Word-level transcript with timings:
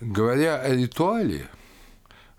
Говоря 0.00 0.58
о 0.58 0.74
ритуале, 0.74 1.46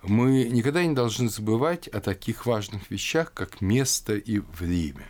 мы 0.01 0.45
никогда 0.45 0.83
не 0.83 0.95
должны 0.95 1.29
забывать 1.29 1.87
о 1.87 2.01
таких 2.01 2.47
важных 2.47 2.89
вещах, 2.89 3.33
как 3.35 3.61
место 3.61 4.15
и 4.15 4.39
время. 4.39 5.07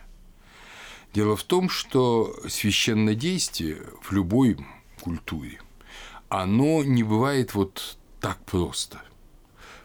Дело 1.14 1.34
в 1.34 1.44
том, 1.44 1.70
что 1.70 2.38
священное 2.50 3.14
действие 3.14 3.82
в 4.02 4.12
любой 4.12 4.58
культуре, 5.00 5.62
оно 6.28 6.84
не 6.84 7.02
бывает 7.02 7.54
вот 7.54 7.96
так 8.20 8.44
просто. 8.44 9.00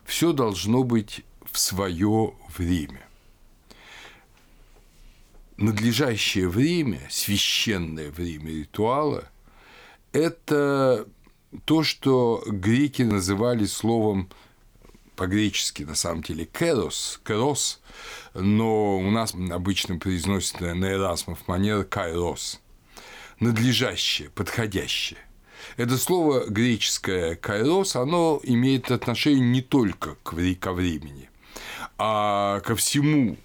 Все 0.04 0.34
должно 0.34 0.84
быть 0.84 1.23
в 1.49 1.57
свое 1.57 2.34
время. 2.57 3.07
Надлежащее 5.55 6.49
время, 6.49 6.99
священное 7.09 8.11
время 8.11 8.52
ритуала– 8.52 9.29
это 10.11 11.07
то, 11.66 11.84
что 11.84 12.44
греки 12.45 13.03
называли 13.03 13.66
словом 13.66 14.30
по-гречески, 15.16 15.84
на 15.84 15.95
самом 15.95 16.22
деле, 16.22 16.45
керос, 16.45 17.20
керос, 17.26 17.81
но 18.34 18.98
у 18.98 19.09
нас 19.09 19.34
обычно 19.34 19.98
произносится 19.98 20.75
на 20.75 20.91
Эрасмов 20.91 21.48
манер 21.48 21.84
кайрос, 21.86 22.62
надлежащее, 23.39 24.30
подходящее. 24.30 25.20
Это 25.75 25.98
слово 25.98 26.45
греческое 26.48 27.36
«кайрос», 27.36 27.95
оно 27.95 28.39
имеет 28.44 28.91
отношение 28.91 29.41
не 29.41 29.61
только 29.61 30.16
ко 30.23 30.72
времени, 30.72 31.30
а 31.98 32.59
ко 32.61 32.75
всему 32.75 33.38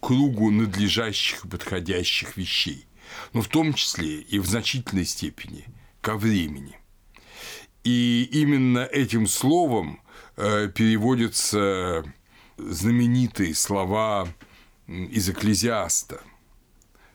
кругу 0.00 0.50
надлежащих 0.50 1.44
и 1.44 1.48
подходящих 1.48 2.36
вещей, 2.36 2.86
но 3.32 3.42
в 3.42 3.48
том 3.48 3.74
числе 3.74 4.20
и 4.20 4.38
в 4.38 4.46
значительной 4.46 5.04
степени 5.04 5.66
ко 6.00 6.16
времени. 6.16 6.78
И 7.88 8.28
именно 8.32 8.80
этим 8.80 9.26
словом 9.26 10.02
э, 10.36 10.68
переводятся 10.68 12.04
знаменитые 12.58 13.54
слова 13.54 14.28
из 14.86 15.30
Экклезиаста. 15.30 16.20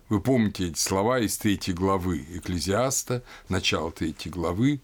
Вы 0.10 0.20
помните 0.20 0.70
эти 0.70 0.80
слова 0.80 1.20
из 1.20 1.38
третьей 1.38 1.76
главы 1.76 2.26
Экклезиаста, 2.34 3.24
начало 3.50 3.92
третьей 3.92 4.32
главы, 4.32 4.82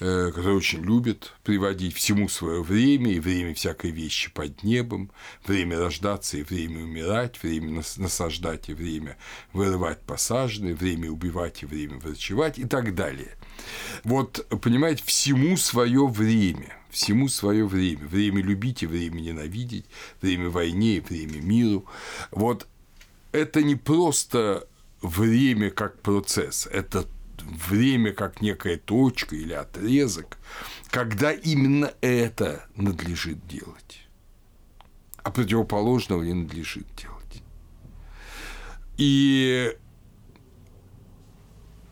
Э, 0.00 0.30
который 0.32 0.56
очень 0.56 0.84
любит 0.84 1.32
приводить 1.42 1.92
всему 1.92 2.28
свое 2.28 2.62
время, 2.62 3.10
и 3.10 3.18
время 3.18 3.52
всякой 3.52 3.90
вещи 3.90 4.30
под 4.30 4.62
небом, 4.62 5.10
время 5.44 5.76
рождаться 5.80 6.36
и 6.36 6.44
время 6.44 6.84
умирать, 6.84 7.42
время 7.42 7.82
насаждать 7.96 8.68
и 8.68 8.74
время 8.74 9.16
вырывать 9.52 10.00
посаженные, 10.02 10.76
время 10.76 11.10
убивать 11.10 11.64
и 11.64 11.66
время 11.66 11.98
врачевать 11.98 12.60
и 12.60 12.64
так 12.64 12.94
далее. 12.94 13.36
Вот, 14.04 14.46
понимаете, 14.62 15.02
всему 15.04 15.56
свое 15.56 16.06
время, 16.06 16.76
всему 16.90 17.28
свое 17.28 17.66
время, 17.66 18.06
время 18.06 18.42
любить 18.42 18.82
и 18.82 18.86
время 18.86 19.20
ненавидеть, 19.20 19.86
время 20.22 20.50
войне 20.50 20.96
и 20.96 21.00
время 21.00 21.40
миру. 21.40 21.84
Вот 22.30 22.66
это 23.32 23.62
не 23.62 23.76
просто 23.76 24.66
время 25.02 25.70
как 25.70 26.00
процесс, 26.00 26.66
это 26.66 27.06
время 27.42 28.12
как 28.12 28.40
некая 28.40 28.78
точка 28.78 29.36
или 29.36 29.52
отрезок, 29.52 30.38
когда 30.90 31.32
именно 31.32 31.92
это 32.00 32.66
надлежит 32.76 33.46
делать, 33.46 34.00
а 35.22 35.30
противоположного 35.30 36.22
не 36.22 36.34
надлежит 36.34 36.86
делать. 36.96 37.42
И 38.96 39.76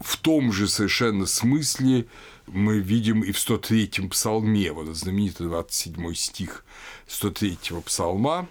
в 0.06 0.18
том 0.18 0.52
же 0.52 0.68
совершенно 0.68 1.26
смысле 1.26 2.06
мы 2.46 2.78
видим 2.78 3.22
и 3.22 3.32
в 3.32 3.36
103-м 3.38 4.08
псалме, 4.10 4.70
вот 4.70 4.86
знаменитый 4.94 5.48
27 5.48 6.14
стих 6.14 6.64
103-го 7.08 7.80
псалма, 7.80 8.48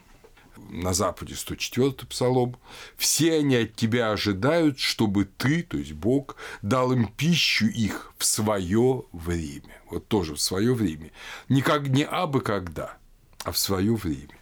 на 0.70 0.94
Западе 0.94 1.35
104 1.35 1.91
псалом, 2.09 2.57
все 2.97 3.35
они 3.35 3.56
от 3.56 3.74
тебя 3.74 4.12
ожидают, 4.12 4.79
чтобы 4.79 5.24
ты, 5.24 5.63
то 5.63 5.78
есть 5.78 5.94
Бог, 5.94 6.35
дал 6.62 6.91
им 6.91 7.07
пищу 7.07 7.68
их 7.68 8.13
в 8.18 8.25
свое 8.25 9.03
время. 9.13 9.81
Вот 9.90 10.09
тоже 10.09 10.35
в 10.35 10.41
свое 10.41 10.74
время. 10.74 11.12
Не 11.47 11.62
как 11.62 11.88
не 11.88 12.03
абы 12.03 12.41
когда, 12.41 12.97
а 13.46 13.53
в 13.53 13.58
свое 13.58 13.96
время. 13.96 14.38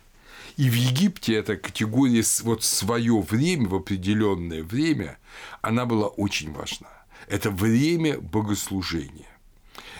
И 0.57 0.67
в 0.67 0.73
Египте 0.73 1.35
эта 1.35 1.57
категория 1.57 2.23
вот 2.43 2.63
свое 2.63 3.19
время 3.21 3.69
в 3.69 3.75
определенное 3.75 4.63
время, 4.63 5.19
она 5.61 5.85
была 5.85 6.07
очень 6.07 6.51
важна. 6.51 7.02
Это 7.27 7.51
время 7.51 8.19
богослужения 8.19 9.33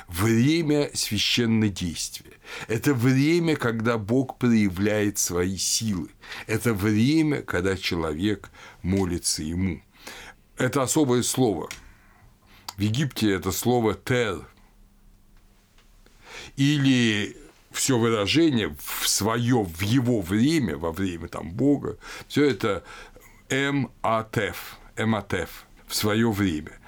время 0.08 0.90
священнодействия. 0.94 2.34
Это 2.68 2.94
время, 2.94 3.56
когда 3.56 3.98
Бог 3.98 4.38
проявляет 4.38 5.18
свои 5.18 5.58
силы. 5.58 6.10
Это 6.48 6.74
время, 6.74 7.42
когда 7.42 7.76
человек 7.76 8.52
молится 8.82 9.44
Ему. 9.44 9.82
Это 10.58 10.84
особое 10.84 11.24
слово. 11.24 11.70
В 12.78 12.82
Египте 12.82 13.32
это 13.32 13.52
слово 13.52 13.96
«тер». 13.96 14.48
Или 16.58 17.38
все 17.72 17.98
выражение 17.98 18.76
в 18.80 19.08
свое, 19.08 19.64
в 19.64 19.82
его 19.82 20.22
время, 20.22 20.78
во 20.78 20.92
время 20.92 21.28
там 21.28 21.52
Бога, 21.52 21.98
все 22.28 22.50
это 22.50 22.84
эматеф, 23.50 24.78
эматеф, 24.96 25.66
в 25.88 25.96
свое 25.96 26.32
время 26.32 26.80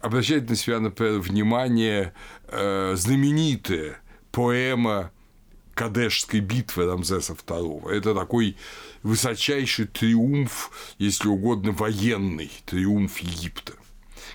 обращает 0.00 0.48
на 0.48 0.56
себя, 0.56 0.80
например, 0.80 1.20
внимание 1.20 2.12
э, 2.48 2.94
знаменитая 2.96 4.00
поэма 4.32 5.10
Кадешской 5.74 6.40
битвы 6.40 6.86
Рамзеса 6.86 7.32
II. 7.32 7.90
Это 7.90 8.14
такой 8.14 8.56
высочайший 9.02 9.86
триумф, 9.86 10.70
если 10.98 11.28
угодно, 11.28 11.72
военный 11.72 12.50
триумф 12.66 13.18
Египта 13.18 13.74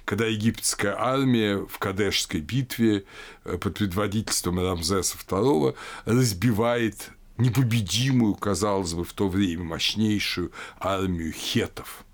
когда 0.05 0.27
египетская 0.27 0.95
армия 0.97 1.57
в 1.57 1.79
Кадешской 1.79 2.39
битве 2.39 3.05
э, 3.43 3.57
под 3.57 3.77
предводительством 3.77 4.59
Рамзеса 4.59 5.17
II 5.17 5.75
разбивает 6.05 7.11
непобедимую, 7.37 8.35
казалось 8.35 8.93
бы, 8.93 9.03
в 9.03 9.13
то 9.13 9.27
время 9.27 9.63
мощнейшую 9.63 10.51
армию 10.79 11.33
хетов. 11.33 12.04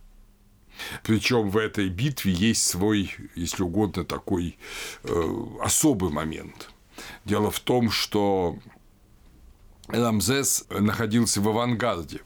Причем 1.03 1.49
в 1.49 1.57
этой 1.57 1.89
битве 1.89 2.31
есть 2.31 2.65
свой, 2.65 3.13
если 3.35 3.63
угодно, 3.63 4.05
такой 4.05 4.57
э, 5.03 5.45
особый 5.61 6.11
момент. 6.11 6.69
Дело 7.25 7.51
в 7.51 7.59
том, 7.59 7.91
что 7.91 8.57
Рамзес 9.87 10.65
находился 10.69 11.41
в 11.41 11.49
авангарде 11.49 12.21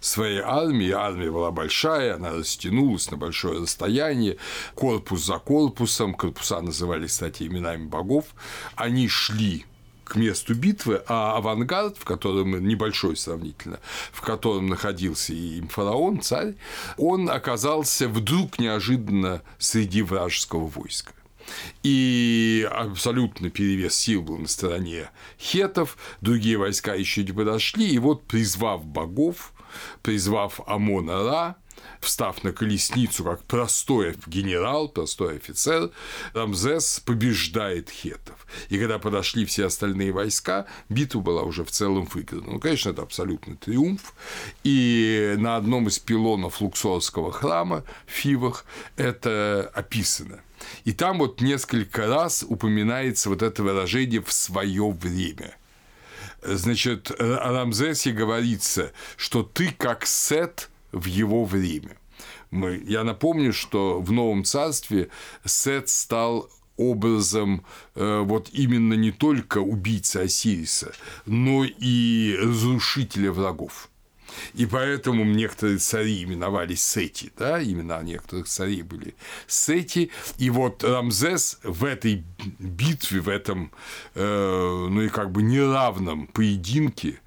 своей 0.00 0.40
армии. 0.40 0.90
Армия 0.90 1.30
была 1.30 1.50
большая, 1.50 2.16
она 2.16 2.32
растянулась 2.32 3.10
на 3.10 3.16
большое 3.16 3.62
расстояние, 3.62 4.36
корпус 4.74 5.24
за 5.24 5.38
корпусом, 5.38 6.14
корпуса 6.14 6.60
назывались, 6.60 7.10
кстати, 7.10 7.44
именами 7.44 7.86
богов, 7.86 8.26
они 8.76 9.08
шли 9.08 9.64
к 10.10 10.16
месту 10.16 10.56
битвы, 10.56 11.02
а 11.06 11.36
авангард, 11.36 11.96
в 11.96 12.04
котором 12.04 12.66
небольшой 12.66 13.16
сравнительно, 13.16 13.78
в 14.10 14.20
котором 14.22 14.66
находился 14.66 15.32
и 15.32 15.60
фараон, 15.68 16.20
царь, 16.20 16.56
он 16.96 17.30
оказался 17.30 18.08
вдруг 18.08 18.58
неожиданно 18.58 19.42
среди 19.58 20.02
вражеского 20.02 20.66
войска. 20.66 21.12
И 21.84 22.68
абсолютно 22.72 23.50
перевес 23.50 23.94
сил 23.94 24.22
был 24.22 24.38
на 24.38 24.48
стороне 24.48 25.10
хетов, 25.38 25.96
другие 26.20 26.58
войска 26.58 26.94
еще 26.94 27.22
не 27.22 27.30
подошли, 27.30 27.88
и 27.88 27.98
вот, 27.98 28.24
призвав 28.26 28.84
богов, 28.84 29.52
призвав 30.02 30.60
Амона 30.66 31.22
Ра, 31.22 31.56
встав 32.00 32.42
на 32.44 32.52
колесницу 32.52 33.24
как 33.24 33.42
простой 33.44 34.16
генерал, 34.26 34.88
простой 34.88 35.36
офицер, 35.36 35.90
Рамзес 36.34 37.00
побеждает 37.04 37.90
хетов. 37.90 38.46
И 38.68 38.78
когда 38.78 38.98
подошли 38.98 39.44
все 39.44 39.66
остальные 39.66 40.12
войска, 40.12 40.66
битва 40.88 41.20
была 41.20 41.42
уже 41.42 41.64
в 41.64 41.70
целом 41.70 42.08
выиграна. 42.12 42.52
Ну, 42.52 42.60
конечно, 42.60 42.90
это 42.90 43.02
абсолютный 43.02 43.56
триумф. 43.56 44.14
И 44.64 45.34
на 45.38 45.56
одном 45.56 45.88
из 45.88 45.98
пилонов 45.98 46.60
Луксорского 46.60 47.32
храма 47.32 47.84
в 48.06 48.10
Фивах 48.10 48.64
это 48.96 49.70
описано. 49.74 50.40
И 50.84 50.92
там 50.92 51.18
вот 51.18 51.40
несколько 51.40 52.06
раз 52.06 52.44
упоминается 52.46 53.28
вот 53.28 53.42
это 53.42 53.62
выражение 53.62 54.22
«в 54.22 54.32
свое 54.32 54.90
время». 54.90 55.56
Значит, 56.42 57.10
о 57.18 57.52
Рамзесе 57.52 58.12
говорится, 58.12 58.92
что 59.16 59.42
ты 59.42 59.70
как 59.76 60.06
Сет 60.06 60.70
в 60.92 61.04
его 61.06 61.44
время. 61.44 61.96
Мы, 62.50 62.82
я 62.86 63.04
напомню, 63.04 63.52
что 63.52 64.00
в 64.00 64.12
Новом 64.12 64.44
Царстве 64.44 65.08
Сет 65.44 65.88
стал 65.88 66.50
образом 66.76 67.64
э, 67.94 68.20
вот 68.24 68.48
именно 68.52 68.94
не 68.94 69.12
только 69.12 69.58
убийцы 69.58 70.16
Осириса, 70.16 70.92
но 71.26 71.64
и 71.64 72.36
разрушителя 72.40 73.30
врагов. 73.32 73.90
И 74.54 74.64
поэтому 74.66 75.24
некоторые 75.24 75.78
цари 75.78 76.22
именовались 76.22 76.82
Сети, 76.82 77.32
да, 77.36 77.62
имена 77.62 78.02
некоторых 78.02 78.46
царей 78.46 78.82
были 78.82 79.14
Сети. 79.46 80.10
И 80.38 80.50
вот 80.50 80.84
Рамзес 80.84 81.58
в 81.62 81.84
этой 81.84 82.24
битве, 82.58 83.20
в 83.20 83.28
этом, 83.28 83.72
э, 84.14 84.86
ну 84.90 85.02
и 85.02 85.08
как 85.08 85.32
бы 85.32 85.42
неравном 85.42 86.26
поединке 86.28 87.20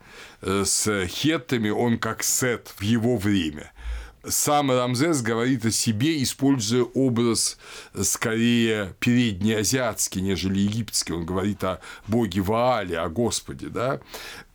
с 0.44 1.08
хеттами, 1.08 1.70
он 1.70 1.98
как 1.98 2.24
Сет 2.24 2.74
в 2.78 2.82
его 2.82 3.18
время– 3.18 3.72
сам 4.26 4.72
Рамзес 4.72 5.22
говорит 5.22 5.66
о 5.66 5.72
себе, 5.72 6.24
используя 6.24 6.84
образ 6.84 7.58
скорее 8.02 8.96
переднеазиатский, 9.00 10.22
нежели 10.22 10.60
египетский. 10.60 11.14
Он 11.14 11.26
говорит 11.26 11.64
о 11.64 11.82
боге 12.08 12.42
Ваале, 12.42 12.98
о 13.00 13.10
Господе. 13.10 13.68
Да? 13.68 14.00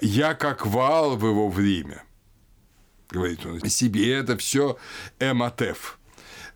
«Я 0.00 0.34
как 0.34 0.64
Ваал 0.64 1.16
в 1.16 1.26
его 1.26 1.50
время», 1.50 2.02
говорит 3.10 3.44
он 3.44 3.60
о 3.62 3.68
себе, 3.68 4.12
это 4.14 4.36
все 4.38 4.78
Эматеф. 5.20 5.98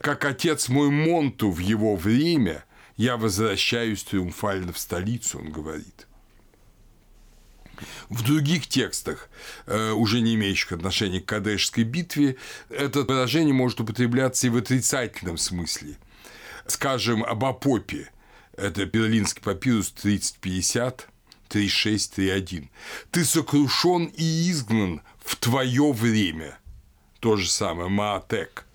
«Как 0.00 0.24
отец 0.24 0.68
мой 0.68 0.90
Монту 0.90 1.50
в 1.50 1.58
его 1.58 1.96
время, 1.96 2.64
я 2.96 3.16
возвращаюсь 3.16 4.02
триумфально 4.04 4.72
в 4.72 4.78
столицу», 4.78 5.38
он 5.38 5.52
говорит– 5.52 6.06
в 8.08 8.22
других 8.22 8.66
текстах, 8.66 9.28
э, 9.66 9.90
уже 9.92 10.20
не 10.20 10.34
имеющих 10.34 10.72
отношения 10.72 11.20
к 11.20 11.26
Кадешской 11.26 11.84
битве, 11.84 12.36
это 12.68 13.02
выражение 13.02 13.54
может 13.54 13.80
употребляться 13.80 14.46
и 14.46 14.50
в 14.50 14.56
отрицательном 14.56 15.38
смысле. 15.38 15.96
Скажем, 16.66 17.24
об 17.24 17.44
Апопе. 17.44 18.10
Это 18.56 18.84
Берлинский 18.84 19.42
папирус 19.42 19.90
3050, 19.92 21.08
36, 21.48 22.14
31. 22.14 22.70
«Ты 23.10 23.24
сокрушен 23.24 24.06
и 24.06 24.50
изгнан 24.50 25.02
в 25.24 25.36
твое 25.36 25.92
время». 25.92 26.58
То 27.20 27.36
же 27.36 27.48
самое, 27.48 27.88
Маатек. 27.88 28.66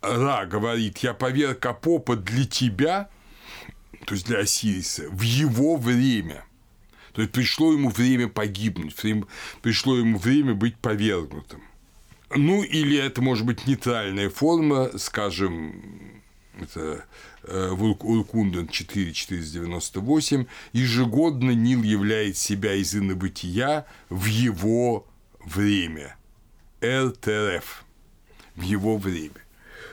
Ра 0.00 0.46
говорит, 0.46 0.98
я 0.98 1.14
поверг 1.14 1.64
Апопа 1.66 2.16
для 2.16 2.46
тебя, 2.46 3.08
то 4.06 4.14
есть 4.14 4.26
для 4.26 4.40
Осириса, 4.40 5.08
в 5.10 5.20
его 5.20 5.76
время– 5.76 6.44
то 7.14 7.22
есть 7.22 7.32
пришло 7.32 7.72
ему 7.72 7.90
время 7.90 8.28
погибнуть, 8.28 8.96
пришло 9.62 9.96
ему 9.96 10.18
время 10.18 10.54
быть 10.54 10.76
повергнутым. 10.76 11.62
Ну, 12.34 12.64
или 12.64 12.98
это 12.98 13.22
может 13.22 13.46
быть 13.46 13.66
нейтральная 13.66 14.28
форма, 14.28 14.90
скажем, 14.98 16.22
это 16.60 17.04
э, 17.44 17.70
Уркунден 17.70 18.66
4498, 18.66 20.46
ежегодно 20.72 21.52
Нил 21.52 21.82
являет 21.84 22.36
себя 22.36 22.74
из 22.74 22.94
инобытия 22.96 23.86
в 24.08 24.24
его 24.26 25.06
время. 25.44 26.16
РТРФ. 26.82 27.84
В 28.56 28.62
его 28.62 28.98
время. 28.98 29.44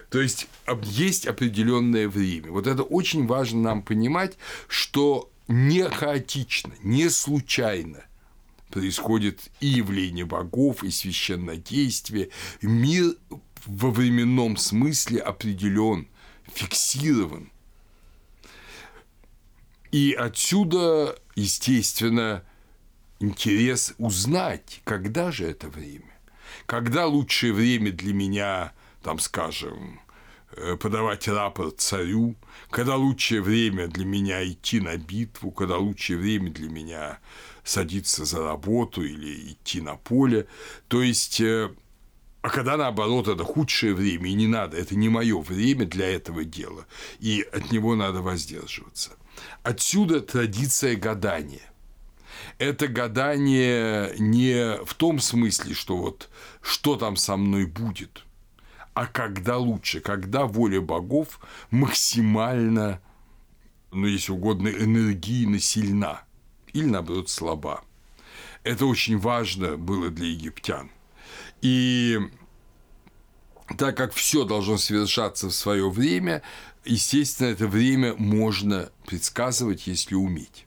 То 0.09 0.19
есть 0.19 0.47
есть 0.83 1.25
определенное 1.25 2.09
время. 2.09 2.51
Вот 2.51 2.67
это 2.67 2.83
очень 2.83 3.27
важно 3.27 3.61
нам 3.61 3.81
понимать, 3.81 4.37
что 4.67 5.30
не 5.51 5.87
хаотично, 5.89 6.73
не 6.81 7.09
случайно 7.09 8.05
происходит 8.69 9.51
и 9.59 9.67
явление 9.67 10.25
богов, 10.25 10.83
и 10.83 10.91
священнодействие. 10.91 12.29
Мир 12.61 13.15
во 13.65 13.91
временном 13.91 14.57
смысле 14.57 15.19
определен, 15.19 16.07
фиксирован. 16.53 17.51
И 19.91 20.13
отсюда, 20.13 21.19
естественно, 21.35 22.43
интерес 23.19 23.93
узнать, 23.97 24.81
когда 24.85 25.31
же 25.31 25.45
это 25.45 25.69
время. 25.69 26.17
Когда 26.65 27.05
лучшее 27.05 27.53
время 27.53 27.91
для 27.91 28.13
меня, 28.13 28.73
там, 29.03 29.19
скажем, 29.19 29.99
подавать 30.79 31.27
рапорт 31.27 31.79
царю, 31.79 32.35
когда 32.69 32.95
лучшее 32.95 33.41
время 33.41 33.87
для 33.87 34.05
меня 34.05 34.45
идти 34.45 34.79
на 34.79 34.97
битву, 34.97 35.51
когда 35.51 35.77
лучшее 35.77 36.17
время 36.17 36.51
для 36.51 36.69
меня 36.69 37.19
садиться 37.63 38.25
за 38.25 38.43
работу 38.43 39.03
или 39.03 39.51
идти 39.51 39.81
на 39.81 39.95
поле. 39.95 40.47
То 40.87 41.01
есть, 41.01 41.41
э, 41.41 41.71
а 42.41 42.49
когда 42.49 42.77
наоборот 42.77 43.27
это 43.27 43.43
худшее 43.43 43.93
время, 43.93 44.29
и 44.29 44.33
не 44.33 44.47
надо, 44.47 44.77
это 44.77 44.95
не 44.95 45.09
мое 45.09 45.39
время 45.39 45.85
для 45.85 46.09
этого 46.09 46.43
дела, 46.43 46.85
и 47.19 47.45
от 47.51 47.71
него 47.71 47.95
надо 47.95 48.21
воздерживаться. 48.21 49.11
Отсюда 49.63 50.21
традиция 50.21 50.95
гадания. 50.95 51.71
Это 52.57 52.87
гадание 52.87 54.15
не 54.17 54.83
в 54.83 54.93
том 54.95 55.19
смысле, 55.19 55.73
что 55.73 55.97
вот 55.97 56.29
что 56.61 56.95
там 56.95 57.15
со 57.15 57.37
мной 57.37 57.65
будет– 57.65 58.25
а 58.93 59.05
когда 59.07 59.57
лучше, 59.57 60.01
когда 60.01 60.45
воля 60.45 60.81
богов 60.81 61.39
максимально, 61.69 63.01
ну, 63.91 64.05
если 64.05 64.31
угодно, 64.31 64.67
энергийно 64.67 65.59
сильна 65.59 66.23
или, 66.73 66.85
наоборот, 66.85 67.29
слаба. 67.29 67.83
Это 68.63 68.85
очень 68.85 69.17
важно 69.17 69.77
было 69.77 70.09
для 70.09 70.27
египтян. 70.27 70.91
И 71.61 72.19
так 73.77 73.97
как 73.97 74.13
все 74.13 74.43
должно 74.45 74.77
совершаться 74.77 75.47
в 75.47 75.53
свое 75.53 75.89
время, 75.89 76.41
естественно, 76.85 77.47
это 77.47 77.67
время 77.67 78.13
можно 78.15 78.89
предсказывать, 79.05 79.87
если 79.87 80.15
уметь. 80.15 80.65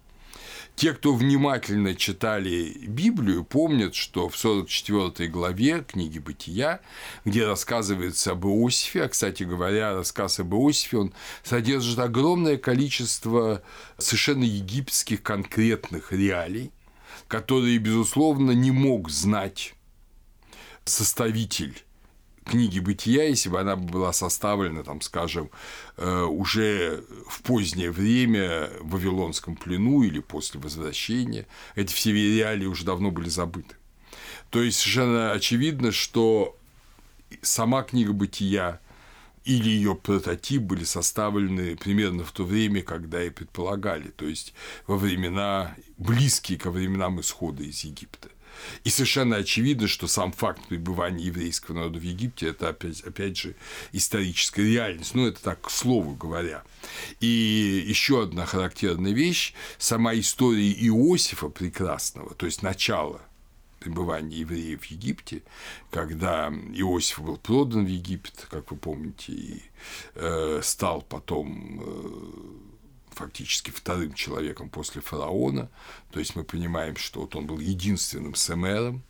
Те, 0.77 0.93
кто 0.93 1.15
внимательно 1.15 1.95
читали 1.95 2.77
Библию, 2.89 3.45
помнят, 3.45 3.95
что 3.95 4.29
в 4.29 4.37
44 4.37 5.29
главе 5.29 5.85
книги 5.87 6.19
«Бытия», 6.19 6.81
где 7.25 7.47
рассказывается 7.47 8.33
об 8.33 8.45
Иосифе, 8.45 9.05
а, 9.05 9.09
кстати 9.09 9.45
говоря, 9.45 9.95
рассказ 9.95 10.41
об 10.41 10.53
Иосифе, 10.53 10.97
он 10.97 11.15
содержит 11.45 12.01
огромное 12.01 12.57
количество 12.57 13.63
совершенно 13.99 14.43
египетских 14.43 15.23
конкретных 15.23 16.13
реалий, 16.13 16.73
которые, 17.29 17.79
безусловно, 17.79 18.51
не 18.51 18.73
мог 18.73 19.11
знать 19.11 19.75
составитель 20.85 21.84
книги 22.45 22.79
«Бытия», 22.79 23.25
если 23.25 23.49
бы 23.49 23.61
она 23.61 23.77
была 23.77 24.13
составлена, 24.13 24.83
там, 24.83 25.01
скажем, 25.01 25.51
э, 25.97 26.23
уже 26.23 27.05
в 27.29 27.43
позднее 27.43 27.91
время 27.91 28.71
в 28.81 28.91
Вавилонском 28.91 29.57
плену 29.57 30.03
или 30.03 30.21
после 30.21 30.61
возвращения, 30.61 31.47
эти 31.75 31.93
все 31.93 32.13
реалии 32.13 32.67
уже 32.67 32.85
давно 32.85 33.11
были 33.11 33.29
забыты. 33.29 33.75
То 34.51 34.63
есть 34.63 34.79
совершенно 34.79 35.33
очевидно, 35.33 35.91
что 35.91 36.57
сама 37.43 37.83
книга 37.83 38.13
«Бытия» 38.13 38.81
или 39.45 39.69
ее 39.69 39.95
прототип 39.95 40.63
были 40.63 40.85
составлены 40.85 41.77
примерно 41.77 42.25
в 42.25 42.33
то 42.33 42.45
время, 42.45 42.83
когда 42.83 43.23
и 43.23 43.31
предполагали, 43.31 44.09
то 44.09 44.27
есть 44.27 44.55
во 44.87 44.97
времена, 44.97 45.75
близкие 45.99 46.59
ко 46.59 46.71
временам 46.71 47.21
исхода 47.21 47.63
из 47.63 47.85
Египта. 47.85 48.29
И 48.85 48.91
совершенно 48.91 49.37
очевидно, 49.37 49.89
что 49.89 50.07
сам 50.07 50.33
факт 50.33 50.67
пребывания 50.69 51.25
еврейского 51.25 51.77
народа 51.77 51.99
в 51.99 52.03
Египте– 52.03 52.49
это, 52.49 52.69
опять, 52.69 53.01
опять 53.03 53.37
же, 53.37 53.55
историческая 53.93 54.65
реальность. 54.65 55.15
Ну, 55.15 55.27
это 55.27 55.43
так, 55.43 55.61
к 55.63 55.71
слову 55.71 56.15
говоря. 56.15 56.63
И 57.21 57.85
еще 57.87 58.23
одна 58.23 58.47
характерная 58.47 59.13
вещь– 59.13 59.55
сама 59.79 60.15
история 60.15 60.73
Иосифа 60.73 61.49
прекрасного, 61.49 62.35
то 62.35 62.47
есть 62.47 62.63
начало 62.63 63.21
пребывания 63.85 64.39
евреев 64.39 64.83
в 64.83 64.91
Египте, 64.91 65.43
когда 65.91 66.49
Иосиф 66.49 67.21
был 67.21 67.37
продан 67.37 67.85
в 67.85 67.89
Египет, 67.89 68.47
как 68.51 68.71
вы 68.71 68.79
помните, 68.79 69.33
и 69.33 69.63
э, 70.15 70.61
стал 70.63 71.03
потом 71.03 71.83
э, 71.85 72.74
фактически 73.15 73.71
вторым 73.71 74.15
человеком 74.15 74.69
после 74.69 75.01
фараона. 75.01 75.71
То 76.11 76.19
есть 76.19 76.37
мы 76.37 76.45
понимаем, 76.45 76.97
что 76.97 77.21
вот 77.21 77.35
он 77.37 77.47
был 77.47 77.59
единственным 77.59 78.35
сэмером, 78.35 79.03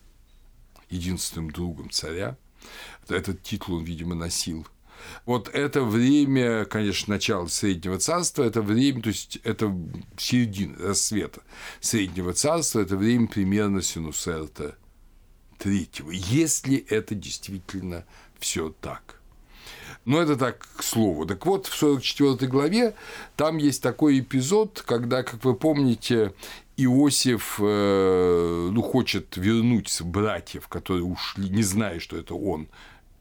единственным 0.91 1.51
другом 1.51 1.91
царя. 1.91 2.37
Этот 3.09 3.43
титул 3.43 3.77
он, 3.77 3.85
видимо, 3.85 4.15
носил. 4.15 4.67
Вот 5.27 5.49
это 5.49 5.83
время, 5.83 6.65
конечно, 6.65 7.15
начало 7.15 7.47
Среднего 7.47 7.99
Царства, 7.99 8.45
это 8.45 8.63
время, 8.63 9.03
то 9.03 9.09
есть 9.09 9.39
это 9.45 9.75
середина 10.17 10.77
рассвета 10.79 11.43
Среднего 11.81 12.33
Царства, 12.33 12.81
это 12.81 12.97
время 12.97 13.27
примерно 13.27 13.83
Синусерта 13.83 14.77
третьего, 15.59 16.11
если 16.11 16.77
это 16.77 17.15
действительно 17.15 18.07
все 18.39 18.71
так. 18.81 19.21
Но 20.05 20.21
это 20.21 20.37
так 20.37 20.67
к 20.77 20.83
слову. 20.83 21.25
Так 21.27 21.47
вот, 21.47 21.67
в 21.67 21.75
44 21.75 22.51
главе 22.51 22.95
там 23.37 23.57
есть 23.57 23.83
такой 23.83 24.21
эпизод, 24.21 24.83
когда, 24.87 25.23
как 25.23 25.43
вы 25.45 25.55
помните, 25.55 26.35
Иосиф 26.77 27.59
э, 27.61 28.69
ну, 28.71 28.83
хочет 28.83 29.37
вернуть 29.37 30.03
братьев, 30.03 30.69
которые 30.69 31.05
ушли, 31.05 31.49
не 31.49 31.63
зная, 31.63 32.01
что 32.01 32.17
это 32.17 32.35
он, 32.35 32.69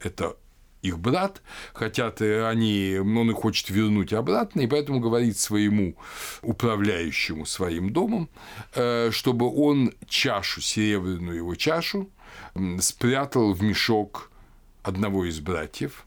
это 0.00 0.36
их 0.82 0.98
брат, 0.98 1.40
хотят 1.72 2.20
они, 2.20 2.98
он 2.98 3.30
их 3.30 3.36
хочет 3.36 3.70
вернуть 3.70 4.12
обратно, 4.12 4.60
и 4.60 4.66
поэтому 4.66 5.00
говорит 5.00 5.38
своему 5.38 5.96
управляющему 6.42 7.46
своим 7.46 7.90
домом, 7.90 8.28
э, 8.74 9.10
чтобы 9.10 9.48
он 9.50 9.94
чашу, 10.06 10.60
серебряную 10.60 11.38
его 11.38 11.54
чашу, 11.54 12.10
спрятал 12.80 13.52
в 13.54 13.62
мешок 13.62 14.30
одного 14.82 15.24
из 15.24 15.40
братьев. 15.40 16.04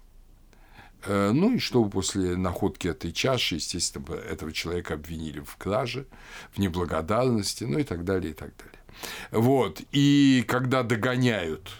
Э, 1.05 1.31
ну 1.33 1.55
и 1.55 1.59
чтобы 1.59 1.89
после 1.89 2.35
находки 2.35 2.87
этой 2.87 3.11
чаши, 3.11 3.55
естественно, 3.55 4.15
этого 4.15 4.51
человека 4.51 4.95
обвинили 4.95 5.39
в 5.39 5.55
краже, 5.57 6.05
в 6.51 6.57
неблагодарности, 6.57 7.63
ну 7.63 7.79
и 7.79 7.83
так 7.83 8.03
далее, 8.03 8.31
и 8.31 8.33
так 8.33 8.51
далее. 8.57 8.79
Вот. 9.31 9.81
И 9.91 10.43
когда 10.47 10.83
догоняют 10.83 11.71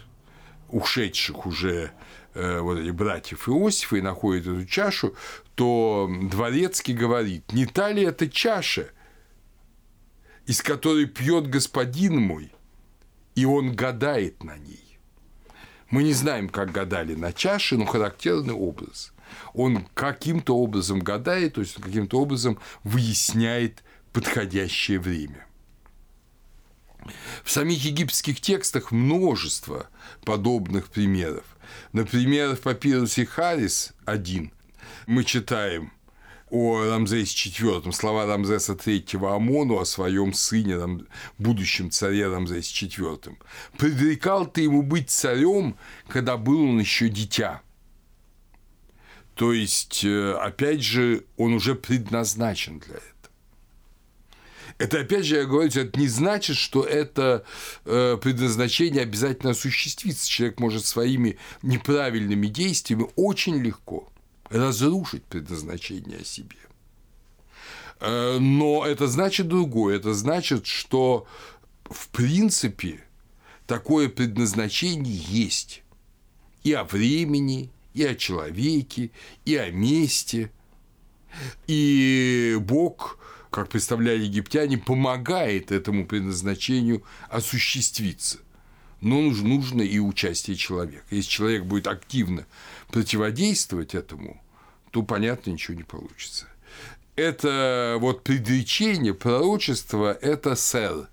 ушедших 0.68 1.46
уже 1.46 1.92
э, 2.34 2.60
вот 2.60 2.78
этих 2.78 2.94
братьев 2.94 3.48
Иосифа 3.48 3.96
и 3.96 4.02
находят 4.02 4.46
эту 4.46 4.64
чашу, 4.66 5.14
то 5.54 6.08
Дворецкий 6.22 6.94
говорит, 6.94 7.52
не 7.52 7.66
та 7.66 7.90
ли 7.90 8.02
это 8.02 8.28
чаша, 8.28 8.90
из 10.46 10.62
которой 10.62 11.06
пьет 11.06 11.48
господин 11.48 12.20
мой, 12.20 12.52
и 13.34 13.44
он 13.44 13.74
гадает 13.74 14.44
на 14.44 14.56
ней. 14.56 14.87
Мы 15.90 16.02
не 16.02 16.12
знаем, 16.12 16.48
как 16.48 16.72
гадали 16.72 17.14
на 17.14 17.32
чаше, 17.32 17.76
но 17.76 17.86
характерный 17.86 18.54
образ. 18.54 19.12
Он 19.54 19.86
каким-то 19.94 20.56
образом 20.56 21.00
гадает, 21.00 21.54
то 21.54 21.60
есть 21.60 21.74
каким-то 21.74 22.20
образом 22.20 22.58
выясняет 22.84 23.82
подходящее 24.12 24.98
время. 24.98 25.46
В 27.42 27.50
самих 27.50 27.84
египетских 27.84 28.40
текстах 28.40 28.92
множество 28.92 29.88
подобных 30.24 30.88
примеров. 30.88 31.44
Например, 31.92 32.54
в 32.54 32.60
папирусе 32.60 33.24
Харис 33.24 33.92
один 34.04 34.52
мы 35.06 35.24
читаем 35.24 35.92
о 36.50 36.84
Рамзесе 36.84 37.50
IV, 37.50 37.92
слова 37.92 38.26
Рамзеса 38.26 38.72
III 38.72 39.34
Амону 39.34 39.78
о 39.78 39.84
своем 39.84 40.32
сыне, 40.32 41.04
будущем 41.38 41.90
царе 41.90 42.28
Рамзесе 42.28 42.86
IV. 42.86 43.36
«Предрекал 43.76 44.46
ты 44.46 44.62
ему 44.62 44.82
быть 44.82 45.10
царем, 45.10 45.76
когда 46.08 46.36
был 46.36 46.62
он 46.62 46.80
еще 46.80 47.08
дитя». 47.08 47.62
То 49.34 49.52
есть, 49.52 50.04
э, 50.04 50.32
опять 50.32 50.82
же, 50.82 51.24
он 51.36 51.54
уже 51.54 51.76
предназначен 51.76 52.80
для 52.80 52.96
этого. 52.96 53.18
Это, 54.78 55.00
опять 55.00 55.24
же, 55.24 55.36
я 55.36 55.44
говорю, 55.44 55.68
это 55.68 55.98
не 55.98 56.08
значит, 56.08 56.56
что 56.56 56.82
это 56.82 57.44
э, 57.84 58.16
предназначение 58.20 59.02
обязательно 59.02 59.50
осуществится. 59.50 60.28
Человек 60.28 60.58
может 60.58 60.84
своими 60.84 61.38
неправильными 61.62 62.48
действиями 62.48 63.08
очень 63.16 63.58
легко 63.62 64.08
разрушить 64.50 65.24
предназначение 65.24 66.18
о 66.18 66.24
себе. 66.24 66.56
Э, 68.00 68.38
но 68.38 68.84
это 68.86 69.06
значит 69.06 69.48
другое. 69.48 69.96
Это 69.96 70.14
значит, 70.14 70.66
что 70.66 71.26
в 71.84 72.08
принципе 72.08 73.00
такое 73.66 74.08
предназначение 74.08 75.16
есть 75.16 75.82
и 76.64 76.72
о 76.72 76.84
времени, 76.84 77.70
и 77.94 78.04
о 78.04 78.14
человеке, 78.14 79.10
и 79.44 79.56
о 79.56 79.70
месте. 79.70 80.50
И 81.66 82.56
Бог 82.60 83.18
как 83.50 83.70
представляли 83.70 84.24
египтяне, 84.24 84.78
помогает 84.78 85.72
этому 85.72 86.06
предназначению 86.06 87.02
осуществиться. 87.30 88.38
Но 89.00 89.20
нужно 89.20 89.82
и 89.82 89.98
участие 89.98 90.56
человека. 90.56 91.04
Если 91.10 91.30
человек 91.30 91.64
будет 91.64 91.86
активно 91.86 92.46
противодействовать 92.88 93.94
этому, 93.94 94.42
то, 94.90 95.02
понятно, 95.02 95.50
ничего 95.50 95.76
не 95.76 95.82
получится. 95.82 96.46
Это 97.16 97.96
вот 98.00 98.22
предречение, 98.22 99.14
пророчество– 99.14 100.12
это 100.22 100.54
сэр 100.54 101.08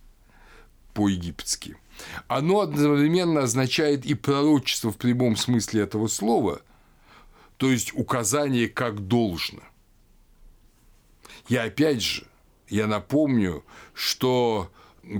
по-египетски. 0.94 1.78
Оно 2.28 2.62
одновременно 2.62 3.44
означает 3.44 4.06
и 4.06 4.14
пророчество 4.14 4.92
в 4.92 4.98
прямом 4.98 5.36
смысле 5.36 5.82
этого 5.82 6.08
слова, 6.08 6.62
то 7.58 7.72
есть 7.72 7.94
указание 7.94 8.68
как 8.68 9.08
должно– 9.08 9.62
я 11.48 11.64
опять 11.64 12.02
же, 12.02 12.26
я 12.70 12.88
напомню, 12.88 13.64
что 13.94 14.72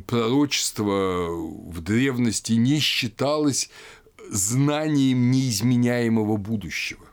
пророчество 0.08 1.30
в 1.30 1.82
древности 1.82 2.54
не 2.54 2.80
считалось 2.80 3.70
знанием 4.30 5.32
неизменяемого 5.32 6.38
будущего. 6.38 7.06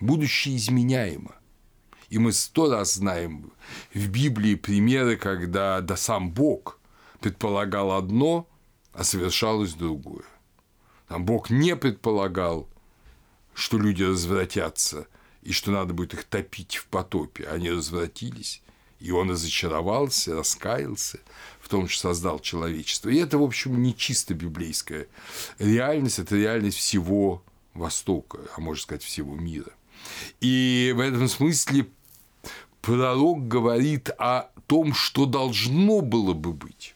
Будущее 0.00 0.56
изменяемо. 0.56 1.34
И 2.10 2.18
мы 2.18 2.32
сто 2.32 2.70
раз 2.70 2.94
знаем 2.94 3.52
в 3.92 4.08
Библии 4.08 4.54
примеры, 4.54 5.16
когда 5.16 5.80
да 5.80 5.96
сам 5.96 6.30
Бог 6.30 6.78
предполагал 7.20 7.92
одно, 7.92 8.48
а 8.92 9.02
совершалось 9.04 9.74
другое. 9.74 10.24
Там 11.08 11.24
Бог 11.24 11.50
не 11.50 11.74
предполагал, 11.76 12.68
что 13.54 13.78
люди 13.78 14.02
развратятся 14.02 15.06
и 15.42 15.52
что 15.52 15.70
надо 15.70 15.94
будет 15.94 16.14
их 16.14 16.24
топить 16.24 16.76
в 16.76 16.86
потопе. 16.86 17.44
Они 17.46 17.70
развратились, 17.70 18.62
и 19.04 19.10
он 19.10 19.30
разочаровался, 19.30 20.34
раскаялся 20.34 21.18
в 21.60 21.68
том, 21.68 21.88
что 21.88 22.08
создал 22.08 22.40
человечество. 22.40 23.10
И 23.10 23.16
это, 23.16 23.36
в 23.36 23.42
общем, 23.42 23.82
не 23.82 23.94
чисто 23.94 24.32
библейская 24.32 25.08
реальность, 25.58 26.18
это 26.18 26.36
реальность 26.36 26.78
всего 26.78 27.42
Востока, 27.74 28.38
а 28.56 28.60
можно 28.60 28.82
сказать, 28.82 29.02
всего 29.02 29.34
мира. 29.34 29.72
И 30.40 30.94
в 30.96 31.00
этом 31.00 31.28
смысле 31.28 31.86
пророк 32.80 33.46
говорит 33.46 34.08
о 34.18 34.50
том, 34.66 34.94
что 34.94 35.26
должно 35.26 36.00
было 36.00 36.32
бы 36.32 36.52
быть 36.52 36.94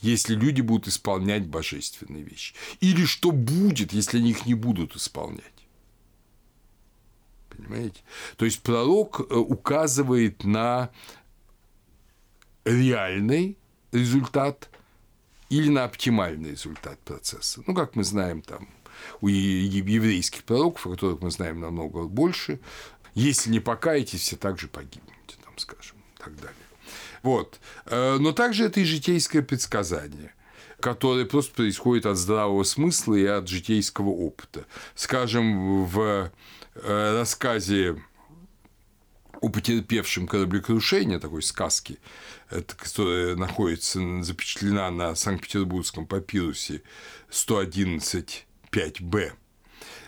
если 0.00 0.34
люди 0.34 0.60
будут 0.60 0.86
исполнять 0.86 1.46
божественные 1.46 2.24
вещи. 2.24 2.54
Или 2.80 3.06
что 3.06 3.32
будет, 3.32 3.94
если 3.94 4.18
они 4.18 4.32
их 4.32 4.44
не 4.44 4.52
будут 4.52 4.94
исполнять. 4.96 5.53
Понимаете? 7.56 8.00
То 8.36 8.44
есть 8.44 8.62
пророк 8.62 9.20
э, 9.20 9.34
указывает 9.34 10.44
на 10.44 10.90
реальный 12.64 13.58
результат 13.92 14.70
или 15.50 15.68
на 15.68 15.84
оптимальный 15.84 16.52
результат 16.52 16.98
процесса. 17.00 17.62
Ну, 17.66 17.74
как 17.74 17.96
мы 17.96 18.04
знаем, 18.04 18.42
там, 18.42 18.68
у 19.20 19.28
еврейских 19.28 20.44
пророков, 20.44 20.86
о 20.86 20.90
которых 20.90 21.20
мы 21.20 21.30
знаем 21.30 21.60
намного 21.60 22.04
больше, 22.04 22.60
если 23.14 23.50
не 23.50 23.60
покаетесь, 23.60 24.20
все 24.20 24.36
также 24.36 24.68
погибнете, 24.68 25.36
там, 25.44 25.56
скажем, 25.58 25.98
и 26.16 26.18
так 26.18 26.34
далее. 26.36 26.54
Вот. 27.22 27.60
Э, 27.86 28.16
но 28.18 28.32
также 28.32 28.64
это 28.64 28.80
и 28.80 28.84
житейское 28.84 29.42
предсказание 29.42 30.32
которое 30.80 31.24
просто 31.24 31.54
происходит 31.54 32.04
от 32.04 32.18
здравого 32.18 32.62
смысла 32.62 33.14
и 33.14 33.24
от 33.24 33.48
житейского 33.48 34.10
опыта. 34.10 34.66
Скажем, 34.94 35.86
в 35.86 36.30
рассказе 36.74 37.96
о 39.40 39.48
потерпевшем 39.48 40.26
кораблекрушение, 40.26 41.18
такой 41.18 41.42
сказки, 41.42 41.98
которая 42.48 43.36
находится, 43.36 44.22
запечатлена 44.22 44.90
на 44.90 45.14
Санкт-Петербургском 45.14 46.06
папирусе 46.06 46.82
111.5б. 47.30 49.32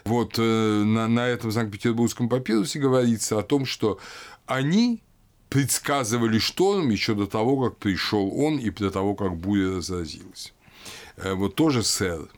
Вот 0.04 0.38
э, 0.38 0.42
на, 0.42 1.08
на 1.08 1.26
этом 1.26 1.50
Санкт-Петербургском 1.50 2.28
папирусе 2.28 2.78
говорится 2.78 3.38
о 3.38 3.42
том, 3.42 3.66
что 3.66 3.98
они 4.46 5.02
предсказывали 5.48 6.38
шторм 6.38 6.90
еще 6.90 7.14
до 7.14 7.26
того, 7.26 7.68
как 7.68 7.78
пришел 7.78 8.32
он 8.38 8.58
и 8.58 8.70
до 8.70 8.90
того, 8.90 9.14
как 9.14 9.36
буря 9.36 9.76
разразилась. 9.76 10.54
Э, 11.16 11.34
вот 11.34 11.56
тоже 11.56 11.82
сэр 11.82 12.28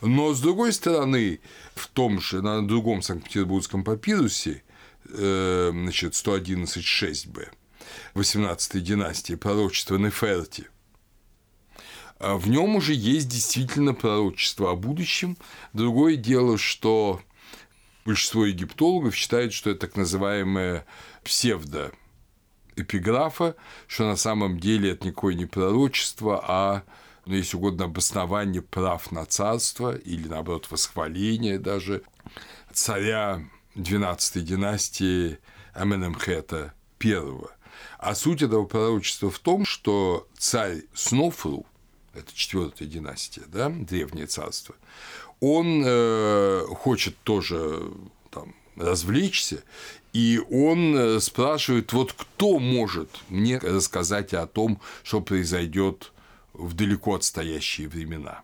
но, 0.00 0.32
с 0.32 0.40
другой 0.40 0.72
стороны, 0.72 1.40
в 1.74 1.88
том 1.88 2.20
же, 2.20 2.42
на 2.42 2.66
другом 2.66 3.02
Санкт-Петербургском 3.02 3.84
папирусе, 3.84 4.62
э, 5.08 5.70
значит, 5.72 6.14
111.6б, 6.14 7.48
18 8.14 8.82
династии, 8.82 9.34
пророчество 9.34 9.96
Неферти, 9.96 10.68
а 12.18 12.36
в 12.36 12.48
нем 12.48 12.76
уже 12.76 12.94
есть 12.94 13.28
действительно 13.28 13.94
пророчество 13.94 14.72
о 14.72 14.76
будущем. 14.76 15.36
Другое 15.72 16.16
дело, 16.16 16.58
что 16.58 17.20
большинство 18.04 18.44
египтологов 18.46 19.14
считают, 19.14 19.52
что 19.52 19.70
это 19.70 19.80
так 19.80 19.96
называемая 19.96 20.84
псевдо 21.22 21.92
эпиграфа, 22.74 23.54
что 23.86 24.08
на 24.08 24.16
самом 24.16 24.58
деле 24.58 24.90
это 24.92 25.06
никакое 25.06 25.34
не 25.34 25.46
пророчество, 25.46 26.44
а 26.46 26.82
ну, 27.28 27.34
если 27.34 27.58
угодно, 27.58 27.84
обоснование 27.84 28.62
прав 28.62 29.12
на 29.12 29.26
царство 29.26 29.94
или, 29.94 30.26
наоборот, 30.28 30.70
восхваление 30.70 31.58
даже 31.58 32.02
царя 32.72 33.44
12 33.74 34.42
династии 34.42 35.38
Аменемхета 35.74 36.72
I. 37.04 37.22
А 37.98 38.14
суть 38.14 38.40
этого 38.40 38.64
пророчества 38.64 39.30
в 39.30 39.38
том, 39.40 39.66
что 39.66 40.26
царь 40.38 40.84
Снофру, 40.94 41.66
это 42.14 42.32
четвертая 42.34 42.88
династия, 42.88 43.42
да, 43.46 43.68
древнее 43.68 44.26
царство, 44.26 44.74
он 45.40 45.82
э, 45.84 46.64
хочет 46.78 47.14
тоже 47.24 47.92
там, 48.30 48.54
развлечься, 48.74 49.62
и 50.14 50.40
он 50.50 50.96
э, 50.96 51.20
спрашивает, 51.20 51.92
вот 51.92 52.14
кто 52.14 52.58
может 52.58 53.10
мне 53.28 53.58
рассказать 53.58 54.32
о 54.32 54.46
том, 54.46 54.80
что 55.02 55.20
произойдет 55.20 56.10
в 56.58 56.74
далеко 56.74 57.14
отстоящие 57.14 57.88
времена. 57.88 58.42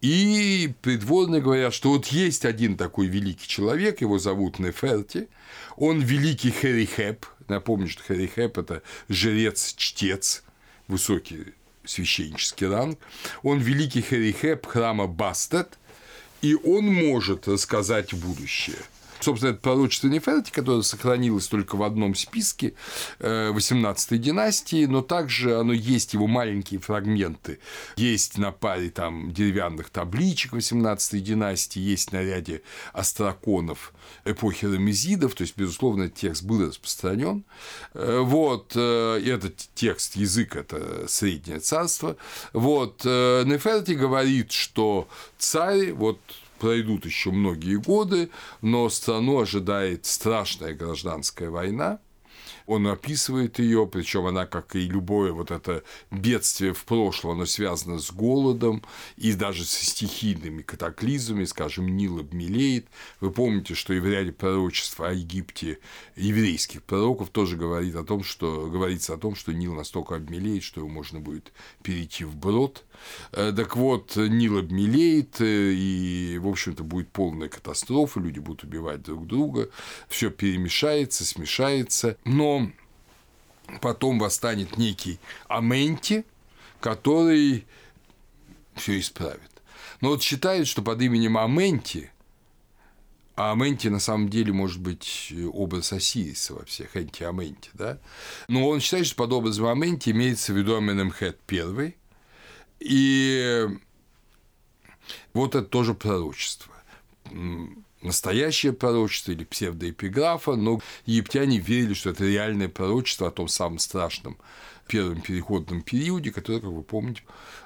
И 0.00 0.72
придворные 0.80 1.42
говорят, 1.42 1.74
что 1.74 1.90
вот 1.90 2.06
есть 2.06 2.46
один 2.46 2.78
такой 2.78 3.06
великий 3.08 3.46
человек, 3.46 4.00
его 4.00 4.18
зовут 4.18 4.58
Неферти, 4.58 5.28
он 5.76 6.00
великий 6.00 6.50
Херихеп, 6.50 7.26
напомню, 7.48 7.88
что 7.88 8.02
Херихеп– 8.04 8.56
это 8.58 8.82
жрец-чтец, 9.10 10.42
высокий 10.88 11.52
священнический 11.84 12.66
ранг, 12.66 12.98
он 13.42 13.58
великий 13.58 14.00
Херихеп 14.00 14.64
храма 14.66 15.06
Бастет, 15.06 15.78
и 16.40 16.54
он 16.54 16.86
может 16.86 17.46
рассказать 17.46 18.14
будущее– 18.14 18.78
Собственно, 19.20 19.50
это 19.50 19.60
пророчество 19.60 20.08
Неферти, 20.08 20.50
которое 20.50 20.82
сохранилось 20.82 21.46
только 21.46 21.76
в 21.76 21.82
одном 21.82 22.14
списке 22.14 22.72
18-й 23.18 24.16
э, 24.16 24.18
династии, 24.18 24.86
но 24.86 25.02
также 25.02 25.58
оно 25.58 25.74
есть, 25.74 26.14
его 26.14 26.26
маленькие 26.26 26.80
фрагменты. 26.80 27.58
Есть 27.96 28.38
на 28.38 28.50
паре 28.50 28.88
там 28.88 29.32
деревянных 29.32 29.90
табличек 29.90 30.54
18-й 30.54 31.20
династии, 31.20 31.80
есть 31.80 32.12
на 32.12 32.22
ряде 32.22 32.62
астраконов 32.94 33.92
эпохи 34.24 34.64
Рамезидов, 34.64 35.34
то 35.34 35.42
есть, 35.42 35.56
безусловно, 35.56 36.04
этот 36.04 36.16
текст 36.16 36.42
был 36.42 36.66
распространен. 36.66 37.44
Э, 37.92 38.20
вот, 38.20 38.72
э, 38.74 39.22
этот 39.26 39.68
текст, 39.74 40.16
язык– 40.16 40.56
это 40.56 41.06
Среднее 41.08 41.60
царство. 41.60 42.16
Вот, 42.52 43.04
Неферти 43.04 43.92
говорит, 43.92 44.52
что 44.52 45.08
царь, 45.38 45.92
вот 45.92 46.18
пройдут 46.60 47.06
еще 47.06 47.32
многие 47.32 47.76
годы, 47.76 48.30
но 48.60 48.88
страну 48.88 49.40
ожидает 49.40 50.06
страшная 50.06 50.74
гражданская 50.74 51.50
война, 51.50 51.98
он 52.70 52.86
описывает 52.86 53.58
ее, 53.58 53.84
причем 53.86 54.26
она, 54.26 54.46
как 54.46 54.76
и 54.76 54.86
любое 54.86 55.32
вот 55.32 55.50
это 55.50 55.82
бедствие 56.12 56.72
в 56.72 56.84
прошлом, 56.84 57.32
оно 57.32 57.46
связано 57.46 57.98
с 57.98 58.12
голодом 58.12 58.84
и 59.16 59.32
даже 59.32 59.64
со 59.64 59.84
стихийными 59.84 60.62
катаклизмами, 60.62 61.46
скажем, 61.46 61.88
Нил 61.96 62.20
обмелеет. 62.20 62.86
Вы 63.20 63.32
помните, 63.32 63.74
что 63.74 63.92
и 63.92 63.98
в 63.98 64.06
ряде 64.06 64.30
пророчеств 64.30 65.00
о 65.00 65.12
Египте 65.12 65.80
еврейских 66.14 66.84
пророков 66.84 67.30
тоже 67.30 67.56
говорит 67.56 67.96
о 67.96 68.04
том, 68.04 68.22
что, 68.22 68.68
говорится 68.70 69.14
о 69.14 69.18
том, 69.18 69.34
что 69.34 69.52
Нил 69.52 69.74
настолько 69.74 70.14
обмелеет, 70.14 70.62
что 70.62 70.80
его 70.80 70.88
можно 70.88 71.18
будет 71.18 71.52
перейти 71.82 72.22
в 72.22 72.36
брод. 72.36 72.84
Э, 73.32 73.52
так 73.54 73.76
вот, 73.76 74.16
Нил 74.16 74.58
обмелеет, 74.58 75.40
э, 75.40 75.72
и, 75.72 76.38
в 76.38 76.48
общем-то, 76.48 76.82
будет 76.82 77.10
полная 77.10 77.48
катастрофа, 77.48 78.20
люди 78.20 78.38
будут 78.38 78.64
убивать 78.64 79.02
друг 79.02 79.26
друга, 79.26 79.70
все 80.08 80.30
перемешается, 80.30 81.24
смешается. 81.24 82.16
Но 82.24 82.70
потом 83.80 84.18
восстанет 84.18 84.76
некий 84.76 85.18
Аменти, 85.48 86.24
который 86.80 87.66
все 88.74 88.98
исправит. 88.98 89.40
Но 90.00 90.10
вот 90.10 90.22
считают, 90.22 90.66
что 90.66 90.82
под 90.82 91.00
именем 91.02 91.36
Аменти, 91.36 92.10
а 93.36 93.52
Аменти 93.52 93.88
на 93.88 94.00
самом 94.00 94.28
деле 94.28 94.52
может 94.52 94.80
быть 94.80 95.32
образ 95.52 95.92
Осириса 95.92 96.54
во 96.54 96.64
всех 96.64 96.96
Энти-Аменти, 96.96 97.70
да? 97.74 97.98
Но 98.48 98.68
он 98.68 98.80
считает, 98.80 99.06
что 99.06 99.16
под 99.16 99.32
образом 99.32 99.66
Аменти 99.66 100.10
имеется 100.10 100.52
в 100.52 100.56
виду 100.56 100.76
Аменемхет 100.76 101.38
I, 101.50 101.94
и 102.80 103.68
вот 105.32 105.54
это 105.54 105.66
тоже 105.66 105.94
пророчество 105.94 106.74
настоящее 108.02 108.72
пророчество 108.72 109.32
или 109.32 109.44
псевдоэпиграфа, 109.44 110.56
но 110.56 110.80
египтяне 111.06 111.58
верили, 111.58 111.94
что 111.94 112.10
это 112.10 112.24
реальное 112.24 112.68
пророчество 112.68 113.28
о 113.28 113.30
том 113.30 113.48
самом 113.48 113.78
страшном 113.78 114.38
первом 114.86 115.20
переходном 115.20 115.82
периоде, 115.82 116.32
который, 116.32 116.60
как 116.60 116.70
вы 116.70 116.82
помните, 116.82 117.22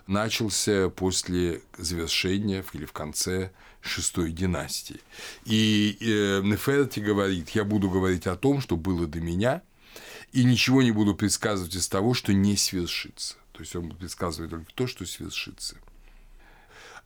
начался 0.06 0.90
после 0.90 1.62
завершения 1.78 2.62
или 2.74 2.84
в 2.84 2.92
конце 2.92 3.50
шестой 3.80 4.30
династии. 4.30 5.00
И 5.46 5.96
э, 6.00 6.42
Неферти 6.42 7.00
говорит, 7.00 7.50
я 7.50 7.64
буду 7.64 7.88
говорить 7.88 8.26
о 8.26 8.36
том, 8.36 8.60
что 8.60 8.76
было 8.76 9.06
до 9.06 9.20
меня, 9.20 9.62
и 10.32 10.44
ничего 10.44 10.82
не 10.82 10.90
буду 10.90 11.14
предсказывать 11.14 11.74
из 11.76 11.88
того, 11.88 12.12
что 12.12 12.34
не 12.34 12.56
свершится. 12.56 13.36
То 13.54 13.60
есть 13.60 13.74
он 13.76 13.90
предсказывает 13.96 14.50
только 14.50 14.74
то, 14.74 14.86
что 14.86 15.06
свершится. 15.06 15.76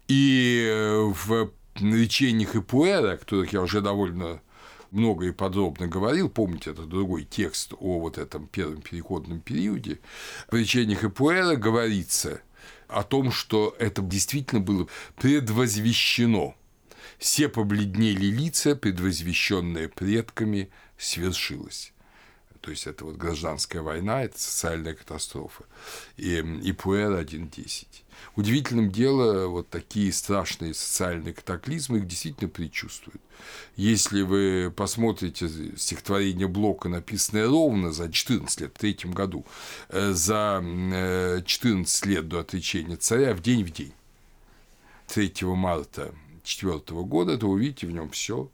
И 0.09 0.67
э, 0.67 1.03
в 1.03 1.53
речениях 1.77 2.55
и 2.55 2.63
Пуэра, 2.63 3.13
о 3.13 3.17
которых 3.19 3.53
я 3.53 3.61
уже 3.61 3.83
довольно 3.83 4.41
много 4.91 5.27
и 5.27 5.33
подробно 5.33 5.87
говорил, 5.87 6.31
помните, 6.31 6.71
это 6.71 6.85
другой 6.85 7.25
текст 7.25 7.75
о 7.79 8.01
вот 8.01 8.17
этом 8.17 8.47
первом 8.47 8.81
переходном 8.81 9.41
периоде, 9.41 10.01
в 10.51 10.55
речениях 10.55 11.05
и 11.05 11.11
Пуэра 11.11 11.57
говорится 11.57 12.41
о 12.89 13.03
том, 13.03 13.31
что 13.31 13.77
это 13.79 14.01
действительно 14.01 14.63
было 14.63 14.89
предвозвещено. 15.17 16.55
Все 17.19 17.51
побледнели 17.51 18.25
лица, 18.27 18.75
предвозвещенные 18.75 19.89
предками, 19.89 20.71
свершилось. 20.97 21.93
То 22.61 22.71
есть 22.71 22.87
это 22.87 23.05
вот 23.05 23.16
гражданская 23.16 23.83
война, 23.83 24.23
это 24.23 24.38
социальная 24.38 24.94
катастрофа. 24.94 25.64
И, 26.16 26.38
и 26.38 26.73
Пуэр 26.73 27.12
1.10. 27.12 27.87
Удивительным 28.37 28.90
дело, 28.90 29.47
вот 29.47 29.68
такие 29.68 30.12
страшные 30.12 30.75
социальные 30.75 31.35
катаклизмы 31.35 31.99
их 31.99 32.07
действительно 32.07 32.49
предчувствуют. 32.49 33.21
Если 33.77 34.23
вы 34.23 34.73
посмотрите 34.75 35.49
стихотворение 35.77 36.49
Блока, 36.49 36.88
написанное 36.88 37.47
ровно 37.47 37.92
за 37.92 38.11
14 38.11 38.61
лет, 38.61 38.73
в 38.75 38.79
третьем 38.79 39.12
году, 39.12 39.47
э, 39.88 40.12
за 40.12 40.62
14 41.44 42.05
э, 42.05 42.09
лет 42.09 42.29
до 42.29 42.40
отречения 42.40 42.97
царя, 42.97 43.35
в 43.35 43.40
день 43.40 43.64
в 43.64 43.71
день, 43.71 43.92
3 45.07 45.33
марта 45.42 46.12
4 46.42 46.81
года, 47.05 47.38
то 47.38 47.49
увидите 47.49 47.87
в 47.87 47.92
нем 47.92 48.11
все 48.11 48.51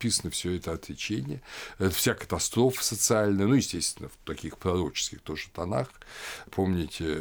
описано 0.00 0.30
все 0.30 0.56
это 0.56 0.72
отречение, 0.72 1.42
это 1.78 1.90
вся 1.90 2.14
катастрофа 2.14 2.82
социальная, 2.82 3.46
ну, 3.46 3.54
естественно, 3.54 4.08
в 4.08 4.26
таких 4.26 4.56
пророческих 4.56 5.20
тоже 5.20 5.48
тонах. 5.52 5.88
Помните, 6.50 7.18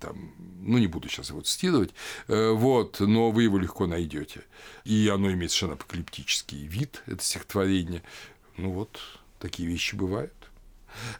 там, 0.00 0.32
ну, 0.62 0.78
не 0.78 0.86
буду 0.86 1.10
сейчас 1.10 1.28
его 1.28 1.42
цитировать, 1.42 1.90
э, 2.28 2.50
вот, 2.52 3.00
но 3.00 3.30
вы 3.30 3.42
его 3.42 3.58
легко 3.58 3.86
найдете. 3.86 4.44
И 4.84 5.10
оно 5.12 5.30
имеет 5.30 5.50
совершенно 5.50 5.74
апокалиптический 5.74 6.66
вид, 6.66 7.02
это 7.06 7.22
стихотворение. 7.22 8.02
Ну, 8.56 8.72
вот, 8.72 8.98
такие 9.38 9.68
вещи 9.68 9.94
бывают. 9.94 10.32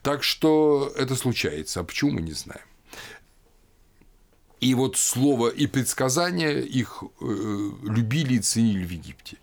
Так 0.02 0.22
что 0.22 0.92
это 0.96 1.14
случается, 1.14 1.80
а 1.80 1.84
почему 1.84 2.12
мы 2.12 2.22
не 2.22 2.32
знаем. 2.32 2.64
И 4.60 4.74
вот 4.74 4.96
слово 4.96 5.48
и 5.48 5.66
предсказания 5.66 6.60
их 6.60 7.02
э, 7.20 7.70
любили 7.82 8.34
и 8.34 8.38
ценили 8.38 8.84
в 8.84 8.90
Египте 8.90 9.36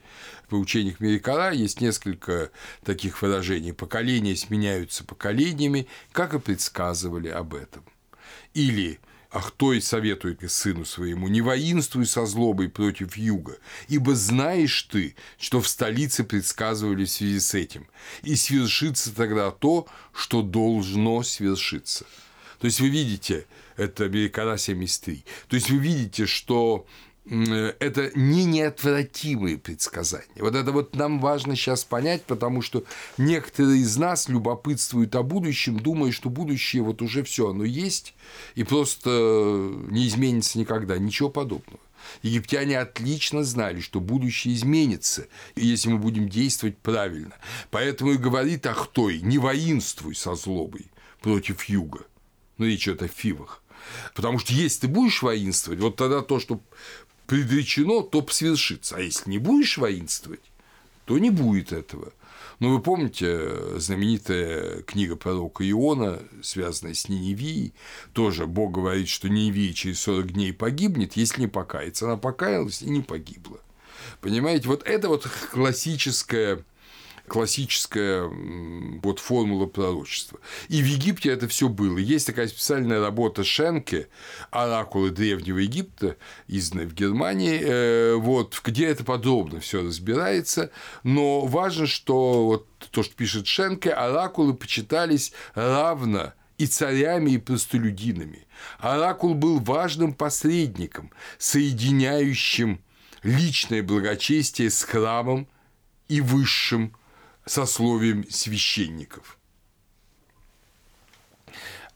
в 0.58 0.62
учениях 0.62 1.00
Мерикара 1.00 1.52
есть 1.52 1.82
несколько 1.82 2.52
таких 2.84 3.22
выражений. 3.22 3.74
Поколения 3.74 4.36
сменяются 4.36 5.04
поколениями, 5.04 5.88
как 6.12 6.34
и 6.34 6.40
предсказывали 6.40 7.30
об 7.30 7.54
этом. 7.54 7.84
Или 8.54 9.00
Ах, 9.32 9.52
той 9.52 9.80
советует 9.80 10.40
сыну 10.52 10.86
своему, 10.86 11.28
не 11.28 11.42
воинствуй 11.42 12.08
со 12.08 12.26
злобой 12.26 12.68
против 12.68 13.16
юга, 13.16 13.60
ибо 13.88 14.16
знаешь 14.16 14.82
ты, 14.84 15.16
что 15.38 15.62
в 15.62 15.68
столице 15.68 16.24
предсказывали 16.24 17.06
в 17.06 17.12
связи 17.12 17.40
с 17.40 17.54
этим, 17.54 17.88
и 18.24 18.36
свершится 18.36 19.14
тогда 19.14 19.52
то, 19.52 19.88
что 20.14 20.42
должно 20.42 21.22
свершиться. 21.22 22.06
То 22.60 22.66
есть 22.66 22.82
вы 22.82 22.90
видите, 22.90 23.46
это 23.78 24.10
Берекара 24.10 24.58
73, 24.58 25.24
то 25.48 25.56
есть 25.56 25.70
вы 25.70 25.78
видите, 25.78 26.26
что 26.26 26.88
это 27.30 28.12
не 28.16 28.46
неотвратимые 28.46 29.58
предсказания. 29.58 30.28
Вот 30.40 30.56
это 30.56 30.72
вот 30.72 30.96
нам 30.96 31.20
важно 31.20 31.56
сейчас 31.56 31.84
понять, 31.84 32.24
потому 32.24 32.62
что 32.62 32.84
некоторые 33.18 33.82
из 33.82 33.98
нас 33.98 34.28
любопытствуют 34.30 35.16
о 35.16 35.24
будущем, 35.24 35.80
думая, 35.80 36.12
что 36.12 36.30
будущее 36.30 36.82
вот 36.82 37.02
уже 37.02 37.24
все, 37.24 37.50
оно 37.50 37.64
есть 37.64 38.16
и 38.56 38.64
просто 38.64 39.10
не 39.90 40.08
изменится 40.08 40.58
никогда. 40.58 40.98
Ничего 40.98 41.30
подобного. 41.30 41.80
Египтяне 42.24 42.80
отлично 42.80 43.44
знали, 43.44 43.82
что 43.82 44.00
будущее 44.00 44.56
изменится, 44.56 45.28
если 45.56 45.90
мы 45.90 46.00
будем 46.00 46.30
действовать 46.30 46.78
правильно. 46.78 47.36
Поэтому 47.70 48.14
и 48.14 48.18
говорит 48.18 48.66
Ахтой, 48.66 49.22
не 49.22 49.38
воинствуй 49.38 50.16
со 50.16 50.34
злобой 50.36 50.88
против 51.22 51.66
юга. 51.66 52.06
Ну, 52.58 52.66
речь 52.66 52.88
идет 52.88 53.04
о 53.04 53.08
фивах. 53.08 53.62
Потому 54.14 54.40
что 54.40 54.54
если 54.54 54.82
ты 54.82 54.88
будешь 54.88 55.22
воинствовать, 55.22 55.80
вот 55.80 55.96
тогда 55.96 56.22
то, 56.22 56.40
что 56.40 56.62
предречено, 57.30 58.02
то 58.02 58.26
свершится. 58.30 58.98
А 58.98 59.00
если 59.00 59.30
не 59.30 59.38
будешь 59.38 59.78
воинствовать, 59.78 60.42
то 61.06 61.18
не 61.20 61.30
будет 61.30 61.72
этого. 61.72 62.12
Но 62.58 62.72
вы 62.72 62.82
помните 62.82 63.26
э, 63.30 63.76
знаменитая 63.78 64.82
книга 64.82 65.16
пророка 65.16 65.70
Иона, 65.70 66.20
связанная 66.42 66.96
с 66.96 67.08
Ниневией, 67.08 67.74
тоже 68.14 68.48
Бог 68.48 68.74
говорит, 68.74 69.08
что 69.08 69.30
Ниневия 69.30 69.72
через 69.74 70.02
40 70.02 70.34
дней 70.34 70.52
погибнет, 70.52 71.16
если 71.16 71.42
не 71.42 71.48
покается. 71.48 72.06
Она 72.06 72.18
покаялась 72.18 72.82
и 72.82 72.90
не 72.90 73.02
погибла. 73.02 73.60
Понимаете, 74.22 74.68
вот 74.68 74.84
это 74.86 75.08
вот 75.08 75.28
классическое 75.52 76.64
классическая 77.30 78.30
вот 79.02 79.20
формула 79.20 79.66
пророчества. 79.66 80.40
И 80.68 80.82
в 80.82 80.86
Египте 80.86 81.30
это 81.30 81.48
все 81.48 81.70
было. 81.70 81.98
Есть 81.98 82.28
такая 82.28 82.48
специальная 82.48 83.00
работа 83.00 83.44
Шенке 83.44 84.10
«Оракулы 84.52 85.12
Древнего 85.12 85.60
Египта», 85.60 86.18
изданная 86.48 86.88
в 86.88 86.94
Германии, 86.94 87.62
э, 87.62 88.16
вот, 88.16 88.60
где 88.64 88.88
это 88.88 89.06
подробно 89.06 89.62
все 89.62 89.82
разбирается. 89.84 90.72
Но 91.04 91.46
важно, 91.46 91.88
что 91.88 92.46
вот 92.46 92.68
то, 92.92 93.04
что 93.04 93.16
пишет 93.16 93.48
Шенке, 93.48 93.92
оракулы 93.92 94.54
почитались 94.54 95.32
равно 95.54 96.34
и 96.58 96.68
царями, 96.68 97.32
и 97.32 97.38
простолюдинами. 97.38 98.46
Оракул 98.80 99.34
был 99.34 99.60
важным 99.60 100.14
посредником, 100.14 101.12
соединяющим 101.38 102.82
личное 103.24 103.82
благочестие 103.82 104.70
с 104.70 104.84
храмом 104.84 105.48
и 106.10 106.22
высшим 106.22 106.94
сословием 107.46 108.30
священников. 108.30 109.38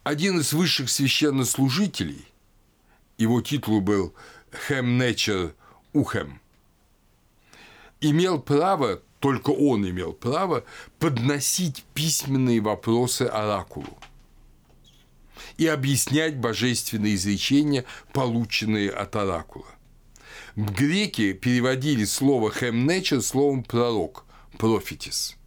Один 0.04 0.40
из 0.40 0.52
высших 0.54 0.90
священнослужителей, 0.90 2.28
его 3.18 3.42
титул 3.42 3.80
был 3.80 4.14
Хемнечер 4.68 5.56
Ухем, 5.94 6.42
имел 8.02 8.42
право, 8.42 9.02
только 9.20 9.52
он 9.52 9.88
имел 9.90 10.12
право 10.12 10.66
подносить 11.00 11.86
письменные 11.94 12.60
вопросы 12.60 13.24
оракулу 13.24 13.98
и 15.58 15.68
объяснять 15.68 16.38
божественные 16.38 17.16
изречения, 17.16 17.86
полученные 18.12 18.90
от 18.90 19.16
оракула. 19.16 19.68
Греки 20.56 21.34
переводили 21.34 22.04
слово 22.04 22.52
«хемнечер» 22.52 23.22
словом 23.22 23.64
«пророк», 23.64 24.26
«профитис». 24.58 25.38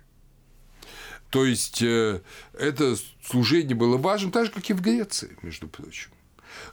То 1.31 1.45
есть 1.45 1.83
э, 1.83 2.23
это 2.59 2.97
служение 3.23 3.75
было 3.75 3.97
важным, 3.99 4.31
так 4.31 4.47
же, 4.47 4.53
как 4.53 4.71
и 4.71 4.73
в 4.73 4.81
Греции, 4.81 5.37
между 5.43 5.69
прочим. 5.69 6.11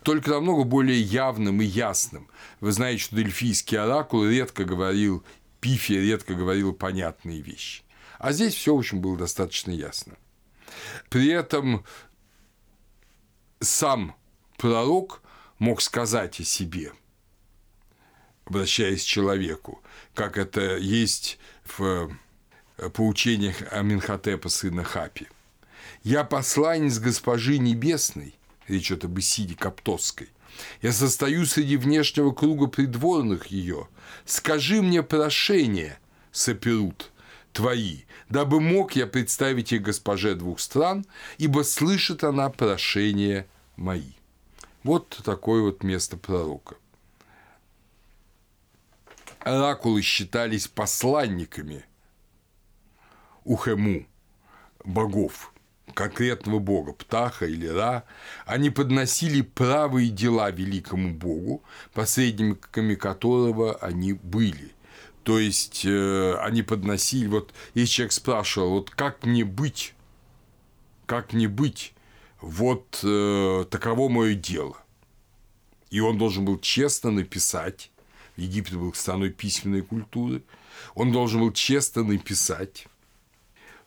Только 0.04 0.30
намного 0.30 0.63
более 0.63 1.02
явным 1.02 1.62
и 1.62 1.65
ясным. 1.65 2.30
Вы 2.60 2.72
знаете, 2.72 3.04
что 3.04 3.15
дельфийский 3.15 3.78
оракул 3.78 4.26
редко 4.26 4.63
говорил 4.63 5.24
пифия, 5.60 6.00
редко 6.00 6.36
говорил 6.36 6.74
понятные 6.74 7.41
вещи. 7.41 7.84
А 8.19 8.32
здесь 8.32 8.54
все, 8.54 8.76
в 8.76 8.80
общем, 8.80 9.02
было 9.02 9.17
достаточно 9.17 9.72
ясно. 9.72 10.15
При 11.10 11.28
этом 11.28 11.84
сам 13.60 14.15
пророк 14.58 15.22
мог 15.58 15.82
сказать 15.82 16.39
о 16.39 16.43
себе– 16.43 16.93
обращаясь 18.46 19.04
к 19.04 19.08
человеку, 19.08 19.82
как 20.13 20.38
это 20.38 20.78
есть 20.78 21.39
в 21.65 22.15
поучениях 22.93 23.55
Аминхотепа 23.71 24.49
сына 24.49 24.83
Хапи. 24.83 25.27
«Я 26.03 26.23
посланец 26.23 26.99
госпожи 26.99 27.57
небесной», 27.57 28.36
речь 28.67 28.91
идет 28.91 29.05
об 29.05 29.19
Исиде 29.19 29.55
Каптовской, 29.55 30.29
«я 30.81 30.91
состою 30.91 31.45
среди 31.45 31.77
внешнего 31.77 32.31
круга 32.31 32.67
придворных 32.67 33.47
ее. 33.47 33.88
Скажи 34.25 34.81
мне 34.81 35.01
прошение, 35.03 35.97
соперут 36.31 37.12
твои, 37.53 38.01
дабы 38.29 38.59
мог 38.59 38.95
я 38.95 39.07
представить 39.07 39.71
их 39.71 39.81
госпоже 39.81 40.36
двух 40.36 40.59
стран, 40.59 41.05
ибо 41.38 41.63
слышит 41.63 42.23
она 42.23 42.49
прошения 42.49 43.47
мои». 43.75 44.12
Вот 44.83 45.21
такое 45.23 45.62
вот 45.62 45.83
место 45.83 46.17
пророка 46.17 46.75
оракулы 49.43 50.01
считались 50.01 50.67
посланниками 50.67 51.86
Ухему, 53.43 54.06
богов, 54.84 55.53
конкретного 55.93 56.60
бога, 56.60 56.93
Птаха 56.93 57.45
или 57.45 57.67
Ра, 57.67 58.03
они 58.45 58.69
подносили 58.69 59.41
правые 59.41 60.10
дела 60.10 60.51
великому 60.51 61.13
богу, 61.13 61.63
посредниками 61.93 62.95
которого 62.95 63.75
они 63.75 64.13
были. 64.13 64.71
То 65.23 65.39
есть 65.39 65.86
э, 65.86 66.36
они 66.41 66.63
подносили, 66.63 67.27
вот 67.27 67.53
если 67.73 67.93
человек 67.93 68.12
спрашивал, 68.12 68.71
вот 68.71 68.89
как 68.89 69.25
мне 69.25 69.45
быть, 69.45 69.93
как 71.06 71.32
мне 71.34 71.47
быть, 71.47 71.93
вот 72.41 72.99
э, 73.03 73.65
таково 73.69 74.10
мое 74.10 74.36
дело. 74.36 74.77
И 75.91 75.99
он 76.01 76.17
должен 76.17 76.43
был 76.43 76.60
честно 76.60 77.12
написать 77.12 77.91
Египет 78.36 78.75
был 78.75 78.93
страной 78.93 79.29
письменной 79.29 79.82
культуры, 79.82 80.43
он 80.95 81.12
должен 81.12 81.41
был 81.41 81.51
честно 81.51 82.03
написать, 82.03 82.88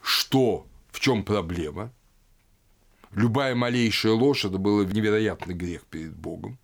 что, 0.07 0.69
в 0.93 1.01
чем 1.01 1.25
проблема. 1.25 1.93
Любая 3.11 3.57
малейшая 3.57 4.13
ложь– 4.13 4.45
это 4.45 4.57
был 4.57 4.85
невероятный 4.85 5.55
грех 5.55 5.83
перед 5.83 6.15
Богом. 6.15 6.59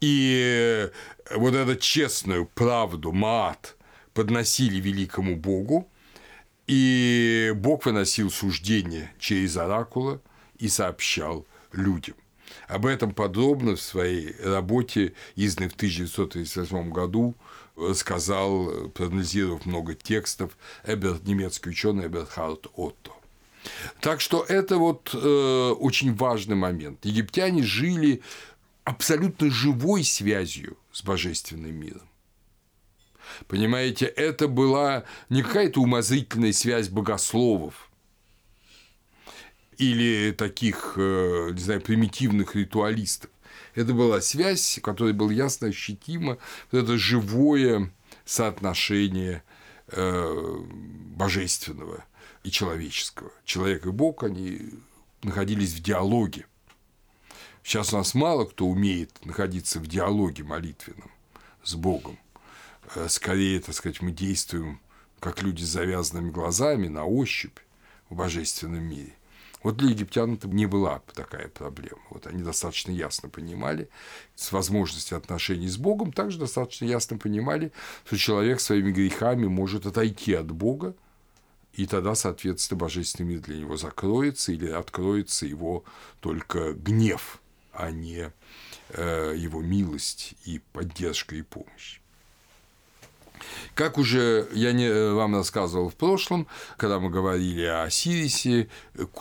И 0.00 0.88
вот 1.34 1.54
эту 1.54 1.74
честную 1.74 2.46
правду, 2.46 3.10
маат, 3.10 3.76
подносили 4.12 4.76
великому 4.76 5.34
Богу, 5.34 5.90
и 6.68 7.52
Бог 7.56 7.86
выносил 7.86 8.30
суждение 8.30 9.12
через 9.18 9.56
оракула 9.56 10.22
и 10.56 10.68
сообщал 10.68 11.48
людям. 11.72 12.14
Об 12.68 12.86
этом 12.86 13.12
подробно 13.12 13.74
в 13.74 13.82
своей 13.82 14.32
работе, 14.40 15.14
изданной 15.34 15.70
в 15.70 15.74
1938 15.74 16.92
году, 16.92 17.34
сказал, 17.94 18.88
проанализировав 18.94 19.66
много 19.66 19.94
текстов, 19.94 20.56
Эберт, 20.84 21.24
немецкий 21.24 21.70
ученый 21.70 22.06
Эберхард 22.06 22.66
Отто. 22.74 23.12
Так 24.00 24.20
что 24.20 24.44
это 24.46 24.76
вот 24.76 25.10
э, 25.14 25.70
очень 25.78 26.14
важный 26.14 26.56
момент. 26.56 27.04
Египтяне 27.04 27.62
жили 27.62 28.22
абсолютно 28.84 29.50
живой 29.50 30.04
связью 30.04 30.76
с 30.92 31.02
божественным 31.02 31.74
миром. 31.74 32.08
Понимаете, 33.48 34.04
это 34.04 34.48
была 34.48 35.04
не 35.30 35.42
какая-то 35.42 35.80
умозрительная 35.80 36.52
связь 36.52 36.88
богословов, 36.88 37.90
или 39.78 40.32
таких, 40.32 40.94
э, 40.96 41.50
не 41.52 41.60
знаю, 41.60 41.80
примитивных 41.80 42.54
ритуалистов. 42.54 43.30
Это 43.74 43.92
была 43.92 44.20
связь, 44.20 44.78
которая 44.82 45.14
была 45.14 45.32
ясно 45.32 45.68
ощутима, 45.68 46.38
вот 46.70 46.84
это 46.84 46.96
живое 46.96 47.92
соотношение 48.24 49.42
э, 49.88 50.58
божественного 51.16 52.04
и 52.44 52.50
человеческого. 52.50 53.32
Человек 53.44 53.86
и 53.86 53.90
Бог, 53.90 54.22
они 54.22 54.60
находились 55.22 55.72
в 55.72 55.82
диалоге. 55.82 56.46
Сейчас 57.62 57.92
у 57.92 57.96
нас 57.96 58.14
мало 58.14 58.44
кто 58.44 58.66
умеет 58.66 59.24
находиться 59.24 59.80
в 59.80 59.86
диалоге 59.86 60.44
молитвенном 60.44 61.10
с 61.62 61.74
Богом. 61.74 62.18
Э, 62.94 63.08
скорее, 63.08 63.60
так 63.60 63.74
сказать, 63.74 64.00
мы 64.00 64.12
действуем 64.12 64.80
как 65.18 65.42
люди 65.42 65.64
с 65.64 65.68
завязанными 65.68 66.30
глазами 66.30 66.86
на 66.86 67.04
ощупь 67.04 67.58
в 68.10 68.14
божественном 68.14 68.84
мире. 68.84 69.14
Вот 69.64 69.78
для 69.78 69.90
египтян 69.90 70.34
это 70.34 70.46
не 70.46 70.66
была 70.66 71.00
такая 71.14 71.48
проблема. 71.48 72.02
Вот 72.10 72.26
они 72.26 72.42
достаточно 72.42 72.92
ясно 72.92 73.30
понимали 73.30 73.88
с 74.34 74.52
возможностью 74.52 75.16
отношений 75.16 75.68
с 75.68 75.78
Богом, 75.78 76.12
также 76.12 76.38
достаточно 76.38 76.84
ясно 76.84 77.16
понимали, 77.16 77.72
что 78.04 78.18
человек 78.18 78.60
своими 78.60 78.92
грехами 78.92 79.46
может 79.46 79.86
отойти 79.86 80.34
от 80.34 80.50
Бога, 80.50 80.94
и 81.72 81.86
тогда, 81.86 82.14
соответственно, 82.14 82.78
божественный 82.78 83.30
мир 83.30 83.40
для 83.40 83.56
него 83.56 83.78
закроется 83.78 84.52
или 84.52 84.68
откроется 84.68 85.46
его 85.46 85.84
только 86.20 86.74
гнев, 86.74 87.40
а 87.72 87.90
не 87.90 88.32
э, 88.90 89.34
его 89.34 89.62
милость 89.62 90.34
и 90.44 90.60
поддержка 90.72 91.36
и 91.36 91.42
помощь. 91.42 92.00
Как 93.74 93.98
уже 93.98 94.48
я 94.52 94.72
не, 94.72 94.86
э, 94.86 95.12
вам 95.12 95.34
рассказывал 95.34 95.88
в 95.88 95.96
прошлом, 95.96 96.46
когда 96.76 97.00
мы 97.00 97.10
говорили 97.10 97.64
о 97.64 97.90
Сирисе, 97.90 98.68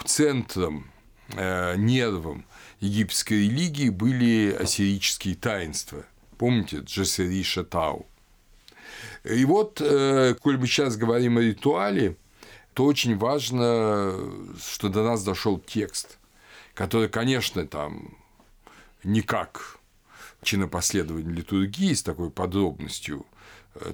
центром, 0.05 0.91
э, 1.29 1.75
нервом 1.77 2.45
египетской 2.79 3.45
религии 3.45 3.89
были 3.89 4.51
ассирические 4.51 5.35
таинства. 5.35 6.05
Помните, 6.37 6.81
Джесери 6.83 7.41
Шатау. 7.43 8.05
И 9.23 9.43
вот, 9.45 9.81
э, 9.81 10.35
коль 10.41 10.57
мы 10.57 10.67
сейчас 10.67 10.97
говорим 10.97 11.37
о 11.37 11.41
ритуале, 11.41 12.17
то 12.73 12.85
очень 12.85 13.17
важно, 13.17 14.13
что 14.61 14.89
до 14.89 15.03
нас 15.03 15.23
дошел 15.23 15.57
текст, 15.59 16.17
который, 16.73 17.07
конечно, 17.07 17.65
там 17.65 18.17
никак 19.03 19.79
чинопоследование 20.41 21.33
литургии 21.33 21.93
с 21.93 22.03
такой 22.03 22.29
подробностью 22.29 23.25
Э, 23.25 23.32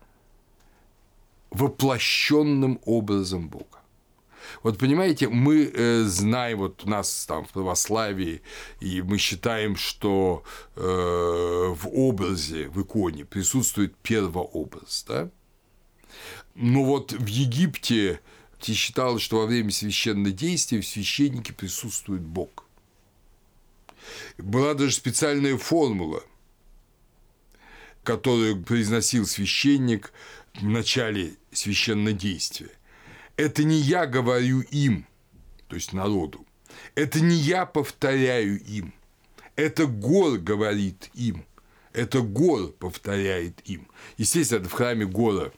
воплощенным 1.52 2.80
образом 2.86 3.49
Бога. 3.49 3.80
Вот 4.63 4.78
понимаете, 4.78 5.30
мы 5.30 5.71
э, 5.73 6.04
знаем, 6.04 6.60
вот 6.60 6.84
у 6.84 6.89
нас 6.89 7.25
там 7.25 7.45
в 7.45 7.49
православии, 7.49 8.41
и 8.80 9.02
мы 9.02 9.17
считаем, 9.17 9.75
что 9.75 10.43
э, 10.75 10.82
в 10.82 11.88
образе, 11.88 12.67
в 12.69 12.82
иконе 12.82 13.25
присутствует 13.25 13.95
первообраз, 13.97 15.06
да? 15.08 15.30
Но 16.56 16.84
вот 16.84 17.13
в 17.13 17.28
Египте 17.28 18.19
считалось, 18.62 19.21
что 19.21 19.38
во 19.38 19.45
время 19.45 19.71
священного 19.71 20.32
действия 20.32 20.82
в 20.82 20.88
священнике 20.88 21.54
присутствует 21.54 22.21
Бог. 22.21 22.65
Была 24.38 24.73
даже 24.73 24.93
специальная 24.93 25.57
формула, 25.57 26.23
которую 28.03 28.63
произносил 28.63 29.25
священник 29.25 30.12
в 30.55 30.63
начале 30.63 31.33
священного 31.51 32.13
действия 32.13 32.71
это 33.39 33.63
не 33.63 33.77
я 33.77 34.05
говорю 34.05 34.59
им, 34.59 35.07
то 35.69 35.75
есть 35.75 35.93
народу, 35.93 36.45
это 36.95 37.21
не 37.21 37.38
я 37.38 37.65
повторяю 37.65 38.62
им, 38.62 38.93
это 39.55 39.85
Гор 39.85 40.39
говорит 40.39 41.09
им, 41.13 41.45
это 41.93 42.19
Гор 42.19 42.73
повторяет 42.73 43.62
им. 43.63 43.88
Естественно, 44.17 44.59
это 44.59 44.69
в 44.69 44.73
храме 44.73 45.05
Гора 45.05 45.53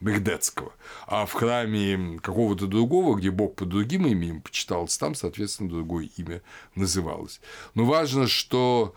Багдадского, 0.00 0.72
а 1.06 1.26
в 1.26 1.32
храме 1.32 2.18
какого-то 2.22 2.66
другого, 2.66 3.16
где 3.16 3.30
Бог 3.30 3.56
под 3.56 3.68
другим 3.68 4.06
именем 4.06 4.40
почитался, 4.40 4.98
там, 4.98 5.14
соответственно, 5.14 5.68
другое 5.68 6.08
имя 6.16 6.42
называлось. 6.74 7.40
Но 7.74 7.84
важно, 7.84 8.26
что 8.26 8.94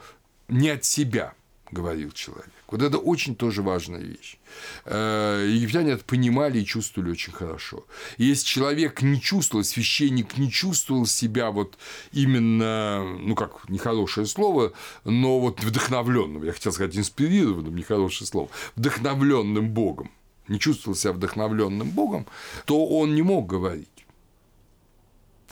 не 0.47 0.69
от 0.69 0.85
себя 0.85 1.33
говорил 1.71 2.11
человек. 2.11 2.51
Вот 2.67 2.81
это 2.81 2.97
очень 2.97 3.35
тоже 3.35 3.61
важная 3.61 4.01
вещь. 4.01 4.37
Э, 4.85 5.47
египтяне 5.49 5.91
это 5.91 6.05
понимали 6.05 6.59
и 6.59 6.65
чувствовали 6.65 7.11
очень 7.11 7.33
хорошо. 7.33 7.85
И 8.17 8.25
если 8.25 8.45
человек 8.45 9.01
не 9.01 9.19
чувствовал, 9.19 9.63
священник 9.63 10.37
не 10.37 10.51
чувствовал 10.51 11.05
себя 11.05 11.51
вот 11.51 11.77
именно, 12.11 13.03
ну 13.19 13.35
как, 13.35 13.69
нехорошее 13.69 14.25
слово, 14.25 14.73
но 15.03 15.39
вот 15.39 15.61
вдохновленным, 15.61 16.43
я 16.43 16.53
хотел 16.53 16.71
сказать 16.71 16.95
инспирированным, 16.95 17.75
нехорошее 17.75 18.27
слово, 18.27 18.49
вдохновленным 18.75 19.69
Богом, 19.69 20.11
не 20.47 20.59
чувствовал 20.59 20.95
себя 20.95 21.13
вдохновленным 21.13 21.89
Богом, 21.89 22.27
то 22.65 22.85
он 22.85 23.15
не 23.15 23.21
мог 23.21 23.47
говорить. 23.47 23.87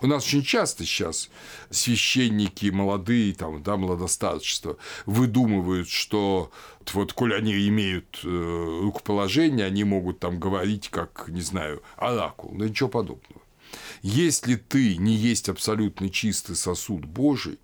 У 0.01 0.07
нас 0.07 0.25
очень 0.25 0.43
часто 0.43 0.83
сейчас 0.83 1.29
священники 1.69 2.71
молодые, 2.71 3.35
там, 3.35 3.61
да, 3.61 3.77
младостаточество, 3.77 4.77
выдумывают, 5.05 5.89
что 5.89 6.51
вот, 6.93 7.13
коль 7.13 7.35
они 7.35 7.67
имеют 7.67 8.21
э, 8.23 8.79
рукоположение, 8.81 9.67
они 9.67 9.83
могут 9.83 10.19
там 10.19 10.39
говорить, 10.39 10.89
как, 10.89 11.25
не 11.27 11.41
знаю, 11.41 11.83
оракул. 11.97 12.51
Да 12.55 12.67
ничего 12.67 12.89
подобного. 12.89 13.41
Если 14.01 14.55
ты 14.55 14.97
не 14.97 15.13
есть 15.13 15.49
абсолютно 15.49 16.09
чистый 16.09 16.55
сосуд 16.55 17.05
Божий, 17.05 17.59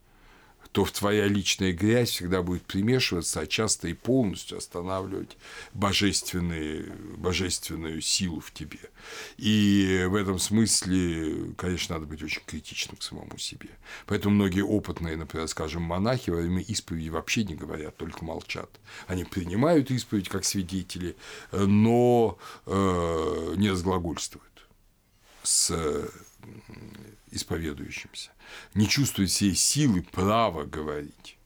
то 0.71 0.85
твоя 0.85 1.27
личная 1.27 1.73
грязь 1.73 2.09
всегда 2.09 2.41
будет 2.41 2.63
примешиваться, 2.63 3.41
а 3.41 3.47
часто 3.47 3.87
и 3.87 3.93
полностью 3.93 4.57
останавливать 4.57 5.37
божественные, 5.73 6.83
божественную 7.17 8.01
силу 8.01 8.39
в 8.39 8.51
тебе. 8.51 8.79
И 9.37 10.05
в 10.07 10.15
этом 10.15 10.39
смысле, 10.39 11.53
конечно, 11.57 11.95
надо 11.95 12.07
быть 12.07 12.23
очень 12.23 12.41
критичным 12.45 12.97
к 12.97 13.03
самому 13.03 13.37
себе. 13.37 13.69
Поэтому 14.05 14.35
многие 14.35 14.61
опытные, 14.61 15.17
например, 15.17 15.47
скажем, 15.47 15.81
монахи 15.83 16.29
во 16.29 16.37
время 16.37 16.61
исповеди 16.61 17.09
вообще 17.09 17.43
не 17.43 17.55
говорят, 17.55 17.97
только 17.97 18.23
молчат. 18.23 18.69
Они 19.07 19.23
принимают 19.23 19.91
исповедь 19.91 20.29
как 20.29 20.45
свидетели, 20.45 21.15
но 21.51 22.37
э, 22.65 23.53
не 23.57 23.69
разглагольствуют 23.69 24.67
с 25.43 25.71
исповедующимся, 27.31 28.31
не 28.73 28.87
чувствует 28.87 29.29
всей 29.29 29.55
силы 29.55 30.01
права 30.01 30.63
говорить. 30.63 31.37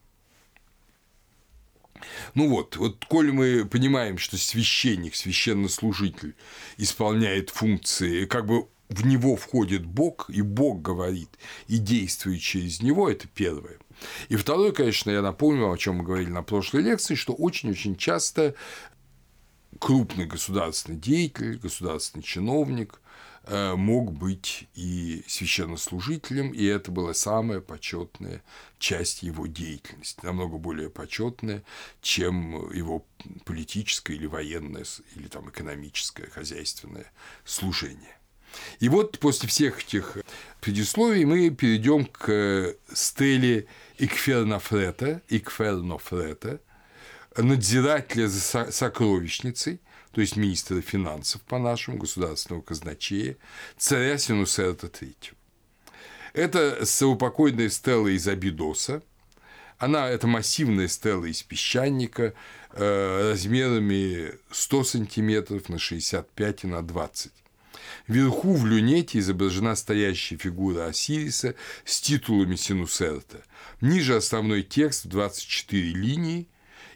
Ну 2.34 2.50
вот, 2.50 2.78
вот 2.78 3.06
коль 3.06 3.32
мы 3.32 3.66
понимаем, 3.66 4.18
что 4.18 4.38
священник, 4.38 5.16
священнослужитель 5.16 6.36
исполняет 6.78 7.50
функции, 7.50 8.26
как 8.26 8.46
бы 8.46 8.68
в 8.90 9.06
него 9.06 9.36
входит 9.36 9.86
Бог, 9.86 10.30
и 10.30 10.42
Бог 10.42 10.82
говорит, 10.82 11.30
и 11.68 11.78
действует 11.78 12.42
через 12.42 12.82
него, 12.82 13.10
это 13.10 13.28
первое. 13.28 13.78
И 14.30 14.36
второе, 14.36 14.72
конечно, 14.72 15.12
я 15.12 15.22
напомню, 15.22 15.72
о 15.72 15.78
чем 15.78 15.98
мы 15.98 16.04
говорили 16.04 16.30
на 16.30 16.44
прошлой 16.44 16.82
лекции, 16.82 17.16
что 17.16 17.34
очень-очень 17.34 17.96
часто 17.96 18.56
крупный 19.80 20.26
государственный 20.26 20.98
деятель, 20.98 21.58
государственный 21.58 22.24
чиновник 22.24 23.01
мог 23.48 24.14
быть 24.14 24.68
и 24.76 25.24
священнослужителем, 25.28 26.52
и 26.52 26.64
это 26.66 26.92
была 26.92 27.14
самая 27.14 27.60
почетная 27.60 28.44
часть 28.78 29.24
его 29.24 29.48
деятельности, 29.48 30.20
намного 30.24 30.58
более 30.58 30.90
почетная, 30.90 31.64
чем 32.02 32.72
его 32.72 33.06
политическое 33.46 34.14
или 34.14 34.28
военное, 34.28 34.86
или 35.16 35.28
там 35.28 35.50
экономическое, 35.50 36.30
хозяйственное 36.30 37.12
служение. 37.44 38.18
И 38.80 38.90
вот 38.90 39.18
после 39.20 39.50
всех 39.50 39.80
этих 39.84 40.18
предисловий 40.60 41.26
мы 41.26 41.50
перейдем 41.50 42.06
к 42.06 42.76
стеле 42.94 43.66
Икфернофрета, 43.98 45.22
Икфернофрета, 45.30 46.62
надзирателя 47.36 48.28
за 48.28 48.72
сокровищницей– 48.72 49.82
то 50.12 50.22
есть 50.22 50.36
министра 50.36 50.82
финансов 50.82 51.42
по-нашему, 51.42 51.98
государственного 51.98 52.62
казначея, 52.62 53.38
царя 53.78 54.18
Синусерта 54.18 54.88
III. 54.88 55.34
Это 56.34 56.86
совопокойная 56.86 57.70
стела 57.70 58.08
из 58.08 58.28
Абидоса. 58.28 59.02
Она, 59.78 60.10
это 60.10 60.28
массивная 60.28 60.88
стела 60.88 61.26
из 61.26 61.42
песчаника 61.44 62.34
э, 62.74 63.32
размерами 63.32 64.34
100 64.52 64.84
сантиметров 64.84 65.70
на 65.70 65.80
65 65.80 66.64
и 66.64 66.68
на 66.68 66.82
20. 66.82 67.32
Вверху 68.08 68.54
в 68.54 68.66
люнете 68.66 69.20
изображена 69.20 69.76
стоящая 69.76 70.38
фигура 70.38 70.86
Осириса 70.88 71.56
с 71.84 72.00
титулами 72.02 72.56
Синусерта. 72.56 73.44
Ниже 73.80 74.16
основной 74.16 74.64
текст 74.64 75.06
в 75.06 75.10
24 75.10 75.94
линии– 75.94 76.48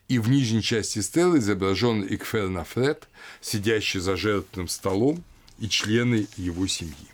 и 0.08 0.20
в 0.20 0.30
нижней 0.30 0.62
части 0.62 1.00
стелы 1.00 1.40
изображен 1.40 2.06
Икфернафред, 2.08 3.08
сидящий 3.42 4.00
за 4.00 4.16
жертвенным 4.16 4.68
столом, 4.68 5.24
и 5.58 5.70
члены 5.70 6.28
его 6.36 6.68
семьи. 6.68 7.08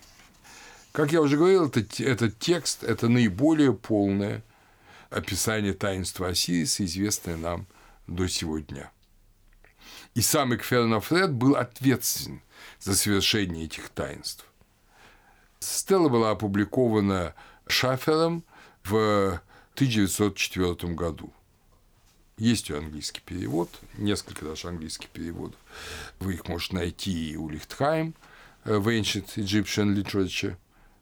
Как 0.92 1.12
я 1.12 1.22
уже 1.22 1.36
говорил, 1.36 1.66
этот, 1.66 2.00
этот 2.00 2.38
текст– 2.38 2.82
это 2.84 3.08
наиболее 3.08 3.72
полное 3.72 4.42
описание 5.10 5.72
таинства 5.72 6.28
Осириса, 6.28 6.84
известное 6.84 7.36
нам 7.36 7.66
до 8.06 8.28
сегодня. 8.28 8.90
И 10.14 10.20
сам 10.20 10.54
Экфернафред 10.54 11.32
был 11.32 11.56
ответственен 11.56 12.42
за 12.80 12.94
совершение 12.94 13.64
этих 13.64 13.88
таинств. 13.88 14.44
Стелла 15.60 16.08
была 16.08 16.32
опубликована 16.32 17.34
Шафером 17.66 18.44
в 18.82 19.40
1904 19.74 20.92
году. 20.94 21.32
Есть 22.42 22.72
английский 22.72 23.20
перевод, 23.24 23.70
несколько 23.96 24.44
даже 24.44 24.66
английских 24.66 25.10
переводов. 25.10 25.60
Вы 26.18 26.34
их 26.34 26.48
можете 26.48 26.74
найти 26.74 27.30
и 27.30 27.36
у 27.36 27.48
Лихтхайм 27.48 28.16
э, 28.64 28.78
в 28.78 28.88
Ancient 28.88 29.36
Egyptian 29.36 29.94
Literature 29.94 30.56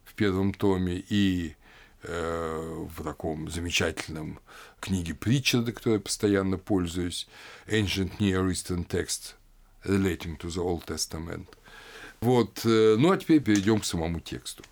в 0.04 0.12
первом 0.12 0.52
томе, 0.52 1.02
и 1.08 1.56
э, 2.02 2.86
в 2.94 3.02
таком 3.02 3.50
замечательном 3.50 4.38
книге 4.80 5.14
Притчарда, 5.14 5.72
которой 5.72 5.94
я 5.94 6.00
постоянно 6.00 6.58
пользуюсь, 6.58 7.26
Ancient 7.68 8.18
Near 8.18 8.46
Eastern 8.50 8.86
Text 8.86 9.36
Relating 9.86 10.38
to 10.38 10.48
the 10.48 10.62
Old 10.62 10.84
Testament. 10.84 11.46
Вот. 12.20 12.60
Э, 12.66 12.96
ну, 12.98 13.12
а 13.12 13.16
теперь 13.16 13.40
перейдем 13.40 13.80
к 13.80 13.86
самому 13.86 14.20
тексту. 14.20 14.62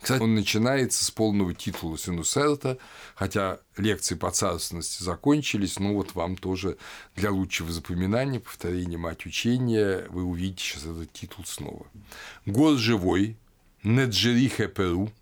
Кстати, 0.00 0.22
он 0.22 0.34
начинается 0.34 1.04
с 1.04 1.10
полного 1.10 1.54
титула 1.54 1.98
Синусерта, 1.98 2.78
хотя 3.14 3.60
лекции 3.76 4.14
по 4.14 4.30
царственности 4.30 5.02
закончились, 5.02 5.78
но 5.78 5.94
вот 5.94 6.14
вам 6.14 6.36
тоже 6.36 6.76
для 7.16 7.30
лучшего 7.30 7.72
запоминания, 7.72 8.40
повторения 8.40 8.98
мать 8.98 9.26
учения, 9.26 10.06
вы 10.10 10.24
увидите 10.24 10.62
сейчас 10.62 10.84
этот 10.84 11.12
титул 11.12 11.44
снова. 11.44 11.86
«Гор 12.46 12.76
живой, 12.76 13.36
Неджери 13.82 14.48
Хеперу, 14.48 15.12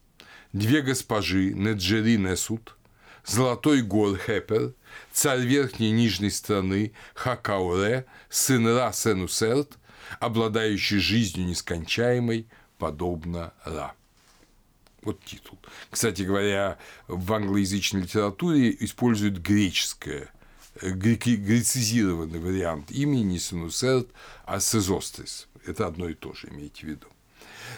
две 0.53 0.83
госпожи 0.83 1.53
Неджери 1.53 2.17
Несут, 2.17 2.77
Золотой 3.25 3.83
гор 3.83 4.19
Хепер, 4.19 4.75
царь 5.13 5.41
верхней 5.41 5.89
и 5.89 5.93
нижней 5.93 6.31
страны 6.31 6.93
Хакауре, 7.15 8.07
сын 8.29 8.67
Ра 8.67 8.93
Сенусерт, 8.93 9.79
обладающий 10.19 10.99
жизнью 10.99 11.47
нескончаемой, 11.47 12.49
подобно 12.79 13.53
Ра. 13.65 13.95
Вот 15.03 15.23
титул. 15.25 15.59
Кстати 15.91 16.23
говоря, 16.23 16.79
в 17.09 17.33
англоязычной 17.33 18.03
литературе 18.03 18.77
используют 18.81 19.39
греческое, 19.39 20.31
э, 20.81 20.91
грецизированный 20.91 22.39
вариант 22.39 22.91
имени 22.93 23.23
не 23.23 23.39
Сенусерт, 23.39 24.09
а 24.45 24.61
Сезострис. 24.61 25.49
Это 25.67 25.87
одно 25.87 26.09
и 26.09 26.15
то 26.15 26.35
же, 26.35 26.49
имейте 26.49 26.87
в 26.87 26.91
виду. 26.91 27.07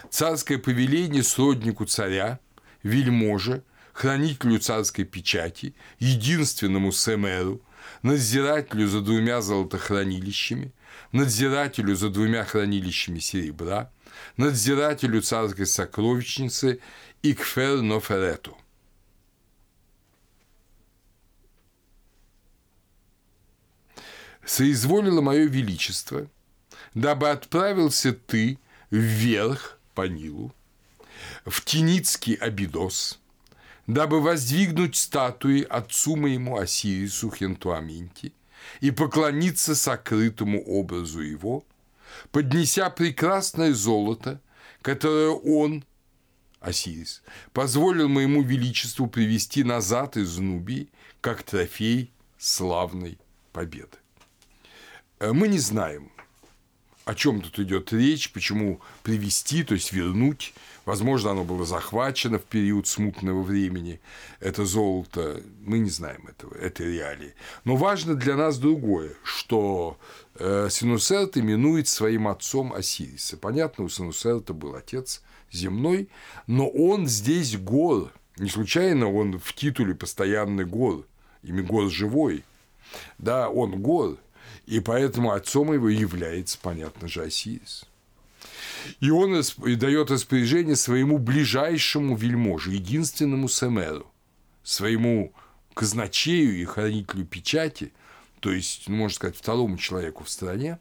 Царское 0.09 0.57
повеление 0.57 1.23
сроднику 1.23 1.85
царя, 1.85 2.39
вельможе, 2.83 3.63
хранителю 3.93 4.59
царской 4.59 5.05
печати, 5.05 5.73
единственному 5.99 6.91
Семеру, 6.91 7.61
надзирателю 8.03 8.87
за 8.87 9.01
двумя 9.01 9.41
золотохранилищами, 9.41 10.73
надзирателю 11.11 11.95
за 11.95 12.09
двумя 12.09 12.43
хранилищами 12.43 13.19
серебра, 13.19 13.91
надзирателю 14.37 15.21
царской 15.21 15.65
сокровищницы 15.65 16.79
Икфер 17.31 17.81
Ноферету. 17.81 18.55
Соизволило 24.45 25.21
мое 25.21 25.47
величество, 25.47 26.29
дабы 26.93 27.31
отправился 27.31 28.13
ты 28.13 28.59
вверх 28.91 29.79
по 29.95 30.07
Нилу, 30.07 30.53
в 31.45 31.65
Тиницкий 31.65 32.35
Абидос, 32.35 33.19
дабы 33.87 34.21
воздвигнуть 34.21 34.95
статуи 34.95 35.63
отцу 35.63 36.17
моему 36.17 36.57
Осирису 36.57 37.31
Хентуаменти 37.31 38.33
и 38.81 38.91
поклониться 38.91 39.73
сокрытому 39.73 40.63
образу 40.63 41.21
его, 41.21 41.65
поднеся 42.29 42.91
прекрасное 42.91 43.73
золото, 43.73 44.39
которое 44.83 45.29
он 45.31 45.83
Осирис, 46.65 47.21
позволил 47.53 48.09
моему 48.09 48.41
величеству 48.41 49.07
привести 49.07 49.63
назад 49.63 50.17
из 50.17 50.37
Нубии 50.39 50.89
как 51.21 51.43
трофей 51.43 52.11
славной 52.39 53.19
победы. 53.53 53.97
Э, 55.19 55.31
мы 55.31 55.47
не 55.47 55.59
знаем, 55.59 56.11
о 57.05 57.13
чем 57.13 57.41
тут 57.41 57.59
идет 57.59 57.93
речь, 57.93 58.31
почему 58.31 58.81
привести, 59.03 59.63
то 59.63 59.75
есть 59.75 59.93
вернуть. 59.93 60.55
Возможно, 60.85 61.31
оно 61.31 61.43
было 61.43 61.65
захвачено 61.65 62.39
в 62.39 62.43
период 62.43 62.87
смутного 62.87 63.43
времени. 63.43 63.99
Это 64.39 64.65
золото, 64.65 65.41
мы 65.61 65.77
не 65.77 65.91
знаем 65.91 66.27
этого, 66.27 66.55
это 66.55 66.83
реалии. 66.83 67.35
Но 67.63 67.75
важно 67.75 68.15
для 68.15 68.35
нас 68.35 68.57
другое, 68.57 69.13
что 69.23 69.99
э, 70.33 70.67
Синусерт 70.71 71.37
именует 71.37 71.87
своим 71.87 72.27
отцом 72.27 72.73
Осириса. 72.73 73.37
Понятно, 73.37 73.83
у 73.83 73.89
Синусерта 73.89 74.53
был 74.53 74.73
отец 74.73 75.21
земной, 75.51 76.09
но 76.47 76.67
он 76.67 77.07
здесь 77.07 77.57
гор. 77.57 78.11
Не 78.37 78.49
случайно 78.49 79.11
он 79.11 79.39
в 79.39 79.53
титуле 79.53 79.95
постоянный 79.95 80.65
гор, 80.65 81.05
имя 81.43 81.63
гор 81.63 81.89
живой. 81.89 82.43
Да, 83.17 83.49
он 83.49 83.81
гор, 83.81 84.17
и 84.65 84.79
поэтому 84.79 85.31
отцом 85.31 85.73
его 85.73 85.89
является, 85.89 86.57
понятно 86.61 87.07
же, 87.07 87.23
Осирис. 87.23 87.85
И 88.99 89.09
он 89.09 89.41
дает 89.77 90.11
распоряжение 90.11 90.75
своему 90.75 91.17
ближайшему 91.17 92.15
вельможе, 92.15 92.71
единственному 92.71 93.47
Семеру, 93.47 94.05
своему 94.63 95.33
казначею 95.73 96.59
и 96.59 96.65
хранителю 96.65 97.25
печати, 97.25 97.91
то 98.39 98.51
есть, 98.51 98.87
ну, 98.87 98.95
можно 98.97 99.15
сказать, 99.15 99.37
второму 99.37 99.77
человеку 99.77 100.23
в 100.23 100.29
стране, 100.29 100.79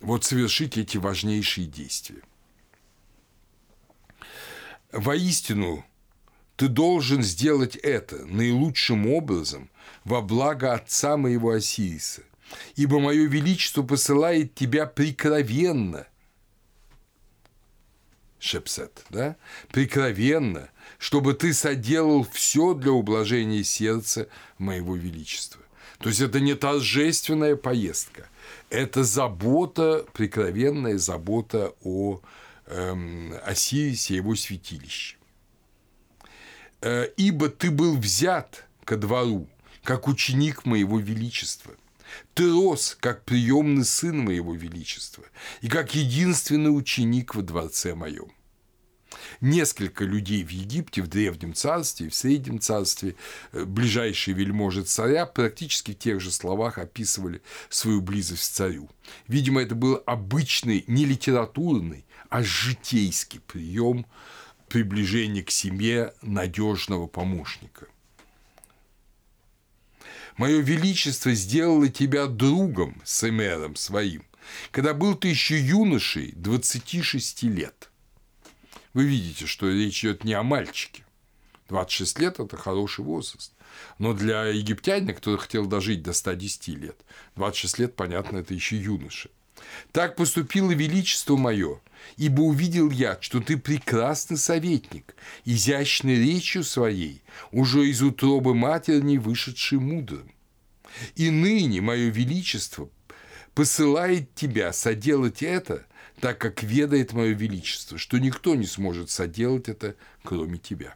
вот 0.00 0.24
совершить 0.24 0.76
эти 0.76 0.98
важнейшие 0.98 1.66
действия. 1.66 2.22
Воистину, 4.92 5.84
ты 6.56 6.68
должен 6.68 7.22
сделать 7.22 7.76
это 7.76 8.24
наилучшим 8.24 9.12
образом 9.12 9.70
во 10.04 10.22
благо 10.22 10.72
отца 10.72 11.16
моего 11.16 11.50
Осириса, 11.50 12.22
ибо 12.74 12.98
мое 12.98 13.28
величество 13.28 13.82
посылает 13.82 14.54
тебя 14.54 14.86
прикровенно. 14.86 16.06
Шепсет, 18.38 19.04
да? 19.10 19.36
Прикровенно, 19.70 20.70
чтобы 20.98 21.34
ты 21.34 21.52
соделал 21.52 22.26
все 22.32 22.72
для 22.72 22.92
ублажения 22.92 23.64
сердца 23.64 24.28
моего 24.56 24.96
величества. 24.96 25.60
То 25.98 26.08
есть 26.08 26.20
это 26.20 26.40
не 26.40 26.54
торжественная 26.54 27.56
поездка, 27.56 28.28
это 28.70 29.04
забота, 29.04 30.06
прикровенная 30.12 30.96
забота 30.96 31.74
о 31.82 32.20
эм, 32.68 33.34
Осирисе, 33.44 34.16
его 34.16 34.34
святилище. 34.36 35.16
Э, 36.80 37.08
«Ибо 37.16 37.48
ты 37.48 37.70
был 37.70 37.96
взят 37.96 38.66
ко 38.84 38.96
двору, 38.96 39.48
как 39.82 40.08
ученик 40.08 40.64
моего 40.64 40.98
величества. 40.98 41.74
Ты 42.34 42.50
рос, 42.50 42.96
как 43.00 43.24
приемный 43.24 43.84
сын 43.84 44.18
моего 44.18 44.54
величества, 44.54 45.24
и 45.60 45.68
как 45.68 45.94
единственный 45.94 46.76
ученик 46.76 47.34
во 47.34 47.42
дворце 47.42 47.94
моем. 47.94 48.30
Несколько 49.40 50.04
людей 50.04 50.44
в 50.44 50.50
Египте, 50.50 51.02
в 51.02 51.08
Древнем 51.08 51.54
Царстве, 51.54 52.08
в 52.08 52.14
Среднем 52.14 52.60
Царстве, 52.60 53.14
э, 53.52 53.64
ближайшие 53.64 54.34
вельможи 54.34 54.82
царя 54.82 55.26
практически 55.26 55.92
в 55.92 55.98
тех 55.98 56.20
же 56.20 56.30
словах 56.30 56.78
описывали 56.78 57.42
свою 57.68 58.00
близость 58.00 58.50
к 58.50 58.54
царю. 58.54 58.90
Видимо, 59.26 59.62
это 59.62 59.74
был 59.74 60.02
обычный, 60.06 60.84
не 60.86 61.04
литературный, 61.04 62.04
а 62.28 62.42
житейский 62.42 63.40
прием 63.40 64.06
приближения 64.68 65.42
к 65.42 65.50
семье 65.50 66.14
надежного 66.22 67.06
помощника. 67.06 67.86
Мое 70.36 70.60
величество 70.60 71.32
сделало 71.32 71.88
тебя 71.88 72.26
другом 72.26 73.00
с 73.04 73.28
эмером 73.28 73.74
своим, 73.76 74.24
когда 74.70 74.94
был 74.94 75.14
ты 75.16 75.28
еще 75.28 75.58
юношей 75.58 76.32
26 76.36 77.42
лет. 77.44 77.90
Вы 78.94 79.04
видите, 79.04 79.46
что 79.46 79.68
речь 79.68 80.04
идет 80.04 80.24
не 80.24 80.34
о 80.34 80.42
мальчике. 80.42 81.04
26 81.68 82.18
лет– 82.20 82.38
это 82.40 82.56
хороший 82.56 83.04
возраст. 83.04 83.52
Но 83.98 84.12
для 84.12 84.44
египтянина, 84.44 85.12
который 85.12 85.38
хотел 85.38 85.66
дожить 85.66 86.02
до 86.02 86.12
110 86.12 86.68
лет, 86.68 87.00
26 87.36 87.78
лет, 87.78 87.96
понятно, 87.96 88.38
это 88.38 88.54
еще 88.54 88.76
юноша. 88.76 89.30
Так 89.92 90.16
поступило 90.16 90.70
величество 90.70 91.36
мое, 91.36 91.80
ибо 92.16 92.42
увидел 92.42 92.90
я, 92.90 93.18
что 93.20 93.40
ты 93.40 93.56
прекрасный 93.56 94.36
советник, 94.36 95.14
изящной 95.44 96.16
речью 96.16 96.64
своей, 96.64 97.22
уже 97.52 97.88
из 97.88 98.02
утробы 98.02 98.54
матерней 98.54 99.18
вышедший 99.18 99.78
мудрым. 99.78 100.30
И 101.14 101.30
ныне 101.30 101.80
мое 101.80 102.08
величество 102.08 102.90
посылает 103.54 104.34
тебя 104.34 104.72
соделать 104.72 105.42
это, 105.42 105.86
так 106.20 106.38
как 106.38 106.62
ведает 106.62 107.12
мое 107.12 107.32
величество, 107.34 107.98
что 107.98 108.18
никто 108.18 108.54
не 108.54 108.66
сможет 108.66 109.10
соделать 109.10 109.68
это, 109.68 109.94
кроме 110.22 110.58
тебя. 110.58 110.94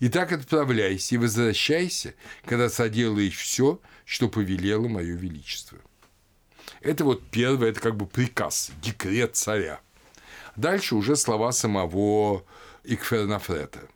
Итак, 0.00 0.32
отправляйся 0.32 1.14
и 1.14 1.18
возвращайся, 1.18 2.14
когда 2.44 2.68
соделаешь 2.68 3.36
все, 3.36 3.80
что 4.04 4.28
повелело 4.28 4.88
мое 4.88 5.14
величество. 5.14 5.78
Это 6.80 7.04
вот 7.04 7.28
первое, 7.30 7.70
это 7.70 7.80
как 7.80 7.96
бы 7.96 8.06
приказ, 8.06 8.70
декрет 8.82 9.36
царя. 9.36 9.80
Дальше 10.58 10.96
уже 10.96 11.14
слова 11.14 11.52
самого 11.52 12.44
Икфернафрета. 12.82 13.88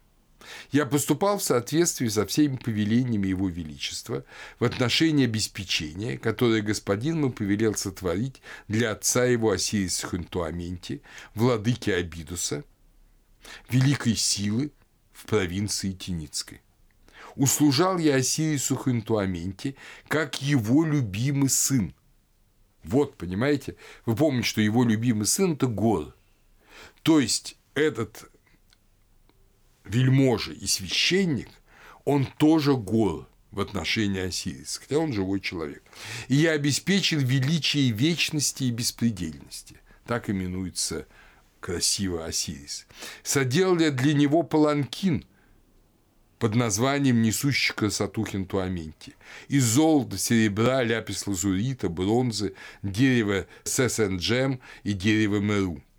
Я 0.71 0.87
поступал 0.87 1.39
в 1.39 1.43
соответствии 1.43 2.07
со 2.07 2.25
всеми 2.25 2.55
повелениями 2.55 3.27
Его 3.27 3.49
Величества 3.49 4.25
в 4.61 4.65
отношении 4.65 5.25
обеспечения, 5.25 6.19
которое 6.19 6.63
господин 6.63 7.21
мой 7.21 7.33
повелел 7.33 7.75
сотворить 7.75 8.41
для 8.69 8.93
отца 8.93 9.25
его 9.25 9.51
Осириса 9.51 10.07
Хунтуаменти, 10.07 11.03
владыки 11.35 11.91
Абидуса, 11.91 12.63
великой 13.69 14.15
силы 14.15 14.71
в 15.13 15.27
провинции 15.27 15.91
Тиницкой. 15.91 16.61
Услужал 17.35 17.99
я 17.99 18.17
Осирису 18.17 18.77
Хунтуаменти 18.77 19.75
как 20.07 20.41
его 20.41 20.85
любимый 20.85 21.51
сын. 21.51 21.93
Вот, 22.85 23.17
понимаете, 23.17 23.75
вы 24.07 24.15
помните, 24.15 24.47
что 24.47 24.61
его 24.61 24.85
любимый 24.85 25.27
сын– 25.27 25.53
это 25.55 25.67
Гор. 25.67 26.15
То 27.03 27.19
есть 27.19 27.57
этот 27.75 28.31
вельможа 29.85 30.53
и 30.53 30.67
священник, 30.67 31.49
он 32.05 32.27
тоже 32.39 32.75
гол 32.75 33.27
в 33.51 33.61
отношении 33.61 34.21
Осириса, 34.21 34.81
хотя 34.81 34.99
он 34.99 35.13
живой 35.13 35.41
человек. 35.41 35.83
И 36.29 36.37
я 36.37 36.53
обеспечил 36.53 37.21
величие 37.21 37.91
вечности 37.91 38.65
и 38.65 38.71
беспредельности. 38.71 39.77
Так 40.07 40.31
именуется 40.31 41.07
красиво 41.61 42.25
Осирис. 42.25 42.87
Соделал 43.23 43.79
я 43.79 43.91
для 43.91 44.15
него 44.15 44.43
паланкин 44.43 45.25
под 46.39 46.55
названием 46.57 47.23
«Несущий 47.23 47.73
красоту 47.73 48.25
Хинтуаменти». 48.25 49.15
Из 49.47 49.65
золота, 49.65 50.19
серебра, 50.19 50.83
ляпис 50.83 51.27
лазурита, 51.27 51.89
бронзы, 51.89 52.55
дерева 52.83 53.47
сесенджем 53.63 54.61
и 54.83 54.93
дерева 54.93 55.39
меру– 55.39 55.83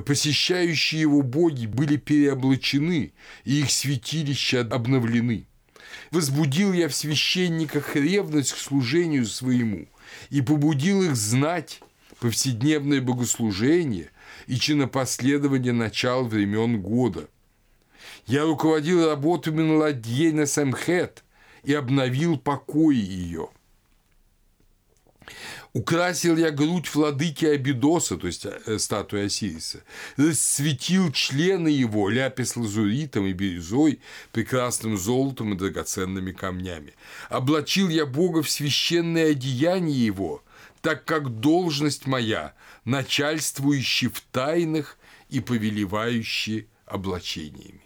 посещающие 0.00 1.02
его 1.02 1.22
боги 1.22 1.66
были 1.66 1.96
переоблачены, 1.96 3.12
и 3.44 3.60
их 3.60 3.70
святилища 3.70 4.60
обновлены. 4.60 5.46
Возбудил 6.10 6.72
я 6.72 6.88
в 6.88 6.94
священниках 6.94 7.96
ревность 7.96 8.52
к 8.52 8.56
служению 8.56 9.26
своему 9.26 9.86
и 10.30 10.40
побудил 10.40 11.02
их 11.02 11.16
знать 11.16 11.80
повседневное 12.20 13.00
богослужение 13.00 14.10
и 14.46 14.56
чинопоследование 14.56 15.72
начал 15.72 16.24
времен 16.24 16.80
года. 16.80 17.28
Я 18.26 18.44
руководил 18.44 19.08
работами 19.08 19.62
на 19.62 19.76
ладье 19.76 20.32
на 20.32 20.46
Самхет 20.46 21.24
и 21.64 21.74
обновил 21.74 22.38
покои 22.38 22.96
ее– 22.96 23.48
Украсил 25.74 26.36
я 26.36 26.50
грудь 26.50 26.94
владыки 26.94 27.46
Абидоса, 27.46 28.18
то 28.18 28.26
есть 28.26 28.44
э, 28.44 28.78
статуи 28.78 29.24
Осириса, 29.24 29.82
светил 30.34 31.10
члены 31.12 31.68
его 31.68 32.10
ляпис 32.10 32.56
лазуритом 32.56 33.26
и 33.26 33.32
бирюзой, 33.32 34.00
прекрасным 34.32 34.98
золотом 34.98 35.54
и 35.54 35.56
драгоценными 35.56 36.32
камнями. 36.32 36.94
Облачил 37.30 37.88
я 37.88 38.04
Бога 38.04 38.42
в 38.42 38.50
священное 38.50 39.30
одеяние 39.30 40.04
его, 40.04 40.44
так 40.82 41.06
как 41.06 41.40
должность 41.40 42.06
моя, 42.06 42.54
начальствующий 42.84 44.08
в 44.08 44.20
тайнах 44.30 44.98
и 45.30 45.40
повелевающий 45.40 46.68
облачениями. 46.84 47.80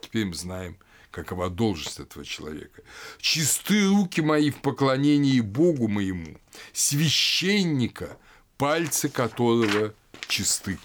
Теперь 0.00 0.24
мы 0.24 0.34
знаем, 0.34 0.78
какова 1.14 1.48
должность 1.48 2.00
этого 2.00 2.24
человека. 2.24 2.82
Чисты 3.18 3.86
руки 3.86 4.20
мои 4.20 4.50
в 4.50 4.60
поклонении 4.60 5.40
Богу 5.40 5.88
моему, 5.88 6.38
священника, 6.72 8.18
пальцы 8.56 9.08
которого 9.08 9.94
чисты. 10.28 10.78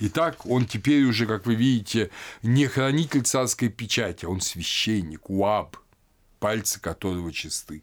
Итак, 0.00 0.46
он 0.46 0.66
теперь 0.66 1.04
уже, 1.04 1.26
как 1.26 1.46
вы 1.46 1.54
видите, 1.54 2.10
не 2.42 2.66
хранитель 2.66 3.22
царской 3.22 3.68
печати, 3.68 4.26
он 4.26 4.40
священник, 4.40 5.28
уаб, 5.28 5.76
пальцы 6.38 6.80
которого 6.80 7.32
чисты. 7.32 7.82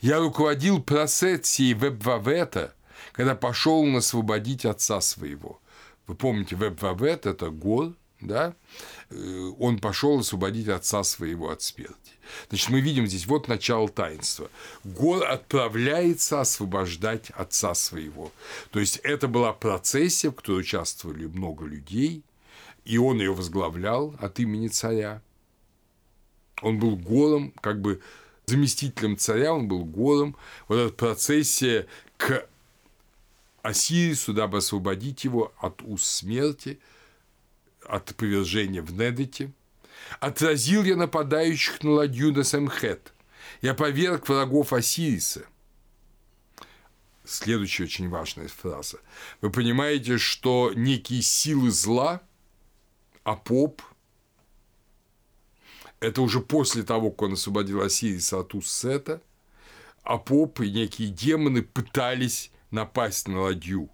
Я 0.00 0.18
руководил 0.18 0.82
процессией 0.82 1.74
Вебвавета, 1.74 2.74
когда 3.12 3.34
пошел 3.34 3.80
он 3.80 3.96
освободить 3.96 4.64
отца 4.64 5.00
своего. 5.00 5.60
Вы 6.06 6.14
помните, 6.14 6.56
Вебвавет– 6.56 7.26
это 7.26 7.50
гор, 7.50 7.94
да, 8.26 8.54
э, 9.10 9.52
он 9.58 9.78
пошел 9.78 10.18
освободить 10.18 10.68
отца 10.68 11.04
своего 11.04 11.50
от 11.50 11.62
смерти. 11.62 12.12
Значит, 12.48 12.70
мы 12.70 12.80
видим 12.80 13.06
здесь 13.06 13.26
вот 13.26 13.48
начало 13.48 13.88
таинства. 13.88 14.50
Гор 14.82 15.24
отправляется 15.24 16.40
освобождать 16.40 17.30
отца 17.30 17.74
своего. 17.74 18.32
То 18.70 18.80
есть 18.80 18.96
это 18.98 19.28
была 19.28 19.52
процессия, 19.52 20.30
в 20.30 20.34
которой 20.34 20.60
участвовали 20.60 21.26
много 21.26 21.66
людей, 21.66 22.22
и 22.84 22.98
он 22.98 23.18
ее 23.18 23.34
возглавлял 23.34 24.14
от 24.18 24.40
имени 24.40 24.68
царя. 24.68 25.22
Он 26.62 26.78
был 26.78 26.96
гором, 26.96 27.52
как 27.60 27.80
бы 27.80 28.00
заместителем 28.46 29.16
царя, 29.18 29.52
он 29.52 29.68
был 29.68 29.84
гором. 29.84 30.36
Вот 30.68 30.76
эта 30.76 30.92
процессия 30.92 31.86
к 32.16 32.46
Осирису, 33.62 34.32
дабы 34.32 34.58
освободить 34.58 35.24
его 35.24 35.52
от 35.60 35.82
уз 35.82 36.04
смерти– 36.04 36.78
от 37.88 38.14
повержения 38.16 38.82
в 38.82 38.92
Недете. 38.92 39.52
Отразил 40.20 40.84
я 40.84 40.96
нападающих 40.96 41.82
на 41.82 41.92
ладью 41.92 42.32
на 42.32 42.44
Самхет. 42.44 43.12
Я 43.62 43.74
поверг 43.74 44.28
врагов 44.28 44.72
Осириса. 44.72 45.44
Следующая 47.24 47.84
очень 47.84 48.10
важная 48.10 48.48
фраза. 48.48 48.98
Вы 49.40 49.50
понимаете, 49.50 50.18
что 50.18 50.72
некие 50.74 51.22
силы 51.22 51.70
зла, 51.70 52.20
а 53.22 53.34
поп 53.34 53.80
это 56.00 56.20
уже 56.20 56.40
после 56.40 56.82
того, 56.82 57.10
как 57.10 57.22
он 57.22 57.32
освободил 57.32 57.80
Осириса 57.80 58.40
от 58.40 58.54
Уссета, 58.54 59.22
а 60.02 60.18
поп 60.18 60.60
и 60.60 60.70
некие 60.70 61.08
демоны 61.08 61.62
пытались 61.62 62.50
напасть 62.70 63.26
на 63.26 63.40
ладью 63.40 63.88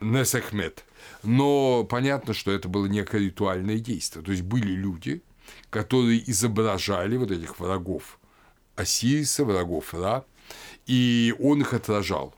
Несахмет. 0.00 0.84
Но 1.22 1.84
понятно, 1.84 2.34
что 2.34 2.52
это 2.52 2.68
было 2.68 2.86
некое 2.86 3.22
ритуальное 3.22 3.78
действие. 3.78 4.24
То 4.24 4.30
есть 4.30 4.42
были 4.42 4.72
люди, 4.72 5.22
которые 5.70 6.28
изображали 6.30 7.16
вот 7.16 7.30
этих 7.30 7.58
врагов 7.58 8.18
Осириса, 8.76 9.44
врагов 9.44 9.92
Ра, 9.92 10.24
и 10.86 11.34
он 11.38 11.60
их 11.60 11.74
отражал. 11.74 12.30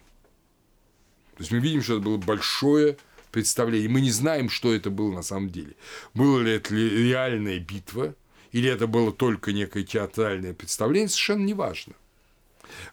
То 1.36 1.42
есть 1.42 1.52
мы 1.52 1.58
видим, 1.58 1.82
что 1.82 1.94
это 1.94 2.02
было 2.02 2.16
большое 2.16 2.96
представление. 3.30 3.88
Мы 3.88 4.00
не 4.00 4.10
знаем, 4.10 4.48
что 4.48 4.74
это 4.74 4.90
было 4.90 5.12
на 5.12 5.22
самом 5.22 5.50
деле. 5.50 5.74
Была 6.14 6.42
ли 6.42 6.52
это 6.52 6.74
реальная 6.74 7.58
битва, 7.58 8.14
или 8.52 8.68
это 8.68 8.86
было 8.86 9.12
только 9.12 9.52
некое 9.52 9.84
театральное 9.84 10.54
представление, 10.54 11.08
совершенно 11.08 11.44
не 11.44 11.54
важно. 11.54 11.94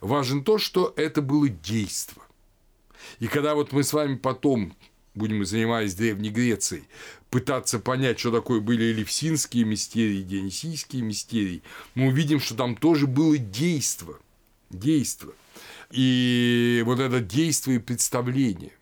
Важно 0.02 0.44
то, 0.44 0.58
что 0.58 0.94
это 0.96 1.22
было 1.22 1.50
действо. 1.50 2.24
И 3.20 3.28
когда 3.28 3.56
вот 3.56 3.72
мы 3.72 3.84
с 3.84 3.94
вами 3.94 4.16
потом 4.16 4.74
будем 5.18 5.44
занимаясь 5.46 5.96
Древней 5.96 6.30
Грецией, 6.30 6.84
пытаться 7.30 7.80
понять, 7.80 8.20
что 8.20 8.32
такое 8.32 8.62
были 8.62 8.92
элевсинские 8.92 9.66
мистерии, 9.66 10.22
дионисийские 10.22 11.02
мистерии, 11.02 11.64
мы 11.96 12.08
увидим, 12.08 12.40
что 12.40 12.56
там 12.56 12.78
тоже 12.78 13.08
было 13.08 13.38
действо. 13.38 14.20
Действо. 14.70 15.34
И 15.92 16.84
вот 16.86 17.00
это 17.00 17.20
действие 17.20 17.78
и 17.78 17.82
представление. 17.82 18.74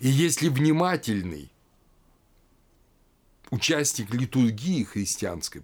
И 0.00 0.08
если 0.08 0.48
внимательный 0.48 1.50
участник 3.50 4.14
литургии 4.14 4.84
христианской 4.84 5.62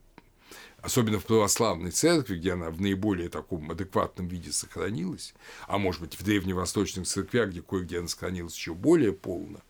особенно 0.87 1.19
в 1.19 1.25
православной 1.25 1.91
церкви, 1.91 2.37
где 2.37 2.53
она 2.53 2.71
в 2.71 2.81
наиболее 2.81 3.29
таком 3.29 3.71
адекватном 3.73 4.29
виде 4.29 4.53
сохранилась, 4.53 5.35
а 5.67 5.79
может 5.79 6.01
быть 6.01 6.19
в 6.19 6.23
древневосточных 6.23 7.07
церквях, 7.07 7.51
где 7.51 7.61
кое-где 7.61 7.99
она 7.99 8.09
сохранилась 8.09 8.57
еще 8.57 8.73
более 8.73 9.13
полно. 9.13 9.61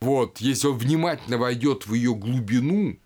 Вот, 0.00 0.38
если 0.38 0.68
он 0.68 0.78
внимательно 0.78 1.36
войдет 1.36 1.86
в 1.86 1.92
ее 1.92 2.14
глубину, 2.14 2.98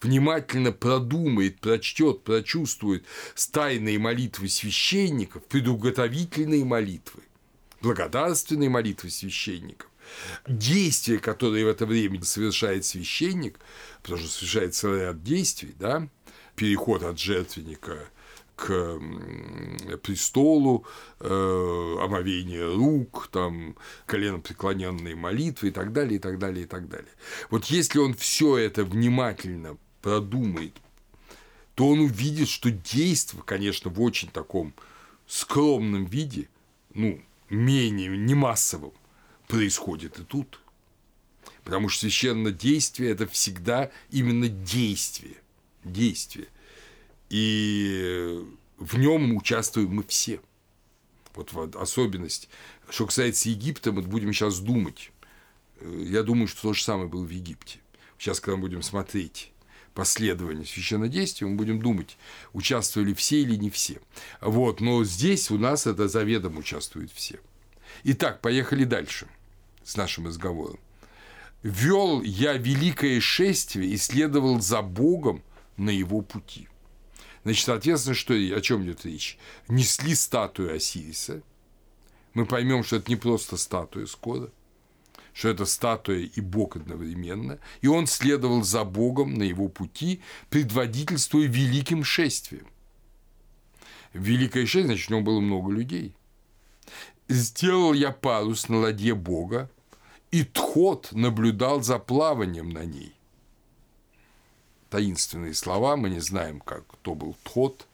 внимательно 0.00 0.70
продумает, 0.70 1.60
прочтет, 1.60 2.22
прочувствует 2.22 3.04
тайные 3.50 3.98
молитвы 3.98 4.48
священников, 4.48 5.44
предуготовительные 5.46 6.64
молитвы, 6.64 7.22
благодарственные 7.80 8.68
молитвы 8.68 9.10
священников, 9.10 9.90
действия, 10.46 11.18
которые 11.18 11.64
в 11.64 11.68
это 11.68 11.86
время 11.86 12.22
совершает 12.22 12.84
священник, 12.84 13.58
потому 14.02 14.20
что 14.20 14.28
совершает 14.28 14.74
целый 14.74 15.00
ряд 15.00 15.22
действий, 15.22 15.74
да, 15.78 16.08
переход 16.58 17.04
от 17.04 17.18
жертвенника 17.18 18.08
к 18.56 18.98
престолу, 20.02 20.84
э, 21.20 21.96
омовение 22.00 22.74
рук, 22.74 23.28
там, 23.30 23.76
коленопреклоненные 24.06 25.14
молитвы 25.14 25.68
и 25.68 25.70
так 25.70 25.92
далее, 25.92 26.16
и 26.16 26.18
так 26.18 26.40
далее, 26.40 26.64
и 26.64 26.66
так 26.66 26.88
далее. 26.88 27.12
Вот 27.50 27.66
если 27.66 28.00
он 28.00 28.14
все 28.14 28.56
это 28.56 28.84
внимательно 28.84 29.78
продумает, 30.02 30.74
то 31.76 31.86
он 31.86 32.00
увидит, 32.00 32.48
что 32.48 32.72
действо, 32.72 33.40
конечно, 33.42 33.90
в 33.90 34.00
очень 34.02 34.28
таком 34.28 34.74
скромном 35.28 36.06
виде, 36.06 36.48
ну, 36.94 37.20
менее, 37.48 38.08
не 38.08 38.34
массовом, 38.34 38.92
происходит 39.46 40.18
и 40.18 40.24
тут. 40.24 40.60
Потому 41.62 41.88
что 41.88 42.00
священное 42.00 42.50
действие– 42.50 43.10
это 43.12 43.28
всегда 43.28 43.92
именно 44.10 44.48
действие. 44.48 45.36
Действие. 45.84 46.48
И 47.30 48.44
в 48.78 48.98
нем 48.98 49.36
участвуем 49.36 49.90
мы 49.94 50.04
все. 50.04 50.40
Вот, 51.34 51.52
вот 51.52 51.76
особенность. 51.76 52.48
Что 52.88 53.06
касается 53.06 53.48
Египта, 53.48 53.92
мы 53.92 54.02
будем 54.02 54.32
сейчас 54.32 54.58
думать. 54.60 55.10
Я 55.80 56.22
думаю, 56.22 56.48
что 56.48 56.62
то 56.62 56.72
же 56.72 56.82
самое 56.82 57.08
было 57.08 57.24
в 57.24 57.30
Египте. 57.30 57.78
Сейчас, 58.18 58.40
когда 58.40 58.56
мы 58.56 58.62
будем 58.62 58.82
смотреть 58.82 59.52
последование 59.94 60.64
священнодействия, 60.64 61.48
мы 61.48 61.56
будем 61.56 61.80
думать, 61.80 62.18
участвовали 62.52 63.14
все 63.14 63.42
или 63.42 63.56
не 63.56 63.70
все. 63.70 64.00
Вот, 64.40 64.80
но 64.80 65.04
здесь 65.04 65.50
у 65.50 65.58
нас 65.58 65.86
это 65.86 66.08
заведомо 66.08 66.60
участвуют 66.60 67.12
все. 67.12 67.40
Итак, 68.04 68.40
поехали 68.40 68.84
дальше 68.84 69.28
с 69.84 69.96
нашим 69.96 70.26
разговором. 70.26 70.78
«Вел 71.62 72.22
я 72.22 72.52
великое 72.52 73.20
шествие 73.20 73.90
и 73.90 73.96
следовал 73.96 74.60
за 74.60 74.82
Богом 74.82 75.42
на 75.78 75.90
его 75.90 76.20
пути». 76.20 76.68
Значит, 77.44 77.64
соответственно, 77.64 78.14
что, 78.14 78.34
о 78.34 78.60
чем 78.60 78.84
идет 78.84 79.06
речь? 79.06 79.38
Несли 79.68 80.14
статую 80.14 80.74
Осириса. 80.74 81.42
Мы 82.34 82.46
поймем, 82.46 82.84
что 82.84 82.96
это 82.96 83.10
не 83.10 83.16
просто 83.16 83.56
статуя 83.56 84.06
скоро, 84.06 84.50
что 85.32 85.48
это 85.48 85.64
статуя 85.64 86.18
и 86.18 86.40
Бог 86.40 86.76
одновременно, 86.76 87.58
и 87.80 87.86
он 87.86 88.06
следовал 88.06 88.62
за 88.62 88.84
Богом 88.84 89.34
на 89.34 89.44
его 89.44 89.68
пути, 89.68 90.20
предводительствуя 90.50 91.46
великим 91.46 92.04
шествием. 92.04 92.66
Великое 94.12 94.66
шествие, 94.66 94.86
значит, 94.86 95.10
у 95.10 95.14
него 95.14 95.24
было 95.24 95.40
много 95.40 95.72
людей. 95.72 96.14
«Сделал 97.28 97.92
я 97.92 98.10
парус 98.10 98.68
на 98.68 98.78
ладье 98.78 99.14
Бога, 99.14 99.70
и 100.30 100.44
Тхот 100.44 101.12
наблюдал 101.12 101.82
за 101.82 101.98
плаванием 101.98 102.70
на 102.70 102.84
ней 102.84 103.17
таинственные 104.90 105.54
слова, 105.54 105.96
мы 105.96 106.10
не 106.10 106.20
знаем, 106.20 106.60
как, 106.60 106.86
кто 106.86 107.14
был 107.14 107.36
Тхот, 107.44 107.86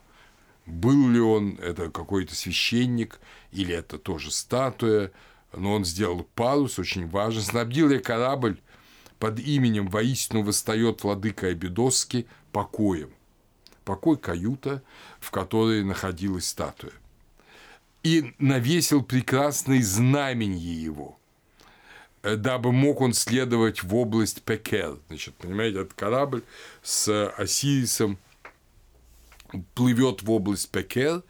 был 0.67 1.09
ли 1.09 1.21
он, 1.21 1.59
это 1.61 1.91
какой-то 1.91 2.35
священник, 2.35 3.21
или 3.53 3.75
это 3.75 3.99
тоже 3.99 4.31
статуя, 4.31 5.11
но 5.53 5.75
он 5.75 5.85
сделал 5.85 6.27
парус, 6.35 6.79
очень 6.79 7.09
важно, 7.09 7.43
снабдил 7.43 7.91
я 7.91 8.01
корабль 8.01 8.61
под 9.19 9.39
именем 9.39 9.89
«Воистину 9.89 10.43
восстает 10.43 11.03
владыка 11.03 11.49
Абидоски» 11.49 12.27
покоем. 12.53 13.11
Покой– 13.85 14.17
каюта, 14.19 14.83
в 15.21 15.31
которой 15.31 15.85
находилась 15.85 16.49
статуя. 16.49 16.93
И 18.03 18.35
навесил 18.39 19.03
прекрасные 19.03 19.83
знамения 19.83 20.75
его– 20.75 21.19
дабы 22.25 22.73
мог 22.73 23.03
он 23.03 23.13
следовать 23.13 23.83
в 23.83 23.95
область 23.95 24.43
Пекер. 24.43 24.99
Значит, 25.09 25.35
понимаете, 25.35 25.81
этот 25.81 25.93
корабль 25.93 26.43
с 26.83 27.29
Осирисом 27.33 28.19
плывет 29.75 30.23
в 30.23 30.31
область 30.31 30.71
Пекер. 30.71 31.23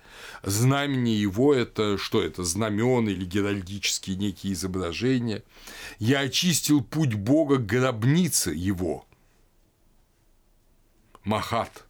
Знамение 0.45 1.21
его– 1.21 1.53
это 1.55 1.99
что 1.99 2.23
это? 2.23 2.45
Знамена 2.45 3.11
или 3.11 3.25
геральдические 3.25 4.17
некие 4.17 4.53
изображения. 4.53 5.43
Я 5.99 6.21
очистил 6.21 6.83
путь 6.83 7.15
Бога 7.15 7.57
гробницы 7.57 8.51
его. 8.51 9.05
Махат. 11.25 11.85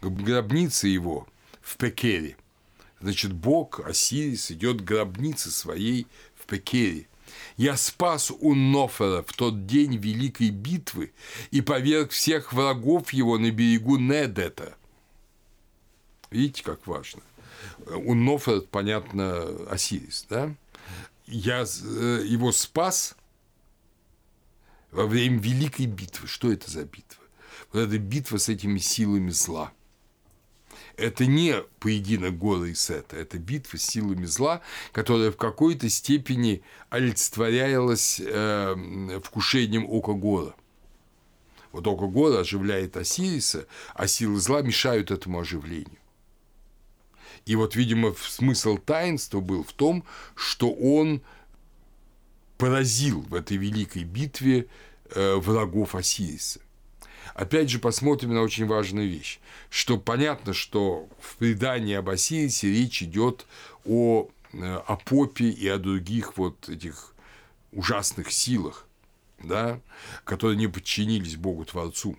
Гробница 0.00 0.86
его 0.86 1.26
в 1.60 1.76
Пекере. 1.76 2.36
Значит, 3.00 3.32
Бог, 3.32 3.80
Осирис, 3.80 4.52
идет 4.52 4.82
к 4.82 4.84
гробнице 4.84 5.50
своей 5.50 6.06
в 6.36 6.46
Пекере– 6.46 7.08
я 7.58 7.76
спас 7.76 8.30
у 8.30 8.54
Нофера 8.54 9.22
в 9.22 9.32
тот 9.32 9.66
день 9.66 9.96
великой 9.96 10.50
битвы 10.50 11.12
и 11.50 11.60
поверг 11.60 12.12
всех 12.12 12.52
врагов 12.52 13.12
его 13.12 13.36
на 13.36 13.50
берегу 13.50 13.98
Недета. 13.98 14.76
Видите, 16.30 16.62
как 16.62 16.86
важно. 16.86 17.20
У 17.86 18.14
Нофера, 18.14 18.60
понятно, 18.60 19.44
Осирис, 19.68 20.24
да? 20.30 20.54
Я 21.26 21.64
э, 21.64 22.22
его 22.24 22.52
спас 22.52 23.16
во 24.92 25.06
время 25.06 25.40
великой 25.40 25.86
битвы. 25.86 26.28
Что 26.28 26.52
это 26.52 26.70
за 26.70 26.84
битва? 26.84 27.24
Вот 27.72 27.80
эта 27.80 27.98
битва 27.98 28.38
с 28.38 28.48
этими 28.48 28.78
силами 28.78 29.30
зла– 29.30 29.72
это 30.98 31.26
не 31.26 31.62
поединок 31.78 32.36
Гора 32.38 32.66
и 32.66 32.74
Сета, 32.74 33.16
это 33.16 33.38
битва 33.38 33.78
с 33.78 33.82
силами 33.82 34.26
зла, 34.26 34.60
которая 34.92 35.30
в 35.30 35.36
какой-то 35.36 35.88
степени 35.88 36.62
олицетворялась 36.90 38.20
э, 38.20 39.20
вкушением 39.24 39.86
Ока 39.88 40.12
Гора. 40.12 40.54
Вот 41.72 41.86
Око 41.86 42.06
Гора 42.08 42.40
оживляет 42.40 42.96
Осириса, 42.96 43.66
а 43.94 44.08
силы 44.08 44.40
зла 44.40 44.60
мешают 44.62 45.10
этому 45.10 45.40
оживлению. 45.40 45.98
И 47.46 47.54
вот, 47.54 47.76
видимо, 47.76 48.14
смысл 48.14 48.76
таинства 48.76 49.40
был 49.40 49.62
в 49.62 49.72
том, 49.72 50.04
что 50.34 50.70
он 50.72 51.22
поразил 52.58 53.22
в 53.22 53.34
этой 53.34 53.56
великой 53.56 54.02
битве 54.02 54.66
э, 55.14 55.36
врагов 55.36 55.94
Осириса. 55.94 56.60
Опять 57.38 57.70
же, 57.70 57.78
посмотрим 57.78 58.34
на 58.34 58.42
очень 58.42 58.66
важную 58.66 59.08
вещь, 59.08 59.38
что 59.70 59.96
понятно, 59.96 60.52
что 60.52 61.08
в 61.20 61.36
предании 61.36 61.94
об 61.94 62.08
Осирисе 62.08 62.68
речь 62.68 63.00
идет 63.00 63.46
о, 63.84 64.28
э, 64.52 64.58
о 64.58 64.96
попе 64.96 65.48
и 65.48 65.68
о 65.68 65.78
других 65.78 66.36
вот 66.36 66.68
этих 66.68 67.14
ужасных 67.70 68.32
силах, 68.32 68.88
да, 69.40 69.80
которые 70.24 70.56
не 70.56 70.66
подчинились 70.66 71.36
Богу 71.36 71.64
Творцу. 71.64 72.18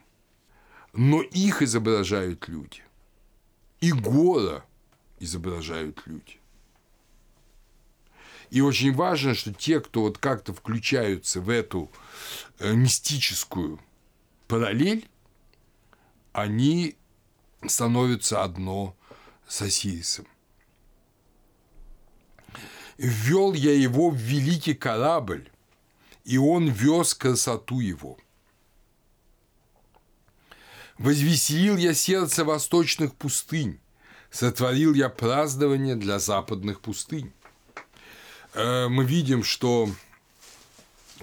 Но 0.93 1.21
их 1.21 1.61
изображают 1.63 2.47
люди. 2.47 2.81
И 3.81 3.91
гора 3.91 4.63
изображают 5.19 6.01
люди. 6.05 6.39
И 8.51 8.61
очень 8.61 8.93
важно, 8.93 9.35
что 9.35 9.53
те, 9.53 9.81
кто 9.81 10.03
вот 10.03 10.17
как-то 10.17 10.53
включаются 10.53 11.41
в 11.41 11.49
эту 11.49 11.91
э, 12.59 12.71
мистическую 12.71 13.81
параллель, 14.49 15.07
они 16.33 16.97
становятся 17.65 18.43
одно 18.43 18.97
с 19.47 19.61
Осирисом. 19.61 20.27
Ввел 22.97 23.53
я 23.53 23.73
его 23.73 24.09
в 24.09 24.17
великий 24.17 24.73
корабль, 24.73 25.49
и 26.25 26.37
он 26.37 26.67
вез 26.67 27.13
красоту 27.13 27.79
его. 27.79 28.17
Возвеселил 30.97 31.77
я 31.77 31.93
сердце 31.93 32.43
восточных 32.43 33.15
пустынь, 33.15 33.79
сотворил 34.31 34.95
я 34.95 35.09
празднование 35.09 35.95
для 35.95 36.19
западных 36.19 36.81
пустынь. 36.81 37.31
Э, 38.53 38.87
мы 38.89 39.05
видим, 39.05 39.43
что 39.43 39.89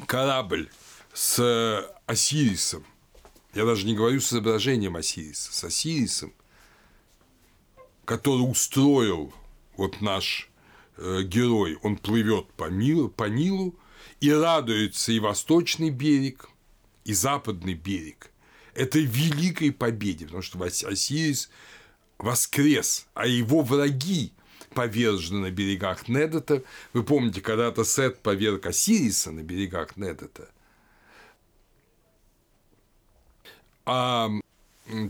корабль 0.06 0.70
с 1.12 1.90
Осирисом– 2.06 2.86
я 3.56 3.64
даже 3.64 3.86
не 3.86 3.94
говорю 3.94 4.20
с 4.20 4.28
изображением 4.28 4.96
Осириса, 4.96 5.50
с 5.50 5.64
Осирисом, 5.64 6.34
который 8.04 8.42
устроил 8.42 9.32
вот 9.78 10.02
наш 10.02 10.50
э, 10.98 11.22
герой, 11.22 11.78
он 11.82 11.96
плывет 11.96 12.52
по, 12.52 12.68
миру, 12.68 13.08
по 13.08 13.24
Нилу 13.24 13.74
и 14.20 14.30
радуется 14.30 15.10
и 15.10 15.20
восточный 15.20 15.88
берег, 15.88 16.50
и 17.06 17.14
западный 17.14 17.72
берег. 17.72 18.30
Это 18.74 18.98
великой 18.98 19.72
победе, 19.72 20.26
потому 20.26 20.42
что 20.42 20.62
Осирис 20.62 21.48
воскрес, 22.18 23.06
а 23.14 23.26
его 23.26 23.62
враги 23.62 24.32
повержены 24.74 25.40
на 25.40 25.50
берегах 25.50 26.08
Недота. 26.08 26.62
Вы 26.92 27.04
помните, 27.04 27.40
когда-то 27.40 27.84
Сет 27.84 28.18
поверг 28.20 28.66
Осириса 28.66 29.30
на 29.32 29.42
берегах 29.42 29.96
Недота. 29.96 30.50
А 33.86 34.30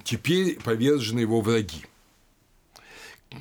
теперь 0.05 0.61
повержены 0.61 1.20
его 1.20 1.41
враги. 1.41 1.85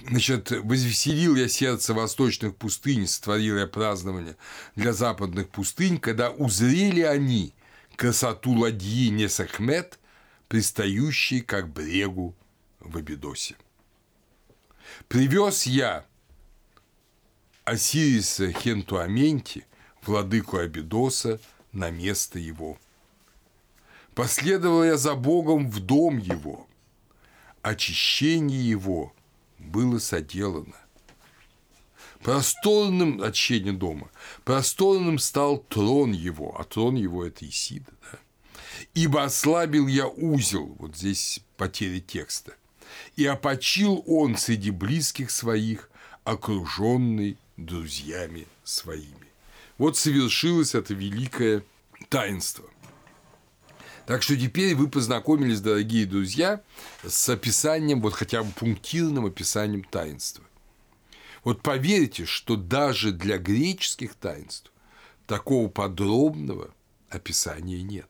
Значит, 0.08 0.52
возвеселил 0.52 1.36
я 1.36 1.48
сердце 1.48 1.94
восточных 1.94 2.56
пустынь, 2.56 3.08
сотворил 3.08 3.58
я 3.58 3.68
празднование 3.68 4.36
для 4.76 4.94
западных 4.94 5.50
пустынь, 5.50 6.00
когда 6.00 6.32
узрели 6.32 7.02
они 7.02 7.54
красоту 7.96 8.54
ладьи 8.54 9.10
Несахмет, 9.10 10.00
пристающей 10.48 11.42
как 11.42 11.72
брегу 11.72 12.36
в 12.80 12.98
Абидосе. 12.98 13.56
Привез 15.08 15.66
я 15.66 16.06
Осириса 17.64 18.52
Хентуаменти, 18.52 19.66
владыку 20.04 20.58
Абидоса, 20.58 21.40
на 21.72 21.90
место 21.90 22.40
его 22.40 22.78
Последовал 24.16 24.86
я 24.86 24.96
за 24.96 25.14
Богом 25.14 25.70
в 25.70 25.82
дом 25.82 26.18
его. 26.18 26.68
Очищение 27.62 28.70
его 28.70 29.14
было 29.60 30.00
соделано. 30.00 30.76
Просторным 32.24 33.22
очение 33.22 33.74
дома, 33.74 34.10
просторным 34.46 35.20
стал 35.20 35.58
трон 35.58 36.14
его, 36.14 36.56
а 36.60 36.64
трон 36.64 36.96
его– 36.96 37.26
это 37.28 37.48
Исида, 37.48 37.92
да? 38.02 38.20
Ибо 38.94 39.26
ослабил 39.26 39.88
я 39.88 40.08
узел, 40.08 40.76
вот 40.80 40.96
здесь 40.96 41.42
потеря 41.58 42.00
текста, 42.00 42.56
и 43.16 43.26
опочил 43.26 44.04
он 44.08 44.38
среди 44.38 44.72
близких 44.72 45.30
своих, 45.30 45.90
окруженный 46.24 47.38
друзьями 47.58 48.48
своими. 48.64 49.28
Вот 49.78 49.98
совершилось 49.98 50.74
это 50.74 50.94
великое 50.94 51.64
таинство. 52.10 52.66
Так 54.06 54.22
что 54.22 54.38
теперь 54.38 54.76
вы 54.76 54.88
познакомились, 54.88 55.62
дорогие 55.62 56.06
друзья, 56.06 56.62
с 57.04 57.28
описанием, 57.28 58.02
вот 58.02 58.14
хотя 58.14 58.44
бы 58.44 58.52
пунктирным 58.52 59.26
описанием 59.26 59.84
таинства. 59.84 60.44
Вот 61.44 61.62
поверьте, 61.62 62.26
что 62.26 62.56
даже 62.56 63.12
для 63.12 63.38
греческих 63.38 64.14
таинств 64.16 64.72
такого 65.26 65.70
подробного 65.70 66.74
описания 67.10 67.82
нет. 67.82 68.10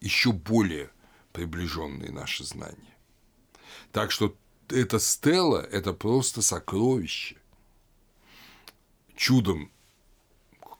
Еще 0.00 0.32
более 0.32 0.90
приближенные 1.32 2.10
наши 2.12 2.44
знания. 2.44 2.94
Так 3.90 4.10
что 4.10 4.36
эта 4.68 4.98
стела– 4.98 5.60
это 5.72 5.92
просто 5.92 6.42
сокровище. 6.42 7.36
Чудом 9.16 9.70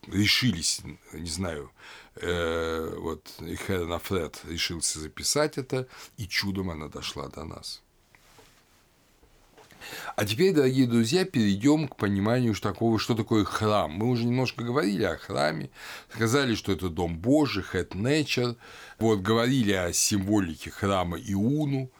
решились, 0.07 0.81
не 1.13 1.29
знаю, 1.29 1.71
э, 2.15 2.95
вот 2.97 3.31
Херна 3.67 3.99
Фред 3.99 4.39
решился 4.45 4.99
записать 4.99 5.57
это, 5.57 5.87
и 6.17 6.27
чудом 6.27 6.71
она 6.71 6.87
дошла 6.87 7.27
до 7.27 7.43
нас. 7.43 7.81
А 10.15 10.25
теперь, 10.25 10.53
дорогие 10.53 10.87
друзья, 10.87 11.25
перейдем 11.25 11.87
к 11.87 11.95
пониманию 11.95 12.55
такого, 12.55 12.97
что 12.97 13.13
такое 13.13 13.43
храм. 13.43 13.91
Мы 13.91 14.09
уже 14.09 14.25
немножко 14.25 14.63
говорили 14.63 15.03
о 15.03 15.17
храме, 15.17 15.69
сказали, 16.11 16.55
что 16.55 16.71
это 16.71 16.89
дом 16.89 17.17
Божий, 17.19 17.63
head 17.71 17.89
nature, 17.89 18.55
вот, 18.97 19.19
говорили 19.19 19.73
о 19.73 19.93
символике 19.93 20.71
храма 20.71 21.19
Иуну, 21.19 21.91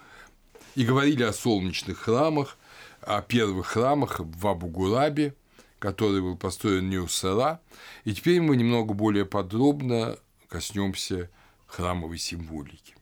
и 0.74 0.84
говорили 0.84 1.24
о 1.24 1.34
солнечных 1.34 2.00
храмах, 2.00 2.58
о 3.02 3.22
первых 3.22 3.68
храмах 3.68 4.20
в 4.20 4.48
Абу-Гурабе– 4.48 5.36
который 5.86 6.20
был 6.20 6.36
построен 6.36 6.90
не 6.90 6.98
у 6.98 7.08
Сара. 7.08 7.62
И 8.06 8.14
теперь 8.16 8.42
мы 8.42 8.58
немного 8.58 8.96
более 8.96 9.24
подробно 9.24 10.18
коснемся 10.48 11.30
храмовой 11.68 12.18
символики 12.18 12.96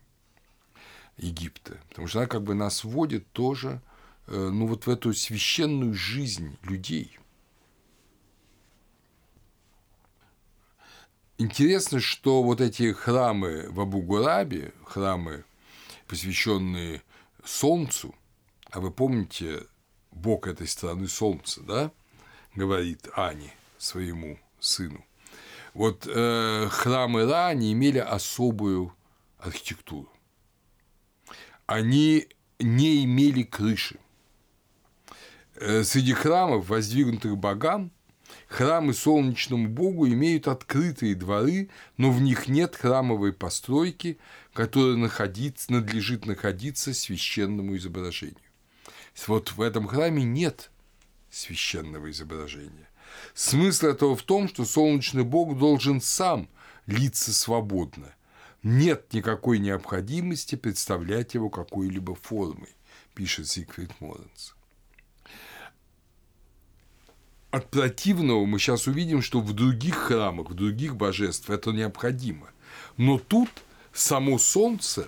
Египта, 1.16 1.80
потому 1.88 2.08
что 2.08 2.20
она 2.20 2.28
как 2.28 2.44
бы 2.44 2.54
нас 2.56 2.84
вводит 2.84 3.32
тоже 3.32 3.82
э, 4.28 4.36
ну, 4.36 4.68
вот 4.68 4.86
в 4.86 4.90
эту 4.90 5.14
священную 5.14 5.94
жизнь 5.94 6.58
людей. 6.64 7.18
Интересно, 11.38 12.02
что 12.02 12.44
вот 12.44 12.60
эти 12.60 12.92
храмы 12.92 13.70
в 13.70 13.80
Абу-Гурабе, 13.80 14.74
храмы, 14.86 15.46
посвященные 16.08 17.02
Солнцу, 17.46 18.14
а 18.72 18.82
вы 18.82 18.92
помните, 18.92 19.68
бог 20.12 20.48
этой 20.48 20.68
страны 20.68 21.08
Солнце, 21.08 21.62
да? 21.62 21.92
Говорит 22.56 23.08
Ани 23.16 23.52
своему 23.78 24.40
сыну. 24.60 25.06
Вот 25.74 26.08
э, 26.08 26.68
храмы 26.70 27.26
Ра, 27.26 27.48
они 27.48 27.74
имели 27.74 27.98
особую 27.98 28.94
архитектуру. 29.40 30.10
Они 31.66 32.28
не 32.60 33.04
имели 33.04 33.44
крыши. 33.44 34.00
Э, 35.56 35.84
среди 35.84 36.14
храмов, 36.14 36.70
воздвигнутых 36.70 37.38
богам, 37.38 37.92
храмы 38.48 38.94
солнечному 38.94 39.68
богу 39.68 40.08
имеют 40.08 40.48
открытые 40.48 41.16
дворы, 41.16 41.70
но 41.98 42.12
в 42.12 42.22
них 42.22 42.48
нет 42.48 42.76
храмовой 42.76 43.34
постройки, 43.34 44.20
которая 44.54 44.96
находится, 44.96 45.72
надлежит 45.72 46.26
находиться 46.26 46.94
священному 46.94 47.76
изображению. 47.78 48.38
Вот 49.28 49.52
в 49.54 49.62
этом 49.62 49.88
храме 49.88 50.24
нет 50.24 50.72
священного 51.34 52.12
изображения. 52.12 52.90
Смысл 53.34 53.88
этого 53.88 54.16
в 54.16 54.24
том, 54.24 54.48
что 54.48 54.66
солнечный 54.66 55.24
бог 55.24 55.58
должен 55.58 56.02
сам 56.02 56.48
литься 56.86 57.34
свободно. 57.34 58.14
Нет 58.62 59.14
никакой 59.14 59.60
необходимости 59.60 60.56
представлять 60.56 61.34
его 61.34 61.50
какой-либо 61.50 62.16
формой, 62.16 62.70
пишет 63.14 63.50
Зигфрид 63.50 63.92
Моренс. 64.00 64.56
От 67.52 67.70
противного 67.70 68.46
мы 68.46 68.58
сейчас 68.58 68.88
увидим, 68.88 69.22
что 69.22 69.42
в 69.42 69.54
других 69.54 69.96
храмах, 69.96 70.50
в 70.50 70.54
других 70.54 70.96
божествах 70.96 71.60
это 71.60 71.72
необходимо. 71.72 72.50
Но 72.98 73.20
тут 73.20 73.50
само 73.92 74.40
солнце 74.40 75.08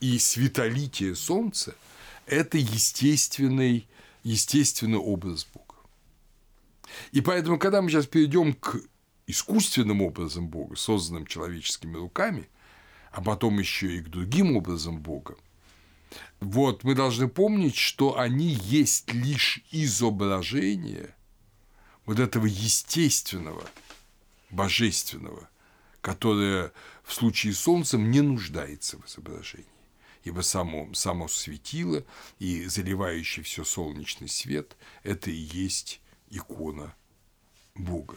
и 0.00 0.18
светолитие 0.18 1.14
солнца– 1.14 1.74
это 2.26 2.56
естественный 2.56 3.86
естественный 4.24 4.98
образ 4.98 5.46
Бога. 5.54 5.76
И 7.12 7.20
поэтому, 7.20 7.58
когда 7.58 7.80
мы 7.80 7.90
сейчас 7.90 8.06
перейдем 8.06 8.54
к 8.54 8.80
искусственным 9.26 10.02
образом 10.02 10.48
Бога, 10.48 10.76
созданным 10.76 11.26
человеческими 11.26 11.96
руками, 11.96 12.48
а 13.12 13.22
потом 13.22 13.58
еще 13.58 13.96
и 13.96 14.00
к 14.00 14.08
другим 14.08 14.56
образам 14.56 15.00
Бога, 15.00 15.36
вот 16.40 16.84
мы 16.84 16.94
должны 16.94 17.28
помнить, 17.28 17.76
что 17.76 18.18
они 18.18 18.48
есть 18.48 19.12
лишь 19.12 19.62
изображение 19.70 21.14
вот 22.06 22.18
этого 22.18 22.46
естественного, 22.46 23.64
божественного, 24.50 25.48
которое 26.00 26.72
в 27.02 27.14
случае 27.14 27.54
с 27.54 27.60
Солнцем 27.60 28.10
не 28.10 28.20
нуждается 28.20 28.98
в 28.98 29.06
изображении 29.06 29.73
ибо 30.24 30.40
само, 30.40 30.92
само 30.94 31.28
светило 31.28 32.02
и 32.38 32.64
заливающий 32.64 33.42
все 33.42 33.64
солнечный 33.64 34.28
свет– 34.28 34.76
это 35.02 35.30
и 35.30 35.34
есть 35.34 36.00
икона 36.30 36.94
Бога. 37.74 38.16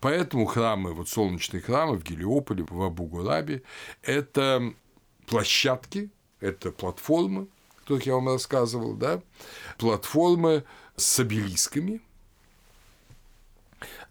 Поэтому 0.00 0.46
храмы, 0.46 0.92
вот 0.92 1.08
солнечные 1.08 1.60
храмы 1.60 1.96
в 1.96 2.04
Гелиополе, 2.04 2.64
в 2.64 2.82
Абу-Гурабе– 2.82 3.62
это 4.02 4.72
площадки, 5.26 6.10
это 6.40 6.70
платформы, 6.70 7.48
о 7.76 7.80
которых 7.80 8.06
я 8.06 8.14
вам 8.14 8.28
рассказывал, 8.28 8.94
да, 8.94 9.20
платформы 9.76 10.64
с 10.94 11.18
обелисками, 11.18 12.00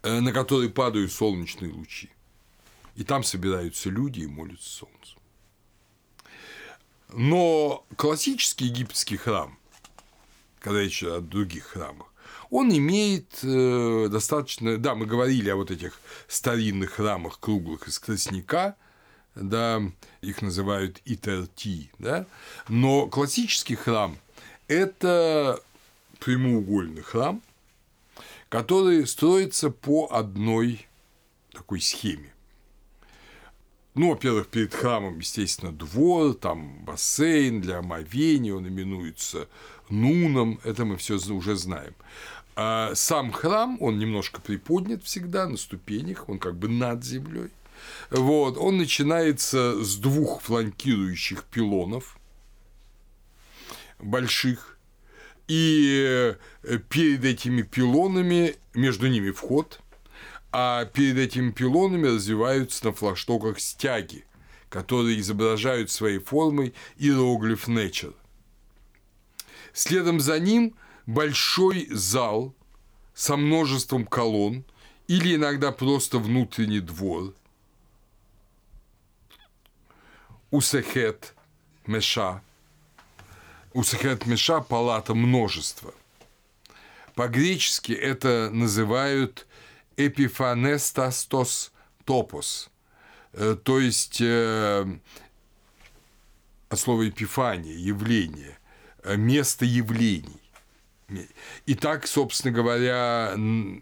э, 0.02 0.20
на 0.20 0.32
которые 0.32 0.68
падают 0.68 1.10
солнечные 1.10 1.72
лучи. 1.72 2.10
И 2.96 3.04
там 3.04 3.24
собираются 3.24 3.88
люди 3.88 4.20
и 4.20 4.26
молятся 4.26 4.68
солнцу. 4.68 4.97
Но 7.12 7.86
классический 7.96 8.66
египетский 8.66 9.16
храм, 9.16 9.58
когда 10.60 10.80
речь 10.80 11.02
о 11.02 11.20
других 11.20 11.64
храмах, 11.64 12.06
он 12.50 12.70
имеет 12.70 13.40
э, 13.42 14.08
достаточно, 14.10 14.78
да, 14.78 14.94
мы 14.94 15.06
говорили 15.06 15.50
о 15.50 15.56
вот 15.56 15.70
этих 15.70 16.00
старинных 16.28 16.92
храмах 16.92 17.40
круглых 17.40 17.88
из 17.88 17.98
тростника, 17.98 18.76
да, 19.34 19.82
их 20.20 20.42
называют 20.42 21.00
итерти, 21.04 21.90
да, 21.98 22.26
но 22.68 23.06
классический 23.06 23.76
храм– 23.76 24.18
это 24.68 25.62
прямоугольный 26.20 27.02
храм, 27.02 27.42
который 28.48 29.06
строится 29.06 29.70
по 29.70 30.08
одной 30.10 30.86
такой 31.52 31.80
схеме. 31.80 32.32
Ну, 33.98 34.10
во-первых, 34.10 34.46
перед 34.46 34.72
храмом, 34.72 35.18
естественно, 35.18 35.72
двор, 35.72 36.34
там 36.34 36.84
бассейн 36.84 37.60
для 37.60 37.78
омовения, 37.78 38.54
он 38.54 38.68
именуется 38.68 39.48
Нуном, 39.88 40.60
это 40.62 40.84
мы 40.84 40.96
все 40.96 41.16
уже 41.16 41.56
знаем. 41.56 41.96
А 42.54 42.94
сам 42.94 43.32
храм, 43.32 43.76
он 43.80 43.98
немножко 43.98 44.40
приподнят 44.40 45.02
всегда 45.02 45.48
на 45.48 45.56
ступенях, 45.56 46.28
он 46.28 46.38
как 46.38 46.56
бы 46.56 46.68
над 46.68 47.02
землей. 47.04 47.50
Вот, 48.10 48.56
он 48.56 48.78
начинается 48.78 49.82
с 49.82 49.96
двух 49.96 50.42
фланкирующих 50.42 51.42
пилонов 51.42 52.20
больших, 53.98 54.78
и 55.48 56.36
э, 56.62 56.78
перед 56.88 57.24
этими 57.24 57.62
пилонами, 57.62 58.54
между 58.74 59.08
ними 59.08 59.32
вход– 59.32 59.80
а 60.50 60.84
перед 60.86 61.18
этими 61.18 61.50
пилонами 61.50 62.06
развиваются 62.06 62.86
на 62.86 62.92
флагштоках 62.92 63.60
стяги, 63.60 64.24
которые 64.68 65.20
изображают 65.20 65.90
своей 65.90 66.18
формой 66.18 66.74
иероглиф 66.96 67.68
Nature. 67.68 68.14
Следом 69.72 70.20
за 70.20 70.38
ним 70.38 70.74
большой 71.06 71.86
зал 71.90 72.54
со 73.14 73.36
множеством 73.36 74.06
колонн 74.06 74.64
или 75.06 75.34
иногда 75.34 75.72
просто 75.72 76.18
внутренний 76.18 76.80
двор. 76.80 77.34
Усехет 80.50 81.34
Меша. 81.86 82.42
Усехет 83.72 84.26
Меша– 84.26 84.60
палата 84.68 85.14
множества. 85.14 85.92
По-гречески 87.14 87.92
это 87.92 88.48
называют 88.52 89.47
эпифанестастос 89.98 91.72
топос, 92.04 92.70
э, 93.32 93.56
то 93.62 93.80
есть 93.80 94.20
э, 94.20 94.86
от 96.68 96.78
слова 96.78 97.08
эпифания, 97.08 97.74
явление, 97.74 98.58
э, 99.02 99.16
место 99.16 99.64
явлений. 99.64 100.40
И 101.64 101.74
так, 101.74 102.06
собственно 102.06 102.54
говоря, 102.54 103.34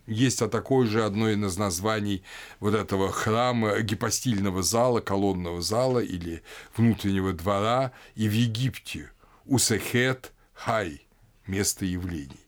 есть 0.06 0.42
а 0.42 0.48
такое 0.48 0.86
же 0.86 1.04
одно 1.04 1.28
из 1.28 1.56
названий 1.56 2.22
вот 2.60 2.74
этого 2.74 3.10
храма, 3.10 3.80
гипостильного 3.80 4.62
зала, 4.62 5.00
колонного 5.00 5.60
зала 5.60 5.98
или 5.98 6.44
внутреннего 6.76 7.32
двора 7.32 7.90
и 8.14 8.28
в 8.28 8.32
Египте 8.32 9.10
Усехет 9.44 10.32
Хай, 10.54 11.04
место 11.48 11.84
явлений. 11.84 12.46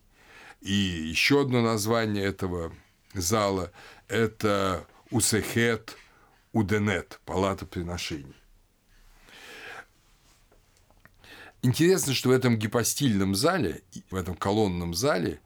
И 0.60 0.72
еще 0.72 1.42
одно 1.42 1.60
название 1.60 2.24
этого 2.24 2.72
зала– 3.20 3.70
это 4.08 4.86
Усехет 5.10 5.96
Уденет, 6.52 7.20
палата 7.24 7.66
приношений. 7.66 8.34
Интересно, 11.62 12.14
что 12.14 12.28
в 12.28 12.32
этом 12.32 12.56
гипостильном 12.56 13.34
зале, 13.34 13.82
в 14.10 14.14
этом 14.14 14.34
колонном 14.34 14.94
зале, 14.94 15.40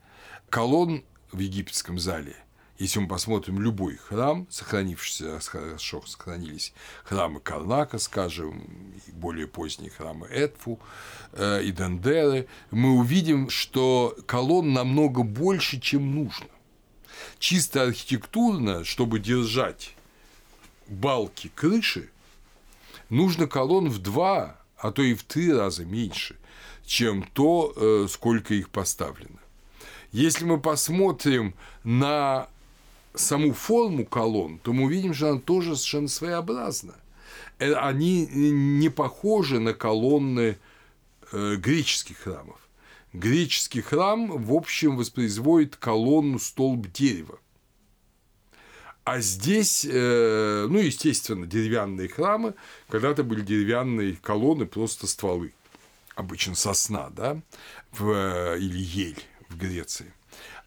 колонн 0.50 1.04
в 1.32 1.38
египетском 1.38 1.98
зале, 1.98 2.36
если 2.78 2.98
мы 2.98 3.08
посмотрим 3.08 3.60
любой 3.60 3.96
храм, 3.96 4.46
сохранившийся, 4.50 5.38
хорошо 5.40 6.02
сохранились 6.04 6.74
храмы 7.04 7.40
Карнака, 7.40 7.98
скажем, 7.98 8.94
более 9.12 9.46
поздние 9.46 9.90
храмы 9.90 10.26
Эдфу 10.26 10.80
э, 11.32 11.62
и 11.62 11.70
Дендеры, 11.70 12.48
мы 12.70 12.92
увидим, 12.92 13.50
что 13.50 14.16
колонн 14.26 14.72
намного 14.72 15.22
больше, 15.22 15.80
чем 15.80 16.14
нужно. 16.14 16.48
Чисто 17.42 17.82
архитектурно, 17.82 18.84
чтобы 18.84 19.18
держать 19.18 19.96
балки 20.86 21.50
крыши, 21.56 22.08
нужно 23.08 23.48
колонн 23.48 23.88
в 23.88 23.98
два 23.98 24.62
а 24.76 24.92
то 24.92 25.02
и 25.02 25.14
в 25.14 25.24
три 25.24 25.52
раза 25.52 25.84
меньше, 25.84 26.36
чем 26.86 27.24
то, 27.32 27.72
э, 27.74 28.06
сколько 28.08 28.54
их 28.54 28.70
поставлено. 28.70 29.40
Если 30.12 30.44
мы 30.44 30.60
посмотрим 30.60 31.54
на 31.82 32.46
саму 33.12 33.52
форму 33.52 34.06
колонн, 34.06 34.60
то 34.60 34.72
мы 34.72 34.84
увидим, 34.84 35.12
что 35.12 35.30
она 35.30 35.40
тоже 35.40 35.74
совершенно 35.74 36.06
своеобразна. 36.08 36.94
Э, 37.58 37.72
они 37.72 38.24
не 38.26 38.88
похожи 38.88 39.58
на 39.58 39.74
колонны 39.74 40.58
э, 41.32 41.56
греческих 41.56 42.18
храмов. 42.18 42.60
Греческий 43.12 43.82
храм, 43.82 44.42
в 44.42 44.54
общем, 44.54 44.96
воспроизводит 44.96 45.76
колонну 45.76 46.38
столб 46.38 46.86
дерева. 46.90 47.38
А 49.04 49.20
здесь, 49.20 49.84
э, 49.88 50.66
ну, 50.68 50.78
естественно, 50.78 51.46
деревянные 51.46 52.08
храмы, 52.08 52.54
когда-то 52.88 53.24
были 53.24 53.42
деревянные 53.42 54.16
колонны, 54.16 54.64
просто 54.64 55.06
стволы, 55.06 55.52
обычно 56.14 56.54
сосна, 56.54 57.10
да, 57.10 57.40
в, 57.90 58.56
или 58.56 58.78
ель 58.78 59.22
в 59.48 59.58
Греции. 59.58 60.12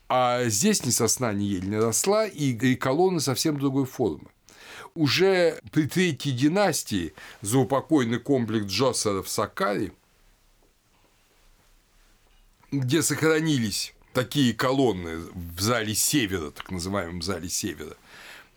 А 0.10 0.44
здесь 0.46 0.86
ни 0.86 0.92
сосна, 0.92 1.34
ни 1.34 1.46
ель 1.46 1.68
не 1.68 1.78
росла, 1.78 2.28
и, 2.28 2.52
и 2.52 2.76
колонны 2.76 3.22
совсем 3.22 3.58
другой 3.58 3.86
формы. 3.86 4.28
Уже 4.94 5.60
при 5.72 5.88
третьей 5.88 6.34
династии 6.34 7.14
заупокойный 7.42 8.20
комплекс 8.20 8.66
Джосера 8.66 9.24
в 9.24 9.30
Сакаре, 9.30 9.94
где 12.72 13.02
сохранились 13.02 13.94
такие 14.14 14.54
колонны 14.54 15.18
в 15.34 15.60
зале 15.60 15.96
севера, 15.96 16.52
так 16.52 16.72
называемом 16.72 17.22
зале 17.22 17.50
севера, 17.50 17.96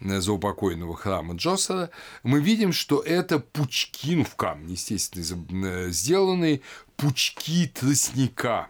Э, 0.01 0.21
заупокойного 0.21 0.97
храма 0.97 1.35
Джосера, 1.35 1.91
мы 2.23 2.41
видим, 2.41 2.73
что 2.73 3.01
это 3.01 3.41
пучки, 3.41 4.15
ну, 4.15 4.25
в 4.25 4.37
камне, 4.37 4.75
естественно, 4.75 5.67
э, 5.67 5.91
сделанные 5.91 6.61
пучки 6.97 7.67
тростника 7.67 8.69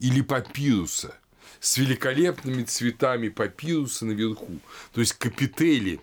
или 0.00 0.20
папируса 0.20 1.14
с 1.60 1.76
великолепными 1.76 2.64
цветами 2.64 3.28
папируса 3.28 4.04
наверху. 4.04 4.58
То 4.92 5.00
есть 5.00 5.12
капители 5.12 6.00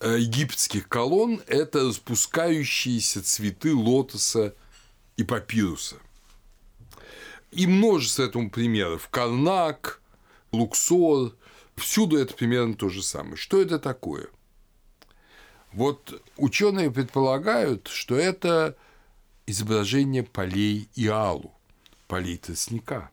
э, 0.00 0.18
египетских 0.18 0.88
колонн– 0.88 1.42
это 1.46 1.86
распускающиеся 1.86 3.22
цветы 3.22 3.74
лотоса 3.74 4.54
и 5.16 5.24
папируса. 5.24 5.96
И 7.50 7.66
множество 7.66 8.22
этому 8.22 8.50
примеров. 8.50 9.08
Карнак, 9.08 10.00
Луксор, 10.52 11.34
Всюду 11.80 12.18
это 12.18 12.34
примерно 12.34 12.74
то 12.74 12.90
же 12.90 13.02
самое. 13.02 13.36
Что 13.36 13.60
это 13.60 13.78
такое? 13.78 14.28
Вот 15.72 16.22
ученые 16.36 16.90
предполагают, 16.90 17.88
что 17.88 18.16
это 18.16 18.76
изображение 19.46 20.22
полей 20.22 20.88
Иалу, 20.94 21.54
полей 22.06 22.36
тростника, 22.36 23.10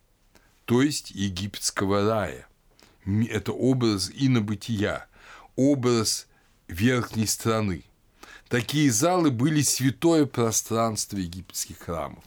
то 0.66 0.82
есть 0.82 1.12
египетского 1.12 2.06
рая. 2.06 2.48
Это 3.30 3.54
образ 3.54 4.12
инобытия, 4.14 5.08
образ 5.56 6.28
верхней 6.68 7.28
страны. 7.28 7.86
Такие 8.50 8.92
залы 8.92 9.32
были 9.32 9.62
святое 9.62 10.26
пространство 10.26 11.18
египетских 11.18 11.80
храмов. 11.80 12.24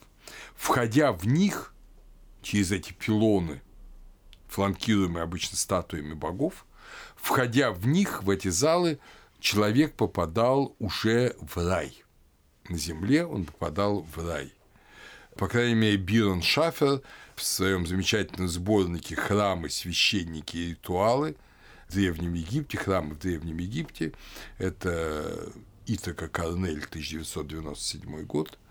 Входя 0.55 1.13
в 1.13 1.27
них 1.27 1.70
через 2.43 2.73
эти 2.73 2.93
пилоны– 2.93 3.63
фланкируемые 4.51 5.23
обычно 5.23 5.57
статуями 5.57 6.15
богов, 6.15 6.67
входя 7.17 7.73
в 7.73 7.87
них, 7.87 8.23
в 8.23 8.31
эти 8.31 8.49
залы, 8.49 8.99
человек 9.39 9.95
попадал 9.95 10.75
уже 10.79 11.37
в 11.41 11.57
рай. 11.57 12.05
На 12.69 12.77
земле 12.77 13.25
он 13.25 13.45
попадал 13.45 14.03
в 14.03 14.27
рай. 14.27 14.53
По 15.37 15.49
крайней 15.49 15.75
мере, 15.75 15.97
Бирон 15.97 16.43
Шафер 16.43 17.01
в 17.37 17.43
своем 17.43 17.87
замечательном 17.87 18.49
сборнике 18.49 19.17
«Храмы, 19.17 19.71
священники 19.71 20.57
и 20.57 20.71
ритуалы» 20.71 21.37
в 21.89 21.95
Древнем 21.95 22.35
Египте, 22.35 22.79
храмы 22.79 23.15
в 23.15 23.19
Древнем 23.19 23.59
Египте, 23.59 24.13
это 24.59 25.53
Итака 25.87 26.29
Корнель, 26.29 26.85
1997 26.85 28.25
год– 28.25 28.59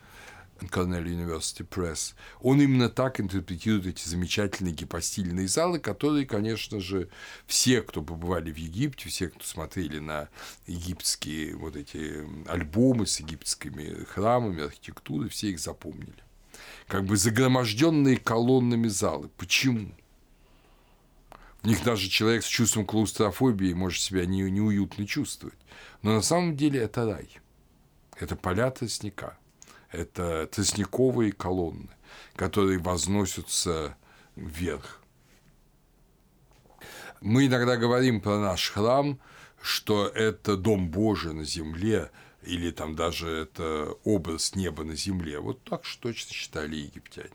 Cornell 0.67 1.05
University 1.05 1.67
Press, 1.67 2.13
он 2.41 2.61
именно 2.61 2.89
так 2.89 3.19
интерпретирует 3.19 3.87
эти 3.87 4.07
замечательные 4.07 4.73
гипостильные 4.73 5.47
залы, 5.47 5.79
которые, 5.79 6.25
конечно 6.25 6.79
же, 6.79 7.09
все, 7.47 7.81
кто 7.81 8.01
побывали 8.01 8.51
в 8.51 8.57
Египте, 8.57 9.09
все, 9.09 9.29
кто 9.29 9.43
смотрели 9.43 9.99
на 9.99 10.29
египетские 10.67 11.55
вот 11.55 11.75
эти 11.75 12.25
альбомы 12.47 13.07
с 13.07 13.19
египетскими 13.19 14.03
храмами, 14.05 14.63
архитектурой, 14.63 15.29
все 15.29 15.51
их 15.51 15.59
запомнили. 15.59 16.23
Как 16.87 17.05
бы 17.05 17.15
загроможденные 17.15 18.17
колоннами 18.17 18.87
залы. 18.87 19.29
Почему? 19.37 19.91
В 21.61 21.67
них 21.67 21.83
даже 21.83 22.09
человек 22.09 22.43
с 22.43 22.47
чувством 22.47 22.85
клаустрофобии 22.85 23.73
может 23.73 24.01
себя 24.01 24.25
не, 24.25 24.49
неуютно 24.49 25.05
чувствовать. 25.05 25.57
Но 26.01 26.13
на 26.13 26.21
самом 26.21 26.55
деле 26.55 26.81
это 26.81 27.05
рай. 27.05 27.29
Это 28.17 28.35
поля 28.35 28.71
тростника– 28.71 29.37
это 29.91 30.47
тростниковые 30.47 31.31
колонны, 31.31 31.89
которые 32.35 32.79
возносятся 32.79 33.97
вверх. 34.35 35.01
Мы 37.21 37.47
иногда 37.47 37.75
говорим 37.75 38.21
про 38.21 38.39
наш 38.39 38.69
храм, 38.69 39.19
что 39.61 40.07
это 40.07 40.55
дом 40.55 40.89
Божий 40.89 41.33
на 41.33 41.43
земле, 41.43 42.11
или 42.43 42.71
там 42.71 42.95
даже 42.95 43.29
это 43.29 43.95
образ 44.05 44.55
неба 44.55 44.83
на 44.83 44.95
земле. 44.95 45.39
Вот 45.39 45.63
так 45.63 45.83
же 45.83 45.97
точно 45.97 46.33
считали 46.33 46.77
египтяне. 46.77 47.29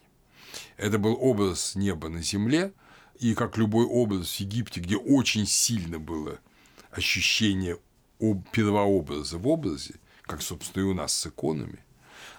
Это 0.77 0.99
был 0.99 1.17
образ 1.21 1.75
неба 1.75 2.09
на 2.09 2.23
земле, 2.23 2.73
и 3.19 3.35
как 3.35 3.57
любой 3.57 3.85
образ 3.85 4.37
в 4.37 4.41
Египте, 4.41 4.81
где 4.81 4.97
очень 4.97 5.47
сильно 5.47 5.99
было 5.99 6.39
ощущение 6.91 7.79
первообраза 8.53 9.39
в 9.39 9.47
образе, 9.47 9.95
как, 10.23 10.41
собственно, 10.41 10.85
и 10.85 10.87
у 10.87 10.95
нас 10.95 11.15
с 11.15 11.27
иконами, 11.27 11.85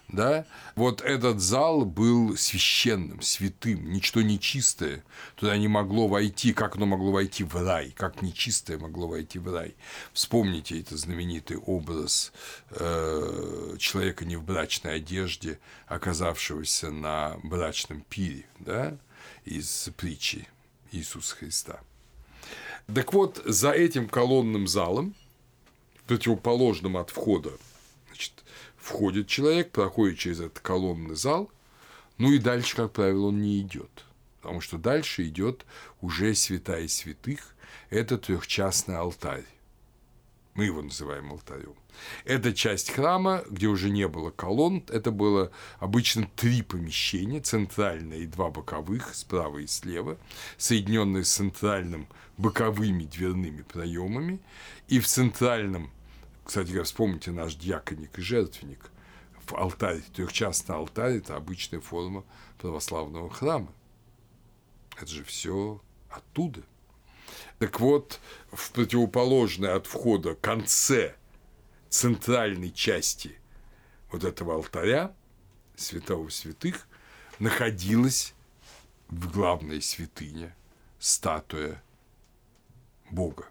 да, 0.08 0.46
вот 0.76 1.02
этот 1.02 1.40
зал 1.40 1.84
был 1.84 2.38
священным, 2.38 3.22
святым, 3.22 3.92
ничто 3.92 4.22
нечистое 4.22 5.04
туда 5.36 5.58
не 5.58 5.68
могло 5.68 6.08
войти, 6.08 6.54
как 6.54 6.76
оно 6.76 6.86
могло 6.86 7.12
войти 7.12 7.44
в 7.44 7.56
рай, 7.56 7.92
как 7.96 8.22
нечистое 8.22 8.78
могло 8.78 9.08
войти 9.08 9.40
в 9.40 9.52
рай. 9.54 9.76
Вспомните 10.14 10.80
этот 10.80 11.00
знаменитый 11.00 11.58
образ 11.58 12.32
э, 12.72 13.76
человека 13.80 14.26
не 14.26 14.36
в 14.36 14.44
брачной 14.44 14.96
одежде, 14.96 15.60
оказавшегося 15.88 16.92
на 16.92 17.38
брачном 17.44 18.02
пире, 18.02 18.46
да, 18.60 18.98
из 19.44 19.90
притчи 19.98 20.48
Иисуса 20.92 21.36
Христа. 21.36 21.80
Так 22.94 23.14
вот, 23.14 23.42
за 23.46 23.72
этим 23.72 24.08
колонным 24.08 24.68
залом, 24.68 25.16
противоположным 26.06 26.98
от 26.98 27.10
входа 27.10 27.52
Входит 28.86 29.28
человек, 29.28 29.72
проходит 29.72 30.20
через 30.20 30.42
этот 30.42 30.60
колонный 30.60 31.16
зал, 31.16 31.50
ну 32.20 32.32
и 32.32 32.38
дальше, 32.38 32.76
как 32.76 32.92
правило, 32.92 33.30
он 33.30 33.42
не 33.42 33.60
идет. 33.60 34.06
потому 34.42 34.62
что 34.62 34.78
дальше 34.78 35.28
идет 35.28 35.66
уже 36.02 36.36
святая 36.36 36.88
святых, 36.88 37.56
это 37.90 38.20
трехчастный 38.20 38.96
алтарь. 38.98 39.48
Мы 40.54 40.66
его 40.66 40.84
называем 40.84 41.32
алтарем. 41.32 41.74
Это 42.26 42.54
часть 42.54 42.92
храма, 42.92 43.44
где 43.50 43.66
уже 43.66 43.90
не 43.90 44.08
было 44.08 44.30
колонн, 44.30 44.84
это 44.90 45.10
было 45.10 45.52
обычно 45.80 46.30
три 46.36 46.62
помещения, 46.62 47.42
центральное 47.42 48.20
и 48.20 48.28
два 48.28 48.52
боковых, 48.52 49.16
справа 49.16 49.58
и 49.58 49.68
слева, 49.68 50.20
соединенные 50.58 51.24
с 51.24 51.34
центральным 51.34 52.08
боковыми 52.38 53.06
дверными 53.06 53.64
проемами, 53.64 54.40
и 54.88 55.00
в 55.00 55.08
центральном, 55.08 55.90
кстати 56.46 56.68
говоря, 56.68 56.84
вспомните 56.84 57.32
наш 57.32 57.56
дьяконик 57.56 58.18
и 58.20 58.22
жертвенник, 58.22 58.92
в 59.46 59.56
алтарь, 59.56 60.02
трехчастный 60.14 60.76
алтарь– 60.76 61.18
это 61.18 61.36
обычная 61.36 61.82
форма 61.82 62.24
православного 62.60 63.30
храма. 63.30 63.74
Это 64.96 65.08
же 65.08 65.24
все 65.24 65.82
оттуда. 66.10 66.62
Так 67.60 67.80
вот, 67.80 68.20
в 68.52 68.72
противоположной 68.72 69.74
от 69.74 69.88
входа 69.88 70.36
конце 70.36 71.16
центральной 71.90 72.72
части 72.72 73.40
вот 74.12 74.24
этого 74.24 74.56
алтаря 74.56 75.16
святого 75.76 76.30
святых 76.30 76.88
находилась 77.40 78.34
в 79.08 79.32
главной 79.32 79.82
святыне 79.82 80.56
статуя 81.00 81.84
Бога, 83.10 83.48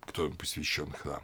которому 0.00 0.36
посвящен 0.36 0.90
храм. 0.92 1.22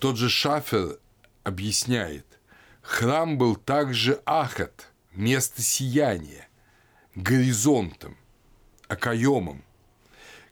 Тот 0.00 0.16
же 0.16 0.28
Шафер 0.28 1.00
объясняет, 1.42 2.24
храм 2.82 3.36
был 3.36 3.56
также 3.56 4.22
ахат, 4.26 4.92
место 5.12 5.60
сияния, 5.60 6.46
горизонтом, 7.16 8.16
окоемом. 8.86 9.64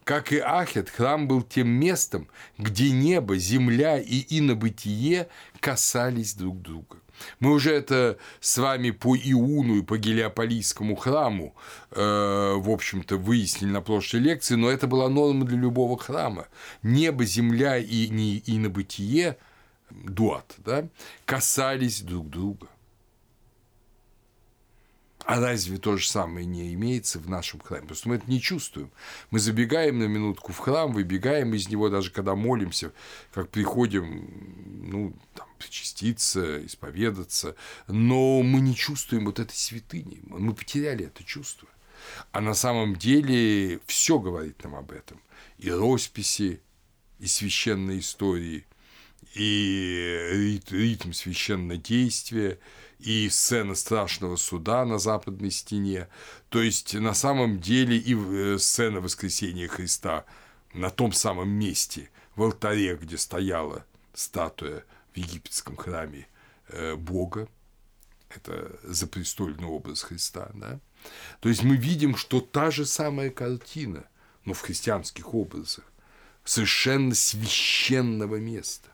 Как 0.02 0.32
и 0.32 0.38
Ахет, 0.38 0.88
храм 0.88 1.26
был 1.26 1.42
тем 1.42 1.68
местом, 1.68 2.28
где 2.58 2.90
небо, 2.90 3.36
земля 3.36 3.98
и 3.98 4.24
инобытие 4.38 5.28
касались 5.58 6.34
друг 6.34 6.62
друга. 6.62 6.98
Мы 7.40 7.52
уже 7.52 7.72
это 7.72 8.18
с 8.40 8.58
вами 8.58 8.90
по 8.90 9.16
Иуну 9.16 9.76
и 9.76 9.82
по 9.82 9.98
Гелиополийскому 9.98 10.96
храму, 10.96 11.54
э, 11.90 12.54
в 12.56 12.70
общем-то, 12.70 13.16
выяснили 13.16 13.70
на 13.70 13.80
прошлой 13.80 14.20
лекции, 14.20 14.54
но 14.54 14.70
это 14.70 14.86
была 14.86 15.08
норма 15.08 15.44
для 15.44 15.58
любого 15.58 15.98
храма. 15.98 16.48
Небо, 16.82 17.24
земля 17.24 17.78
и, 17.78 17.84
и, 17.84 18.38
и 18.38 18.58
набытие, 18.58 19.36
дуат, 19.90 20.54
да, 20.58 20.88
касались 21.24 22.02
друг 22.02 22.28
друга. 22.30 22.68
А 25.26 25.40
разве 25.40 25.78
то 25.78 25.96
же 25.96 26.08
самое 26.08 26.46
не 26.46 26.72
имеется 26.74 27.18
в 27.18 27.28
нашем 27.28 27.58
храме? 27.58 27.88
Просто 27.88 28.08
мы 28.08 28.14
это 28.14 28.30
не 28.30 28.40
чувствуем. 28.40 28.92
Мы 29.32 29.40
забегаем 29.40 29.98
на 29.98 30.04
минутку 30.04 30.52
в 30.52 30.58
храм, 30.58 30.92
выбегаем 30.92 31.52
из 31.52 31.68
него, 31.68 31.88
даже 31.88 32.12
когда 32.12 32.36
молимся, 32.36 32.92
как 33.34 33.50
приходим, 33.50 34.88
ну, 34.88 35.16
там, 35.34 35.48
причаститься, 35.58 36.64
исповедаться, 36.64 37.56
но 37.88 38.40
мы 38.42 38.60
не 38.60 38.76
чувствуем 38.76 39.24
вот 39.24 39.40
этой 39.40 39.56
святыни. 39.56 40.20
Мы 40.26 40.54
потеряли 40.54 41.06
это 41.06 41.24
чувство. 41.24 41.68
А 42.30 42.40
на 42.40 42.54
самом 42.54 42.94
деле 42.94 43.80
все 43.86 44.20
говорит 44.20 44.62
нам 44.62 44.76
об 44.76 44.92
этом. 44.92 45.20
И 45.58 45.68
росписи, 45.68 46.60
и 47.18 47.26
священные 47.26 47.98
истории, 47.98 48.64
и 49.34 50.60
ритм 50.70 51.10
священнодействия, 51.10 52.60
и 52.98 53.28
сцена 53.28 53.74
страшного 53.74 54.36
суда 54.36 54.84
на 54.84 54.98
западной 54.98 55.50
стене. 55.50 56.08
То 56.48 56.62
есть, 56.62 56.94
на 56.94 57.14
самом 57.14 57.60
деле, 57.60 57.96
и 57.96 58.14
э, 58.14 58.58
сцена 58.58 59.00
воскресения 59.00 59.68
Христа 59.68 60.24
на 60.72 60.90
том 60.90 61.12
самом 61.12 61.48
месте, 61.48 62.10
в 62.34 62.42
алтаре, 62.42 62.96
где 62.96 63.16
стояла 63.16 63.84
статуя 64.14 64.84
в 65.14 65.16
египетском 65.16 65.76
храме 65.76 66.28
э, 66.68 66.94
Бога, 66.96 67.48
это 68.28 68.78
запрестольный 68.82 69.66
образ 69.66 70.02
Христа, 70.02 70.50
да? 70.54 70.80
То 71.40 71.48
есть 71.48 71.62
мы 71.62 71.76
видим, 71.76 72.16
что 72.16 72.40
та 72.40 72.70
же 72.70 72.84
самая 72.84 73.30
картина, 73.30 74.04
но 74.44 74.54
в 74.54 74.60
христианских 74.60 75.34
образах, 75.34 75.84
совершенно 76.44 77.14
священного 77.14 78.36
места 78.36 78.88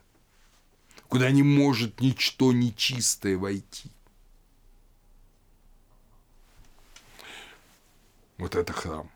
куда 1.12 1.30
не 1.30 1.42
может 1.42 2.00
ничто 2.00 2.54
нечистое 2.54 3.36
войти. 3.36 3.90
Вот 8.38 8.56
это 8.56 8.72
храм. 8.72 9.10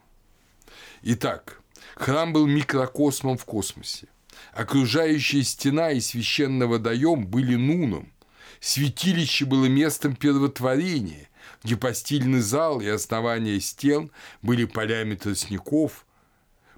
Итак, 1.00 1.62
храм 1.94 2.34
был 2.34 2.46
микрокосмом 2.46 3.38
в 3.38 3.46
космосе. 3.46 4.08
Окружающая 4.52 5.42
стена 5.42 5.90
и 5.90 6.00
священный 6.00 6.66
водоем 6.66 7.26
были 7.26 7.54
нуном. 7.54 8.12
Святилище 8.60 9.46
было 9.46 9.64
местом 9.64 10.16
первотворения, 10.16 11.30
где 11.64 11.76
постельный 11.76 12.40
зал 12.40 12.82
и 12.82 12.88
основания 12.88 13.58
стен 13.58 14.10
были 14.42 14.66
полями 14.66 15.14
тростников, 15.14 16.04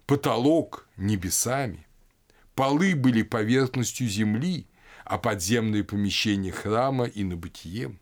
потолок– 0.06 0.86
небесами, 0.96 1.88
полы 2.54 2.94
были 2.94 3.22
поверхностью 3.22 4.06
земли, 4.06 4.67
а 5.09 5.16
подземные 5.16 5.84
помещения 5.84 6.52
храма 6.52 7.06
и 7.06 7.24
на 7.24 7.36
бытием. 7.36 7.98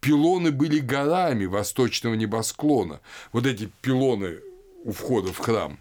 Пилоны 0.00 0.50
были 0.50 0.78
горами 0.78 1.44
восточного 1.44 2.14
небосклона. 2.14 3.00
Вот 3.32 3.44
эти 3.44 3.70
пилоны 3.82 4.40
у 4.84 4.92
входа 4.92 5.32
в 5.32 5.38
храм. 5.38 5.78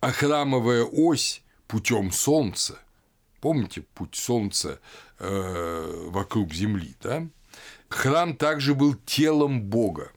А 0.00 0.10
храмовая 0.10 0.84
ось 0.84 1.42
путем 1.68 2.10
солнца. 2.10 2.78
Помните 3.42 3.82
путь 3.94 4.14
солнца 4.14 4.80
э, 5.18 6.06
вокруг 6.06 6.54
земли, 6.54 6.94
да? 7.02 7.26
Храм 7.90 8.36
также 8.36 8.74
был 8.74 8.94
телом 8.94 9.62
Бога 9.62 10.12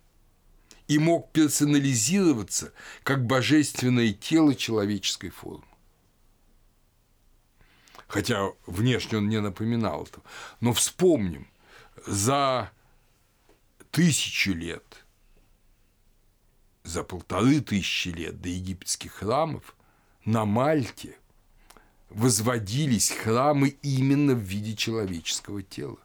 и 0.88 0.98
мог 0.98 1.32
персонализироваться 1.34 2.72
как 3.04 3.26
божественное 3.26 4.14
тело 4.14 4.56
человеческой 4.56 5.30
формы 5.30 5.73
хотя 8.14 8.52
внешне 8.68 9.18
он 9.18 9.28
не 9.28 9.42
напоминал 9.42 10.04
этого. 10.04 10.24
Но 10.62 10.72
вспомним, 10.72 11.48
за 12.06 12.72
тысячу 13.90 14.54
лет, 14.54 15.04
за 16.84 17.04
полторы 17.04 17.60
тысячи 17.62 18.10
лет 18.10 18.40
до 18.40 18.50
египетских 18.50 19.14
храмов 19.14 19.76
на 20.26 20.46
Мальте 20.46 21.18
возводились 22.12 23.10
храмы 23.10 23.70
именно 23.82 24.36
в 24.36 24.42
виде 24.42 24.76
человеческого 24.76 25.64
тела. 25.64 25.98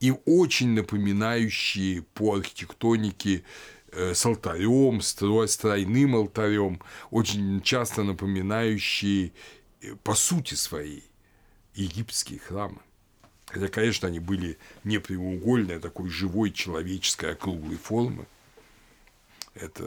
И 0.00 0.12
очень 0.26 0.70
напоминающие 0.70 2.02
по 2.02 2.34
архитектонике 2.34 3.44
э, 3.92 4.14
с 4.14 4.26
алтарем, 4.26 5.00
с 5.00 5.14
тройным 5.14 6.16
алтарем, 6.16 6.80
очень 7.12 7.62
часто 7.62 8.02
напоминающие 8.02 9.32
по 10.02 10.14
сути 10.14 10.54
своей 10.54 11.04
египетские 11.74 12.38
храмы. 12.38 12.80
Хотя, 13.46 13.68
конечно, 13.68 14.08
они 14.08 14.20
были 14.20 14.58
не 14.84 14.98
прямоугольные, 14.98 15.78
а 15.78 15.80
такой 15.80 16.08
живой 16.08 16.52
человеческой 16.52 17.32
округлой 17.32 17.76
формы. 17.76 18.26
Это 19.54 19.84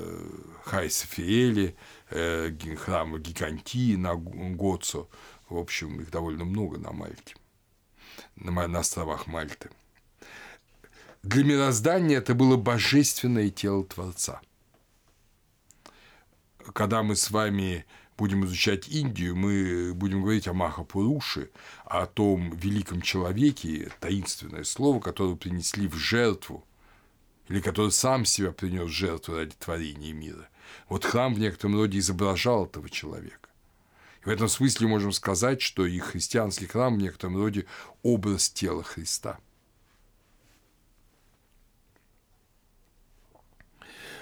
Хай 0.66 0.90
Софиэли, 0.90 1.76
э, 2.10 2.52
храмы 2.76 3.20
Гигантии 3.20 3.96
на 3.96 4.16
Гоцо. 4.16 5.08
В 5.48 5.58
общем, 5.58 6.02
их 6.02 6.12
довольно 6.12 6.44
много 6.44 6.78
на 6.78 6.92
Мальте, 6.92 7.36
на, 8.36 8.68
на 8.68 8.80
островах 8.80 9.28
Мальты. 9.28 9.70
Для 11.22 11.46
мироздания 11.46 12.18
это 12.18 12.36
было 12.36 12.58
божественное 12.58 13.50
тело 13.50 13.86
Творца. 13.86 14.42
Когда 16.74 17.02
мы 17.02 17.16
с 17.16 17.32
вами 17.32 17.86
будем 18.18 18.46
изучать 18.46 18.88
Индию, 18.88 19.36
мы 19.36 19.94
будем 19.94 20.22
говорить 20.22 20.48
о 20.48 20.54
Махапуруше, 20.54 21.50
о 21.86 22.06
том 22.06 22.56
великом 22.56 23.02
человеке, 23.02 23.92
таинственное 24.00 24.64
слово, 24.64 25.00
которое 25.00 25.36
принесли 25.36 25.88
в 25.88 25.96
жертву, 25.96 26.64
или 27.48 27.60
который 27.60 27.92
сам 27.92 28.26
себя 28.26 28.52
принес 28.52 28.86
в 28.86 28.94
жертву 28.94 29.36
ради 29.36 29.54
творения 29.60 30.14
мира. 30.14 30.50
Вот 30.90 31.06
храм 31.06 31.34
в 31.34 31.40
некотором 31.40 31.76
роде 31.76 32.00
изображал 32.00 32.66
этого 32.66 32.90
человека. 32.90 33.50
И 34.24 34.26
в 34.26 34.30
этом 34.30 34.48
смысле 34.48 34.88
можем 34.88 35.12
сказать, 35.12 35.62
что 35.62 35.86
и 35.86 36.00
христианский 36.00 36.68
храм 36.68 36.96
в 36.96 37.02
некотором 37.02 37.38
роде 37.38 37.66
образ 38.02 38.50
тела 38.50 38.84
Христа. 38.84 39.38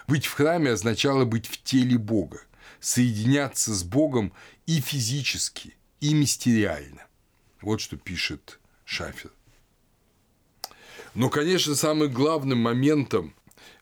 Быть 0.08 0.26
в 0.26 0.34
храме 0.34 0.72
означало 0.72 1.26
быть 1.26 1.48
в 1.48 1.62
теле 1.64 1.98
Бога, 1.98 2.42
соединяться 2.82 3.74
с 3.74 3.84
Богом 3.84 4.34
и 4.66 4.82
физически, 4.82 5.78
и 6.02 6.14
мистериально. 6.14 7.06
Вот 7.62 7.80
что 7.80 7.96
пишет 7.96 8.60
Шафер. 8.84 9.32
Но, 11.14 11.30
конечно, 11.30 11.76
самым 11.76 12.12
главным 12.12 12.60
моментом 12.60 13.36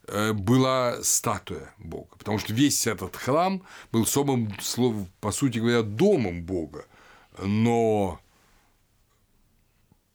э, 0.08 0.34
была 0.34 1.02
статуя 1.04 1.74
Бога, 1.78 2.16
потому 2.18 2.40
что 2.40 2.54
весь 2.54 2.86
этот 2.88 3.16
храм 3.16 3.64
был 3.92 4.06
самым, 4.06 4.54
по 5.22 5.32
сути 5.32 5.60
говоря, 5.60 5.84
домом 5.84 6.44
Бога, 6.44 6.86
но 7.38 8.20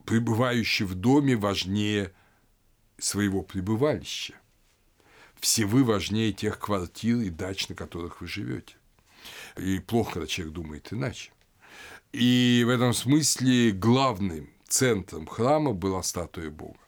пребывающий 0.04 0.84
в 0.84 0.94
доме 0.94 1.36
важнее 1.36 2.12
своего 2.98 3.42
пребывалища. 3.42 4.34
Все 5.40 5.66
вы 5.66 5.84
важнее 5.84 6.32
тех 6.32 6.58
квартир 6.58 7.18
и 7.18 7.30
дач, 7.30 7.68
на 7.68 7.74
которых 7.74 8.20
вы 8.20 8.26
живете. 8.26 8.74
И 9.56 9.78
плохо, 9.78 10.14
когда 10.14 10.26
человек 10.26 10.54
думает 10.54 10.92
иначе. 10.92 11.30
И 12.12 12.62
в 12.66 12.68
этом 12.68 12.94
смысле 12.94 13.72
главным 13.72 14.48
центром 14.68 15.26
храма 15.26 15.72
была 15.72 16.02
статуя 16.02 16.50
Бога. 16.50 16.78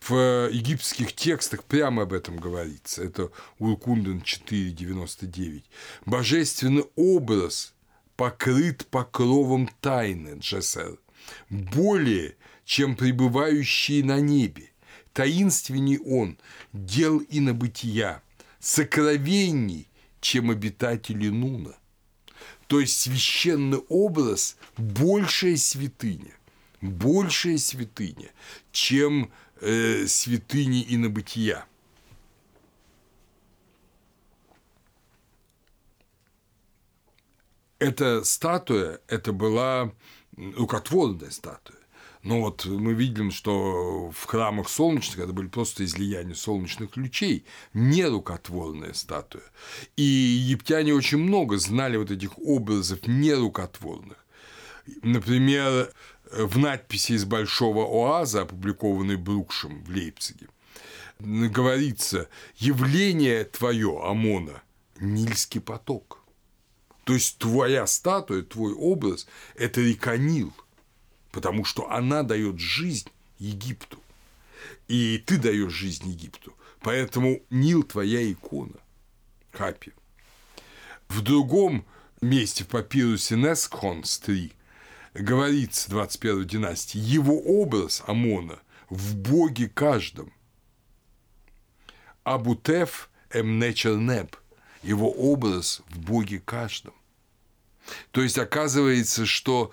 В 0.00 0.50
египетских 0.50 1.14
текстах 1.14 1.64
прямо 1.64 2.02
об 2.02 2.12
этом 2.12 2.36
говорится. 2.36 3.02
Это 3.02 3.30
Уркунден 3.58 4.18
4.99. 4.18 5.62
Божественный 6.04 6.84
образ 6.94 7.74
покрыт 8.16 8.86
покровом 8.86 9.68
тайны 9.80 10.38
Джесер, 10.38 10.98
более, 11.48 12.36
чем 12.64 12.96
пребывающий 12.96 14.02
на 14.02 14.20
небе. 14.20 14.70
Таинственней 15.14 15.98
он, 15.98 16.36
дел 16.72 17.18
и 17.18 17.38
на 17.40 17.54
бытия, 17.54 18.20
сокровенней, 18.58 19.88
чем 20.20 20.50
обитатели 20.50 21.28
Нуна. 21.28 21.76
То 22.66 22.80
есть 22.80 23.00
священный 23.00 23.78
образ– 23.88 24.56
большая 24.76 25.56
святыня, 25.56 26.34
большая 26.80 27.58
святыня, 27.58 28.32
чем 28.72 29.30
э, 29.60 30.06
святыни 30.08 30.82
и 30.82 30.96
на 30.96 31.08
бытия. 31.10 31.64
Эта 37.78 38.24
статуя, 38.24 39.00
это 39.06 39.32
была 39.32 39.92
рукотворная 40.36 41.30
статуя. 41.30 41.83
Но 42.24 42.40
вот 42.40 42.64
мы 42.64 42.94
видим, 42.94 43.30
что 43.30 44.10
в 44.10 44.24
храмах 44.24 44.70
солнечных 44.70 45.18
это 45.18 45.34
были 45.34 45.46
просто 45.46 45.84
излияния 45.84 46.34
солнечных 46.34 46.96
лучей, 46.96 47.44
не 47.74 48.06
рукотворная 48.06 48.94
статуя. 48.94 49.42
И 49.96 50.02
египтяне 50.02 50.94
очень 50.94 51.18
много 51.18 51.58
знали 51.58 51.98
вот 51.98 52.10
этих 52.10 52.38
образов 52.38 53.06
нерукотворных. 53.06 54.16
Например, 55.02 55.92
в 56.32 56.56
надписи 56.58 57.12
из 57.12 57.26
Большого 57.26 57.84
Оаза, 57.84 58.42
опубликованной 58.42 59.16
Брукшем 59.16 59.84
в 59.84 59.90
Лейпциге, 59.90 60.48
говорится 61.18 62.28
«Явление 62.56 63.44
твое, 63.44 64.00
Амона, 64.02 64.62
Нильский 64.98 65.60
поток». 65.60 66.20
То 67.04 67.12
есть 67.12 67.36
твоя 67.36 67.86
статуя, 67.86 68.40
твой 68.40 68.72
образ– 68.72 69.26
это 69.56 69.82
река 69.82 70.16
Нил– 70.16 70.54
потому 71.34 71.64
что 71.64 71.90
она 71.90 72.22
дает 72.22 72.60
жизнь 72.60 73.10
Египту. 73.38 73.98
И 74.86 75.18
ты 75.26 75.36
даешь 75.36 75.72
жизнь 75.72 76.08
Египту. 76.08 76.54
Поэтому 76.80 77.42
Нил 77.50 77.82
твоя 77.82 78.30
икона. 78.30 78.76
Хапи. 79.50 79.92
В 81.08 81.22
другом 81.22 81.84
месте 82.20 82.62
в 82.62 82.68
папирусе 82.68 83.34
Нескхонс 83.34 84.18
3 84.18 84.52
говорится 85.14 85.90
21 85.90 86.46
династии, 86.46 86.98
его 86.98 87.36
образ 87.40 88.04
Амона 88.06 88.60
в 88.88 89.16
боге 89.16 89.68
каждом. 89.68 90.32
Абутеф 92.22 93.10
эмнечернеб, 93.30 94.36
его 94.84 95.10
образ 95.10 95.82
в 95.88 95.98
боге 95.98 96.38
каждом. 96.38 96.94
То 98.12 98.22
есть 98.22 98.38
оказывается, 98.38 99.26
что 99.26 99.72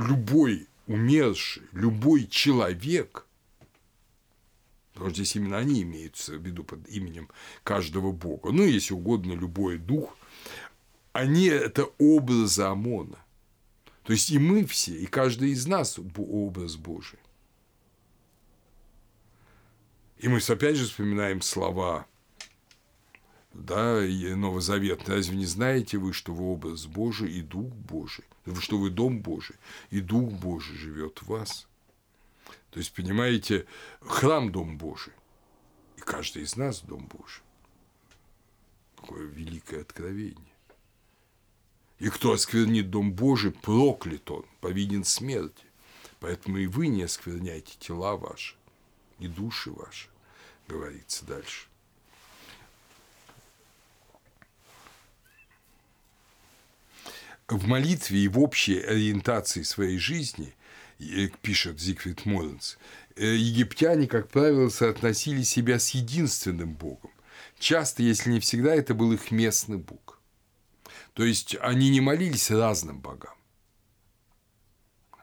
любой 0.00 0.66
умерший, 0.86 1.62
любой 1.72 2.26
человек, 2.26 3.26
потому 4.92 5.10
что 5.10 5.22
здесь 5.22 5.36
именно 5.36 5.58
они 5.58 5.82
имеются 5.82 6.36
в 6.36 6.44
виду 6.44 6.64
под 6.64 6.88
именем 6.88 7.28
каждого 7.62 8.12
бога, 8.12 8.50
ну, 8.50 8.64
если 8.64 8.94
угодно, 8.94 9.32
любой 9.32 9.78
дух, 9.78 10.16
они– 11.12 11.46
это 11.46 11.84
образы 11.98 12.62
ОМОНа. 12.62 13.18
То 14.04 14.12
есть 14.12 14.30
и 14.30 14.38
мы 14.38 14.64
все, 14.64 14.96
и 14.96 15.06
каждый 15.06 15.50
из 15.50 15.66
нас 15.66 15.98
образ 16.16 16.76
Божий. 16.76 17.18
И 20.18 20.28
мы 20.28 20.38
опять 20.38 20.76
же 20.76 20.84
вспоминаем 20.84 21.40
слова 21.40 22.06
да, 23.52 24.04
и 24.04 24.34
Новозаветный. 24.34 25.16
Разве 25.16 25.36
не 25.36 25.46
знаете 25.46 25.98
вы, 25.98 26.12
что 26.12 26.32
вы 26.32 26.44
образ 26.44 26.86
Божий 26.86 27.32
и 27.32 27.42
Дух 27.42 27.72
Божий? 27.72 28.24
Что 28.60 28.78
вы 28.78 28.90
дом 28.90 29.20
Божий, 29.20 29.56
и 29.90 30.00
Дух 30.00 30.30
Божий 30.32 30.76
живет 30.76 31.20
в 31.22 31.26
вас. 31.26 31.68
То 32.70 32.78
есть, 32.78 32.92
понимаете, 32.94 33.66
храм– 34.00 34.52
дом 34.52 34.78
Божий, 34.78 35.12
и 35.96 36.00
каждый 36.00 36.42
из 36.42 36.56
нас– 36.56 36.80
дом 36.82 37.06
Божий. 37.06 37.42
Какое 38.96 39.26
великое 39.26 39.80
откровение. 39.80 40.54
И 41.98 42.08
кто 42.08 42.32
осквернит 42.32 42.90
дом 42.90 43.12
Божий, 43.12 43.50
проклят 43.50 44.30
он, 44.30 44.46
повинен 44.60 45.04
смерти. 45.04 45.64
Поэтому 46.18 46.58
и 46.58 46.66
вы 46.66 46.88
не 46.88 47.02
оскверняйте 47.02 47.76
тела 47.78 48.16
ваши 48.16 48.56
и 49.18 49.28
души 49.28 49.70
ваши, 49.70 50.08
говорится 50.68 51.24
дальше. 51.26 51.69
В 57.52 57.66
молитве 57.66 58.20
и 58.20 58.28
в 58.28 58.38
общей 58.38 58.78
ориентации 58.78 59.62
своей 59.62 59.98
жизни, 59.98 60.54
пишет 61.42 61.80
Зигфрид 61.80 62.26
Моренс, 62.26 62.78
э, 63.16 63.34
египтяне, 63.34 64.06
как 64.06 64.28
правило, 64.28 64.68
соотносили 64.68 65.42
себя 65.42 65.78
с 65.78 65.90
единственным 65.90 66.74
Богом. 66.74 67.10
Часто, 67.58 68.02
если 68.02 68.30
не 68.30 68.40
всегда, 68.40 68.74
это 68.74 68.94
был 68.94 69.12
их 69.12 69.30
местный 69.30 69.78
Бог. 69.78 70.20
То 71.14 71.24
есть 71.24 71.56
они 71.60 71.90
не 71.90 72.00
молились 72.00 72.50
разным 72.50 73.00
богам. 73.00 73.34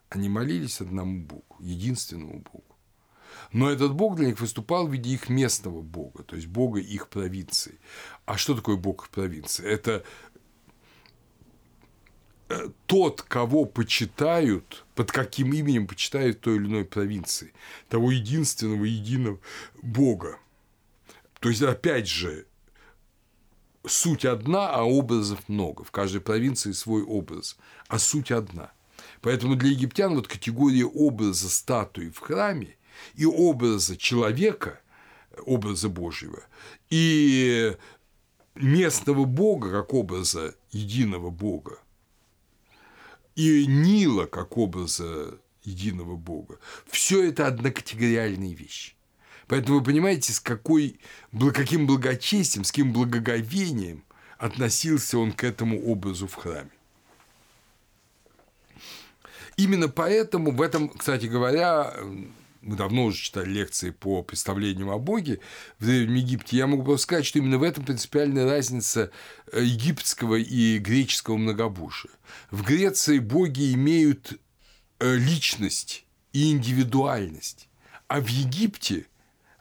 Они 0.10 0.30
молились 0.30 0.82
одному 0.82 1.24
Богу, 1.24 1.58
единственному 1.60 2.40
Богу. 2.40 2.76
Но 3.52 3.70
этот 3.70 3.94
Бог 3.94 4.16
для 4.16 4.28
них 4.28 4.40
выступал 4.40 4.88
в 4.88 4.92
виде 4.92 5.12
их 5.12 5.30
местного 5.30 5.82
Бога, 5.82 6.24
то 6.24 6.36
есть 6.36 6.48
Бога 6.48 6.80
их 6.80 7.08
провинции. 7.08 7.80
А 8.26 8.38
что 8.38 8.56
такое 8.56 8.78
Бог 8.78 9.06
их 9.06 9.10
провинции? 9.10 9.66
Это 9.66 10.04
тот, 12.86 13.22
кого 13.22 13.66
почитают, 13.66 14.86
под 14.96 15.12
каким 15.12 15.54
именем 15.54 15.88
почитают 15.88 16.42
той 16.42 16.56
или 16.56 16.66
иной 16.66 16.86
провинции, 16.86 17.54
того 17.90 18.12
единственного, 18.12 18.86
единого 18.86 19.40
Бога. 19.82 20.40
То 21.40 21.50
есть, 21.50 21.62
опять 21.62 22.08
же, 22.08 22.46
суть 23.86 24.26
одна, 24.26 24.70
а 24.70 24.84
образов 24.84 25.48
много. 25.50 25.84
В 25.84 25.92
каждой 25.92 26.22
провинции 26.22 26.72
свой 26.72 27.04
образ, 27.04 27.58
а 27.88 28.00
суть 28.00 28.32
одна. 28.32 28.72
Поэтому 29.22 29.56
для 29.56 29.72
египтян 29.72 30.16
вот 30.16 30.28
категория 30.28 30.86
образа 30.86 31.50
статуи 31.50 32.10
в 32.10 32.20
храме 32.20 32.78
и 33.16 33.26
образа 33.26 33.98
человека, 33.98 34.80
образа 35.46 35.90
Божьего, 35.90 36.44
и 36.90 37.76
местного 38.56 39.26
Бога, 39.26 39.72
как 39.72 39.94
образа 39.94 40.56
единого 40.72 41.30
Бога, 41.30 41.80
и 43.38 43.68
Нила 43.68 44.26
как 44.26 44.58
образа 44.58 45.40
единого 45.64 46.16
Бога. 46.16 46.60
Все 46.88 47.30
это 47.30 47.48
однокатегориальные 47.48 48.54
вещи. 48.56 48.94
Поэтому 49.48 49.80
вы 49.80 49.86
понимаете, 49.86 50.34
с 50.34 50.40
какой, 50.40 51.00
каким 51.54 51.88
благочестием, 51.88 52.66
с 52.66 52.72
каким 52.72 52.92
благоговением 52.92 54.04
относился 54.40 55.20
он 55.20 55.32
к 55.32 55.44
этому 55.44 55.80
образу 55.86 56.28
в 56.28 56.34
храме. 56.34 56.72
Именно 59.56 59.88
поэтому 59.88 60.52
в 60.52 60.62
этом, 60.62 60.90
кстати 60.90 61.28
говоря, 61.28 61.96
мы 62.68 62.76
давно 62.76 63.06
уже 63.06 63.18
читали 63.18 63.50
лекции 63.50 63.92
по 63.92 64.22
представлениям 64.22 64.90
о 64.90 65.00
Боге 65.00 65.40
в 65.80 65.86
Древнем 65.86 66.16
Египте, 66.16 66.58
я 66.58 66.68
могу 66.68 66.84
просто 66.84 67.04
сказать, 67.04 67.26
что 67.26 67.40
именно 67.40 67.58
в 67.58 67.64
этом 67.64 67.86
принципиальная 67.86 68.46
разница 68.46 69.10
э, 69.52 69.64
египетского 69.64 70.36
и 70.36 70.78
греческого 70.78 71.38
многобожия. 71.38 72.12
В 72.52 72.64
Греции 72.64 73.20
боги 73.20 73.74
имеют 73.74 74.34
э, 75.00 75.16
личность 75.16 76.06
и 76.34 76.52
индивидуальность, 76.52 77.70
а 78.10 78.20
в 78.20 78.28
Египте 78.28 79.06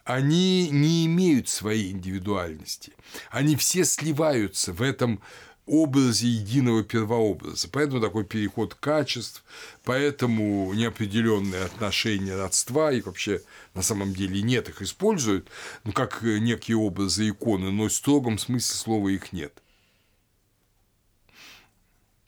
они 0.02 0.68
не 0.70 1.06
имеют 1.06 1.48
своей 1.48 1.92
индивидуальности. 1.92 2.92
Они 3.30 3.54
все 3.54 3.84
сливаются 3.84 4.72
в 4.72 4.82
этом 4.82 5.20
образе 5.66 6.28
единого 6.28 6.84
первообраза. 6.84 7.68
Поэтому 7.70 8.00
такой 8.00 8.24
переход 8.24 8.74
качеств, 8.74 9.44
поэтому 9.84 10.72
неопределенные 10.74 11.64
отношения 11.64 12.36
родства, 12.36 12.92
и 12.92 13.00
вообще 13.00 13.42
на 13.74 13.82
самом 13.82 14.14
деле 14.14 14.42
нет, 14.42 14.68
их 14.68 14.80
используют, 14.80 15.48
ну, 15.84 15.92
как 15.92 16.22
некие 16.22 16.76
образы 16.76 17.28
иконы, 17.28 17.70
но 17.72 17.88
в 17.88 17.92
строгом 17.92 18.38
смысле 18.38 18.76
слова 18.76 19.08
их 19.08 19.32
нет. 19.32 19.52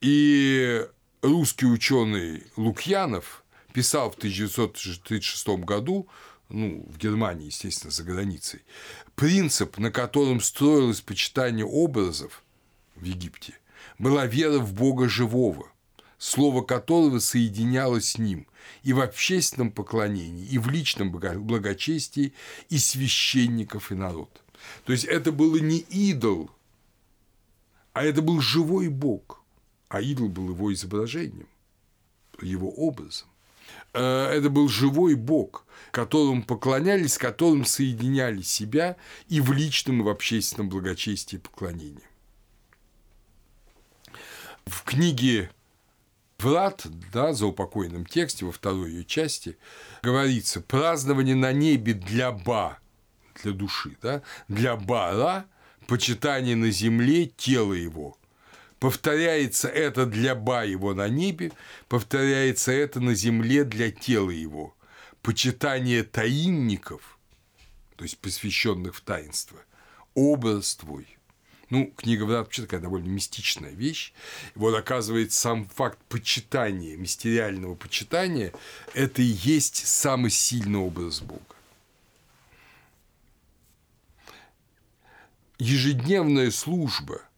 И 0.01 0.87
русский 1.23 1.67
ученый 1.67 2.45
Лукьянов 2.57 3.45
писал 3.73 4.11
в 4.11 4.17
1936 4.17 5.49
году, 5.65 6.09
ну, 6.49 6.85
в 6.89 6.99
Германии, 6.99 7.47
естественно, 7.47 7.91
за 7.93 8.03
границей, 8.05 8.63
принцип, 9.15 9.79
на 9.79 9.93
котором 9.93 10.41
строилось 10.41 11.01
почитание 11.01 11.67
образов 11.67 12.43
в 13.01 13.05
Египте, 13.05 13.55
была 13.99 14.27
вера 14.27 14.59
в 14.59 14.75
Бога 14.75 15.09
живого, 15.09 15.71
слово 16.19 16.63
которого 16.63 17.19
соединялось 17.19 18.11
с 18.11 18.19
ним 18.19 18.47
и 18.83 18.93
в 18.93 19.01
общественном 19.01 19.71
поклонении, 19.71 20.47
и 20.47 20.59
в 20.59 20.69
личном 20.69 21.11
благочестии, 21.11 22.35
и 22.69 22.79
священников, 22.79 23.93
и 23.93 23.95
народ. 23.95 24.43
То 24.85 24.93
есть 24.93 25.05
это 25.05 25.33
было 25.33 25.57
не 25.57 25.79
идол, 25.79 26.51
а 27.93 28.05
это 28.05 28.23
был 28.23 28.41
живой 28.41 28.89
Бог, 28.89 29.43
а 29.89 30.01
идол 30.01 30.29
был 30.29 30.51
его 30.51 30.73
изображением, 30.73 31.49
его 32.41 32.71
образом. 32.71 33.29
Э, 33.93 34.27
это 34.27 34.51
был 34.51 34.69
живой 34.69 35.15
Бог, 35.15 35.65
которому 35.91 36.45
поклонялись, 36.45 37.19
которым 37.19 37.65
соединяли 37.65 38.43
себя 38.43 38.97
и 39.29 39.41
в 39.41 39.53
личном, 39.53 40.01
и 40.01 40.05
в 40.05 40.09
общественном 40.09 40.69
благочестии 40.69 41.37
и 41.37 41.41
поклонении. 41.41 42.03
В 44.69 44.85
книге 44.85 45.51
Врат, 46.39 46.87
да, 47.13 47.33
за 47.33 47.47
упокойном 47.47 48.07
тексте, 48.07 48.45
во 48.45 48.53
второй 48.53 48.91
ее 48.91 49.05
части, 49.05 49.59
говорится 50.03 50.61
«празднование 50.61 51.35
на 51.35 51.53
небе 51.53 51.95
для 51.95 52.31
Ба», 52.31 52.79
для 53.43 53.53
души, 53.53 53.97
да, 54.01 54.23
для 54.47 54.77
Бара, 54.77 55.47
почитание 55.87 56.55
на 56.55 56.71
земле 56.71 57.27
тела 57.27 57.73
его– 57.73 58.17
Повторяется 58.79 59.67
это 59.69 60.07
для 60.07 60.37
ба 60.37 60.65
его 60.65 60.95
на 60.95 61.09
небе, 61.09 61.51
повторяется 61.89 62.71
это 62.71 63.01
на 63.01 63.15
земле 63.15 63.65
для 63.65 63.91
тела 63.91 64.31
его. 64.31 64.77
Почитание 65.21 66.05
таинников, 66.05 67.19
то 67.97 68.05
есть 68.05 68.19
посвященных 68.19 68.95
в 68.95 69.01
таинство, 69.01 69.59
образ 70.15 70.77
твой. 70.77 71.18
Ну, 71.71 71.93
книга 71.97 72.23
вообще 72.23 72.63
такая 72.63 72.81
довольно 72.81 73.09
мистичная 73.09 73.71
вещь. 73.71 74.13
Вот 74.55 74.75
оказывается, 74.75 75.39
сам 75.39 75.69
факт 75.69 75.99
почитания, 76.09 76.97
мистериального 76.97 77.75
почитания, 77.75 78.53
это 78.95 79.21
и 79.21 79.27
есть 79.27 79.87
самый 79.87 80.31
сильный 80.31 80.79
образ 80.79 81.21
Бога. 81.21 81.43
Ежедневная 85.59 86.51
служба– 86.51 87.23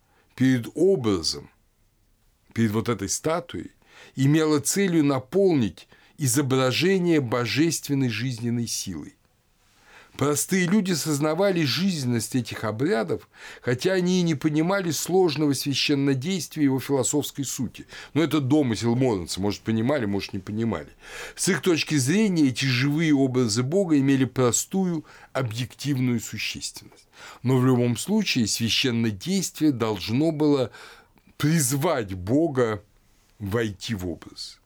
перед 0.40 0.68
образом, 0.74 1.50
перед 2.54 2.70
вот 2.70 2.88
этой 2.88 3.10
статуей, 3.10 3.72
имела 4.16 4.60
целью 4.60 5.04
наполнить 5.04 5.86
изображение 6.16 7.20
божественной 7.20 8.08
жизненной 8.08 8.66
силой. 8.66 9.16
Простые 10.20 10.66
люди 10.66 10.92
сознавали 10.92 11.64
жизненность 11.64 12.34
этих 12.34 12.64
обрядов, 12.64 13.26
хотя 13.62 13.94
они 13.94 14.20
и 14.20 14.22
не 14.22 14.34
понимали 14.34 14.90
сложного 14.90 15.54
священнодействия 15.54 16.64
его 16.64 16.78
философской 16.78 17.46
сути. 17.46 17.86
Но 18.12 18.22
это 18.22 18.40
домысел 18.42 18.94
Моренца, 18.96 19.40
может, 19.40 19.62
понимали, 19.62 20.04
может, 20.04 20.34
не 20.34 20.38
понимали. 20.38 20.88
С 21.36 21.48
их 21.48 21.62
точки 21.62 21.94
зрения 21.94 22.48
эти 22.48 22.66
живые 22.66 23.14
образы 23.14 23.62
Бога 23.62 23.98
имели 23.98 24.26
простую 24.26 25.06
объективную 25.32 26.20
существенность. 26.20 27.08
Но 27.42 27.56
в 27.56 27.64
любом 27.64 27.96
случае 27.96 28.46
священное 28.46 29.12
действие 29.12 29.72
должно 29.72 30.32
было 30.32 30.70
призвать 31.38 32.12
Бога 32.12 32.84
войти 33.38 33.94
в 33.94 34.06
образ. 34.06 34.60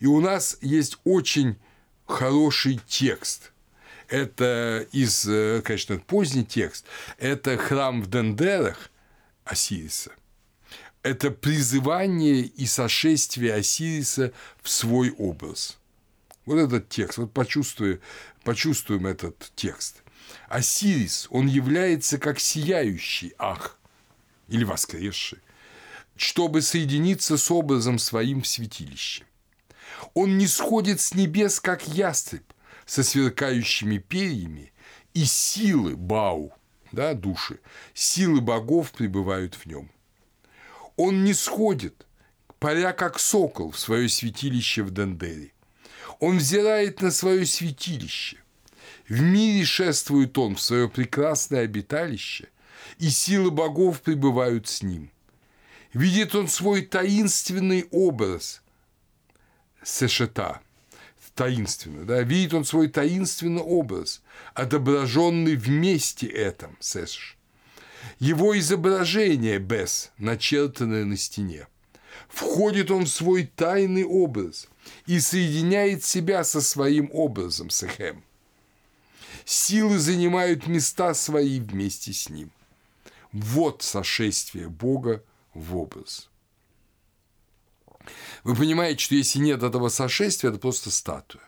И 0.00 0.06
у 0.06 0.22
нас 0.22 0.56
есть 0.62 0.96
очень 1.04 1.56
хороший 2.06 2.80
текст. 2.88 3.52
Это 4.08 4.86
из, 4.92 5.26
э, 5.26 5.62
конечно, 5.64 5.98
поздний 5.98 6.44
текст. 6.44 6.86
Это 7.18 7.56
храм 7.56 8.02
в 8.02 8.08
Дендерах 8.08 8.90
Осириса. 9.44 10.12
Это 11.02 11.30
призывание 11.30 12.40
и 12.40 12.66
сошествие 12.66 13.54
Осириса 13.54 14.32
в 14.62 14.68
свой 14.68 15.10
образ. 15.10 15.78
Вот 16.44 16.58
этот 16.58 16.88
текст, 16.88 17.18
вот 17.18 17.32
почувствуем, 17.32 18.00
почувствуем 18.44 19.06
этот 19.06 19.52
текст. 19.56 20.02
Осирис, 20.48 21.26
он 21.30 21.46
является 21.46 22.18
как 22.18 22.38
сияющий 22.38 23.34
ах 23.38 23.78
или 24.48 24.64
воскресший, 24.64 25.38
чтобы 26.16 26.62
соединиться 26.62 27.36
с 27.36 27.50
образом 27.50 27.98
своим 27.98 28.42
в 28.42 28.46
святилище. 28.46 29.24
Он 30.14 30.38
не 30.38 30.46
сходит 30.46 31.00
с 31.00 31.14
небес, 31.14 31.60
как 31.60 31.86
ястреб, 31.88 32.44
со 32.86 33.02
сверкающими 33.02 33.98
перьями, 33.98 34.72
и 35.12 35.24
силы 35.24 35.96
Бау, 35.96 36.54
да, 36.92 37.14
души, 37.14 37.60
силы 37.92 38.40
богов 38.40 38.92
пребывают 38.92 39.54
в 39.54 39.66
нем. 39.66 39.90
Он 40.96 41.24
не 41.24 41.34
сходит, 41.34 42.06
паря 42.58 42.92
как 42.92 43.18
сокол 43.18 43.70
в 43.70 43.78
свое 43.78 44.08
святилище 44.08 44.82
в 44.82 44.90
Дендере. 44.90 45.52
Он 46.20 46.38
взирает 46.38 47.02
на 47.02 47.10
свое 47.10 47.44
святилище, 47.44 48.38
в 49.08 49.20
мире 49.20 49.64
шествует 49.64 50.36
он 50.38 50.56
в 50.56 50.60
свое 50.60 50.88
прекрасное 50.88 51.62
обиталище, 51.62 52.48
и 52.98 53.08
силы 53.08 53.50
богов 53.50 54.00
пребывают 54.02 54.66
с 54.68 54.82
ним. 54.82 55.10
Видит 55.92 56.34
он 56.34 56.48
свой 56.48 56.82
таинственный 56.82 57.86
образ 57.90 58.62
Сешета, 59.84 60.60
таинственный, 61.36 62.04
да, 62.04 62.22
видит 62.22 62.54
он 62.54 62.64
свой 62.64 62.88
таинственный 62.88 63.62
образ, 63.62 64.22
отображенный 64.54 65.54
вместе 65.54 66.26
этом, 66.26 66.76
Сеш. 66.80 67.36
Его 68.18 68.58
изображение, 68.58 69.58
Бес, 69.58 70.10
начертанное 70.18 71.04
на 71.04 71.16
стене. 71.16 71.68
Входит 72.28 72.90
он 72.90 73.04
в 73.04 73.08
свой 73.08 73.46
тайный 73.54 74.04
образ 74.04 74.68
и 75.06 75.20
соединяет 75.20 76.02
себя 76.02 76.42
со 76.42 76.60
своим 76.60 77.10
образом, 77.12 77.70
Сехем 77.70 78.24
силы 79.46 79.98
занимают 79.98 80.66
места 80.66 81.14
свои 81.14 81.60
вместе 81.60 82.12
с 82.12 82.28
ним. 82.28 82.50
Вот 83.32 83.82
сошествие 83.82 84.68
Бога 84.68 85.22
в 85.54 85.76
образ. 85.76 86.28
Вы 88.44 88.54
понимаете, 88.54 89.02
что 89.02 89.14
если 89.14 89.38
нет 89.38 89.62
этого 89.62 89.88
сошествия, 89.88 90.50
это 90.50 90.58
просто 90.58 90.90
статуя. 90.90 91.44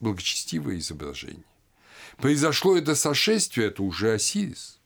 Благочестивое 0.00 0.78
изображение. 0.78 1.44
Произошло 2.16 2.76
это 2.76 2.94
сошествие, 2.94 3.68
это 3.68 3.82
уже 3.82 4.14
Осирис. 4.14 4.78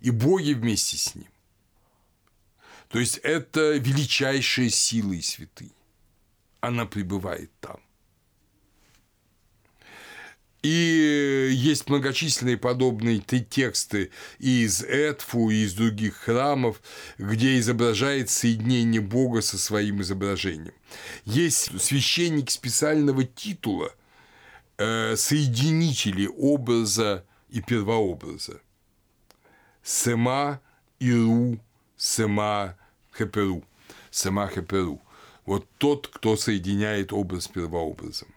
И 0.00 0.10
боги 0.10 0.52
вместе 0.52 0.96
с 0.96 1.14
ним. 1.14 1.28
То 2.88 2.98
есть 2.98 3.18
это 3.18 3.72
величайшая 3.72 4.68
сила 4.68 5.12
и 5.12 5.20
святыня. 5.20 5.70
Она 6.60 6.86
пребывает 6.86 7.50
там. 7.60 7.80
И 10.64 11.50
есть 11.52 11.90
многочисленные 11.90 12.56
подобные 12.56 13.18
тексты 13.18 14.10
из 14.38 14.82
Эдфу, 14.82 15.50
и 15.50 15.56
из 15.56 15.74
других 15.74 16.16
храмов, 16.16 16.80
где 17.18 17.58
изображает 17.58 18.30
соединение 18.30 19.02
Бога 19.02 19.42
со 19.42 19.58
своим 19.58 20.00
изображением. 20.00 20.72
Есть 21.26 21.78
священник 21.78 22.50
специального 22.50 23.24
титула 23.24 23.94
э, 24.78 25.16
соединители 25.16 26.30
образа 26.34 27.26
и 27.50 27.60
первообраза. 27.60 28.58
Сема 29.82 30.62
Иру 30.98 31.60
Сема 31.98 32.74
Хеперу. 33.18 33.62
Сема 34.10 34.48
Хеперу. 34.48 35.02
Вот 35.44 35.68
тот, 35.76 36.08
кто 36.08 36.38
соединяет 36.38 37.12
образ 37.12 37.44
с 37.44 37.48
первообразом 37.48 38.33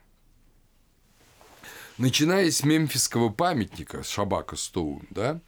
начиная 1.98 2.50
с 2.50 2.64
мемфисского 2.64 3.28
памятника 3.28 4.02
Шабака 4.02 4.56
Стоун, 4.56 5.06
да, 5.10 5.40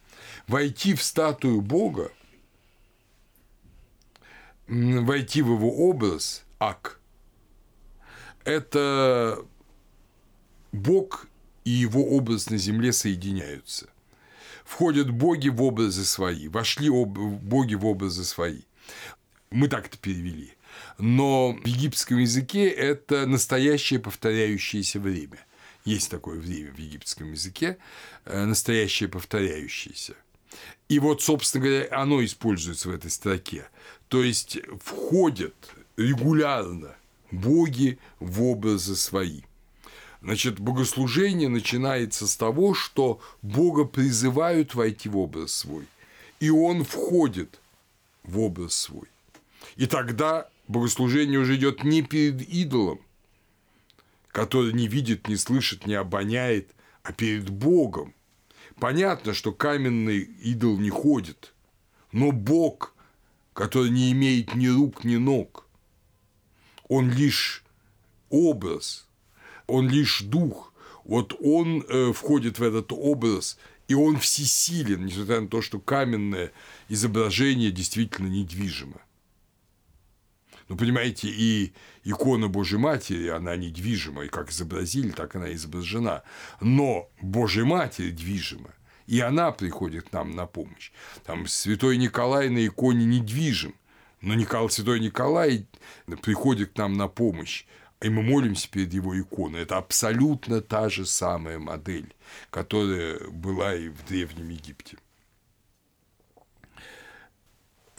войти 0.47 0.93
в 0.93 1.01
статую 1.01 1.61
Бога, 1.61 2.11
войти 4.67 5.41
в 5.41 5.53
его 5.53 5.89
образ, 5.89 6.43
ак, 6.59 6.99
это 8.43 9.45
Бог 10.71 11.27
и 11.63 11.71
его 11.71 12.03
образ 12.15 12.49
на 12.49 12.57
земле 12.57 12.93
соединяются. 12.93 13.89
входят 14.63 15.11
боги 15.11 15.49
в 15.49 15.61
образы 15.61 16.05
свои, 16.05 16.47
вошли 16.47 16.89
об... 16.89 17.17
боги 17.17 17.75
в 17.75 17.85
образы 17.85 18.23
свои. 18.23 18.61
Мы 19.49 19.67
так 19.67 19.87
это 19.87 19.97
перевели. 19.97 20.53
Но 20.97 21.51
в 21.51 21.65
египетском 21.65 22.19
языке 22.19 22.69
это 22.69 23.25
настоящее 23.25 23.99
повторяющееся 23.99 24.99
время. 24.99 25.45
Есть 25.85 26.11
такое 26.11 26.39
в 26.39 26.45
египетском 26.45 27.31
языке, 27.31 27.77
э, 28.25 28.45
настоящее 28.45 29.09
повторяющееся. 29.09 30.15
И 30.89 30.99
вот, 30.99 31.21
собственно 31.21 31.65
говоря, 31.65 31.87
оно 31.91 32.23
используется 32.23 32.89
в 32.89 32.93
этой 32.93 33.09
строке. 33.09 33.65
То 34.09 34.23
есть 34.23 34.59
входят 34.83 35.55
регулярно 35.97 36.95
боги 37.31 37.97
в 38.19 38.43
образы 38.43 38.95
свои. 38.95 39.41
Значит, 40.21 40.59
богослужение 40.59 41.49
начинается 41.49 42.27
с 42.27 42.37
того, 42.37 42.75
что 42.75 43.19
Бога 43.41 43.85
призывают 43.85 44.75
войти 44.75 45.09
в 45.09 45.17
образ 45.17 45.51
свой, 45.51 45.87
и 46.39 46.51
Он 46.51 46.83
входит 46.83 47.59
в 48.23 48.39
образ 48.39 48.75
свой. 48.75 49.07
И 49.77 49.87
тогда 49.87 50.47
богослужение 50.67 51.39
уже 51.39 51.55
идет 51.55 51.83
не 51.83 52.03
перед 52.03 52.41
идолом, 52.41 52.99
который 54.31 54.73
не 54.73 54.87
видит, 54.87 55.27
не 55.27 55.35
слышит, 55.35 55.85
не 55.85 55.95
обоняет, 55.95 56.71
а 57.03 57.11
перед 57.11 57.49
Богом. 57.49 58.13
Понятно, 58.79 59.33
что 59.33 59.51
каменный 59.51 60.19
идол 60.19 60.77
не 60.77 60.89
ходит, 60.89 61.53
но 62.11 62.31
Бог, 62.31 62.95
который 63.53 63.89
не 63.89 64.11
имеет 64.11 64.55
ни 64.55 64.67
рук, 64.67 65.03
ни 65.03 65.17
ног, 65.17 65.67
он 66.87 67.09
лишь 67.11 67.63
образ, 68.29 69.07
он 69.67 69.89
лишь 69.89 70.21
дух. 70.21 70.73
Вот 71.03 71.35
он 71.41 71.83
э, 71.87 72.13
входит 72.13 72.59
в 72.59 72.63
этот 72.63 72.91
образ, 72.91 73.57
и 73.87 73.93
он 73.93 74.17
всесилен, 74.17 75.05
несмотря 75.05 75.41
на 75.41 75.47
то, 75.47 75.61
что 75.61 75.79
каменное 75.79 76.51
изображение 76.89 77.71
действительно 77.71 78.27
недвижимо. 78.27 79.01
Ну, 80.71 80.77
понимаете, 80.77 81.27
и 81.27 81.73
икона 82.05 82.47
Божьей 82.47 82.79
Матери, 82.79 83.27
она 83.27 83.57
недвижима, 83.57 84.23
и 84.23 84.29
как 84.29 84.51
изобразили, 84.51 85.11
так 85.11 85.35
она 85.35 85.51
изображена. 85.51 86.23
Но 86.61 87.09
Божья 87.21 87.65
Матерь 87.65 88.11
движима, 88.11 88.69
и 89.05 89.19
она 89.19 89.51
приходит 89.51 90.13
нам 90.13 90.31
на 90.31 90.45
помощь. 90.45 90.93
Там 91.25 91.45
святой 91.47 91.97
Николай 91.97 92.47
на 92.47 92.65
иконе 92.65 93.03
недвижим, 93.03 93.75
но 94.21 94.33
Николай, 94.33 94.69
святой 94.69 95.01
Николай 95.01 95.67
приходит 96.21 96.71
к 96.71 96.77
нам 96.77 96.93
на 96.93 97.09
помощь, 97.09 97.65
и 98.01 98.07
мы 98.07 98.23
молимся 98.23 98.69
перед 98.69 98.93
его 98.93 99.19
иконой. 99.19 99.63
Это 99.63 99.75
абсолютно 99.75 100.61
та 100.61 100.87
же 100.87 101.05
самая 101.05 101.59
модель, 101.59 102.15
которая 102.49 103.19
была 103.27 103.75
и 103.75 103.89
в 103.89 104.05
Древнем 104.07 104.47
Египте. 104.47 104.97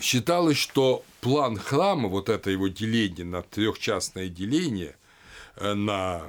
Считалось, 0.03 0.59
что 0.59 1.05
план 1.21 1.57
храма, 1.57 2.09
вот 2.09 2.29
это 2.29 2.51
его 2.51 2.69
деление 2.69 3.25
на 3.25 3.43
трехчастное 3.43 4.29
деление, 4.29 4.97
э, 5.57 5.73
на 5.73 6.23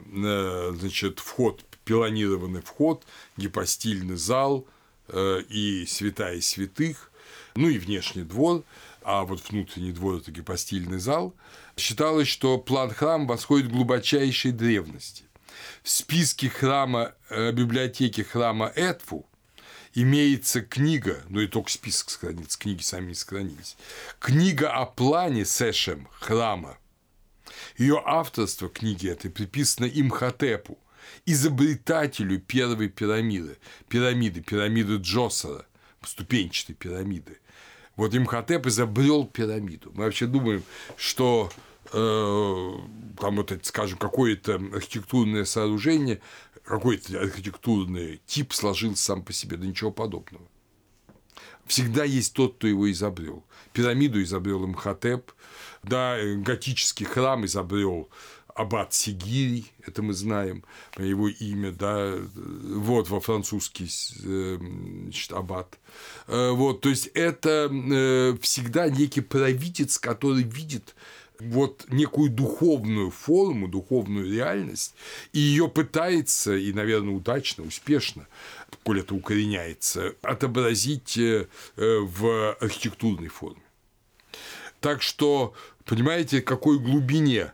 значит, 0.75 1.19
вход, 1.19 1.65
пилонированный 1.83 2.61
вход, 2.61 3.03
гипостильный 3.35 4.15
зал 4.15 4.65
э, 5.09 5.41
и 5.49 5.85
святая 5.85 6.39
святых, 6.39 7.11
ну 7.55 7.67
и 7.67 7.77
внешний 7.77 8.23
двор– 8.23 8.63
а 9.03 9.23
вот 9.25 9.41
внутренний 9.49 9.91
двор– 9.91 10.15
это 10.17 10.31
гипостильный 10.31 10.99
зал, 10.99 11.35
считалось, 11.77 12.27
что 12.27 12.57
план 12.57 12.89
храма 12.91 13.25
восходит 13.25 13.67
к 13.67 13.71
глубочайшей 13.71 14.51
древности. 14.51 15.23
В 15.83 15.89
списке 15.89 16.49
храма, 16.49 17.13
э, 17.29 17.51
библиотеки 17.51 18.21
храма 18.21 18.71
Этфу 18.75 19.25
имеется 19.93 20.61
книга, 20.61 21.23
ну 21.29 21.39
и 21.39 21.47
только 21.47 21.71
список 21.71 22.09
сохранится, 22.09 22.57
книги 22.57 22.81
сами 22.81 23.09
не 23.09 23.13
сохранились, 23.15 23.77
книга 24.19 24.71
о 24.71 24.85
плане 24.85 25.45
Сэшем 25.45 26.07
храма. 26.19 26.77
Ее 27.77 28.01
авторство 28.05 28.69
книги 28.69 29.07
этой 29.07 29.29
приписано 29.29 29.85
Имхотепу, 29.85 30.77
изобретателю 31.25 32.39
первой 32.39 32.89
пирамиды, 32.89 33.57
пирамиды, 33.87 34.41
пирамиды 34.41 34.97
Джосера, 34.97 35.65
ступенчатой 36.03 36.75
пирамиды. 36.75 37.39
Вот 37.95 38.15
Имхотеп 38.15 38.65
изобрел 38.67 39.25
пирамиду. 39.25 39.91
Мы 39.93 40.05
вообще 40.05 40.25
думаем, 40.25 40.63
что 40.97 41.51
э, 41.91 42.71
там 43.19 43.35
вот, 43.35 43.53
скажем, 43.63 43.97
какое-то 43.97 44.55
архитектурное 44.55 45.45
сооружение, 45.45 46.19
какой-то 46.63 47.19
архитектурный 47.19 48.21
тип 48.25 48.53
сложился 48.53 49.03
сам 49.03 49.23
по 49.23 49.33
себе, 49.33 49.57
да 49.57 49.65
ничего 49.65 49.91
подобного. 49.91 50.47
Всегда 51.65 52.03
есть 52.03 52.33
тот, 52.33 52.55
кто 52.55 52.67
его 52.67 52.91
изобрел. 52.91 53.43
Пирамиду 53.71 54.21
изобрел 54.21 54.65
Имхотеп, 54.65 55.31
да, 55.81 56.17
готический 56.37 57.05
храм 57.05 57.45
изобрел 57.45 58.09
Аббат 58.55 58.93
Сигири, 58.93 59.65
это 59.85 60.03
мы 60.03 60.13
знаем, 60.13 60.63
его 60.97 61.27
имя, 61.27 61.71
да, 61.71 62.15
вот 62.35 63.09
во 63.09 63.19
французский 63.19 63.89
э, 64.23 64.57
значит, 65.03 65.31
Аббат. 65.31 65.79
Э, 66.27 66.51
вот, 66.51 66.81
то 66.81 66.89
есть 66.89 67.07
это 67.07 67.69
э, 67.71 68.37
всегда 68.41 68.89
некий 68.89 69.21
правитель, 69.21 69.89
который 69.99 70.43
видит 70.43 70.95
вот 71.49 71.85
некую 71.89 72.29
духовную 72.29 73.11
форму, 73.11 73.67
духовную 73.67 74.31
реальность, 74.31 74.95
и 75.31 75.39
ее 75.39 75.67
пытается, 75.67 76.55
и, 76.55 76.73
наверное, 76.73 77.13
удачно, 77.13 77.63
успешно, 77.63 78.27
коль 78.83 78.99
это 78.99 79.15
укореняется, 79.15 80.15
отобразить 80.21 81.19
в 81.75 82.53
архитектурной 82.59 83.29
форме. 83.29 83.61
Так 84.79 85.01
что, 85.01 85.53
понимаете, 85.85 86.41
какой 86.41 86.79
глубине 86.79 87.53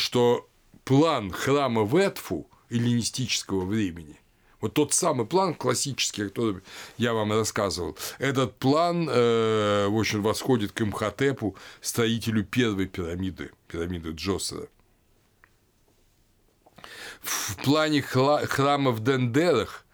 что 0.00 0.48
план 0.84 1.30
храма 1.30 1.84
Ветфу 1.84 2.48
эллинистического 2.70 3.64
времени 3.64 4.16
вот 4.60 4.74
тот 4.74 4.92
самый 4.92 5.26
план 5.26 5.54
классический, 5.54 6.28
который 6.28 6.62
я 6.98 7.14
вам 7.14 7.32
рассказывал, 7.32 7.96
этот 8.18 8.56
план, 8.58 9.08
э, 9.10 9.86
в 9.88 9.98
общем, 9.98 10.22
восходит 10.22 10.72
к 10.72 10.82
Имхотепу, 10.82 11.56
строителю 11.80 12.44
первой 12.44 12.86
пирамиды, 12.86 13.50
пирамиды 13.68 14.10
Джосера. 14.10 14.68
В 17.22 17.56
плане 17.62 18.02
храма 18.02 18.92
в 18.92 19.00
Дендерах 19.00 19.84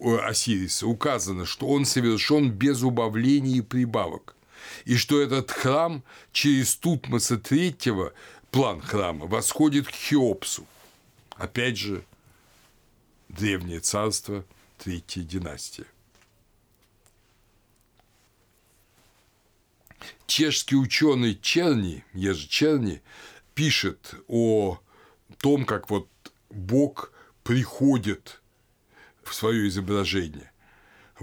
Осириса 0.00 0.86
указано, 0.86 1.46
что 1.46 1.66
он 1.66 1.84
совершен 1.84 2.50
без 2.50 2.82
убавлений 2.82 3.58
и 3.58 3.62
прибавок, 3.62 4.34
и 4.84 4.96
что 4.96 5.20
этот 5.20 5.50
храм 5.50 6.02
через 6.32 6.74
Тутмоса 6.76 7.36
III 7.36 8.12
план 8.50 8.80
храма 8.80 9.26
восходит 9.26 9.86
к 9.86 9.92
Хеопсу. 9.92 10.66
Опять 11.36 11.78
же, 11.78 12.04
древнее 13.32 13.80
царство, 13.80 14.44
третья 14.78 15.22
династия. 15.22 15.86
Чешский 20.26 20.76
ученый 20.76 21.38
Черни, 21.40 22.04
Ежи 22.12 22.48
Черни, 22.48 23.02
пишет 23.54 24.14
о 24.28 24.80
том, 25.38 25.64
как 25.64 25.90
вот 25.90 26.08
Бог 26.50 27.12
приходит 27.42 28.40
в 29.24 29.34
свое 29.34 29.68
изображение. 29.68 30.51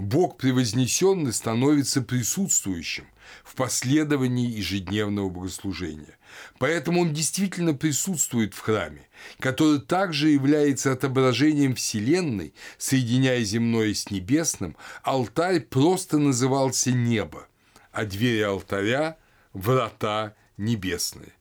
Бог 0.00 0.38
превознесенный 0.38 1.32
становится 1.32 2.00
присутствующим 2.00 3.06
в 3.44 3.54
последовании 3.54 4.48
ежедневного 4.48 5.28
богослужения. 5.28 6.18
Поэтому 6.58 7.02
он 7.02 7.12
действительно 7.12 7.74
присутствует 7.74 8.54
в 8.54 8.60
храме, 8.60 9.06
который 9.38 9.80
также 9.80 10.30
является 10.30 10.92
отображением 10.92 11.74
Вселенной, 11.74 12.54
соединяя 12.78 13.42
земное 13.44 13.92
с 13.92 14.10
небесным, 14.10 14.76
алтарь 15.02 15.60
просто 15.60 16.18
назывался 16.18 16.92
небо, 16.92 17.46
а 17.92 18.04
двери 18.04 18.40
алтаря– 18.40 19.18
врата 19.52 20.34
небесные. 20.56 21.32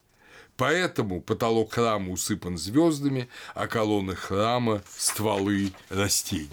Поэтому 0.58 1.22
потолок 1.22 1.74
храма 1.74 2.12
усыпан 2.12 2.58
звездами, 2.58 3.30
а 3.56 3.68
колонны 3.68 4.16
храма– 4.16 4.82
стволы 4.98 5.72
растений. 5.90 6.50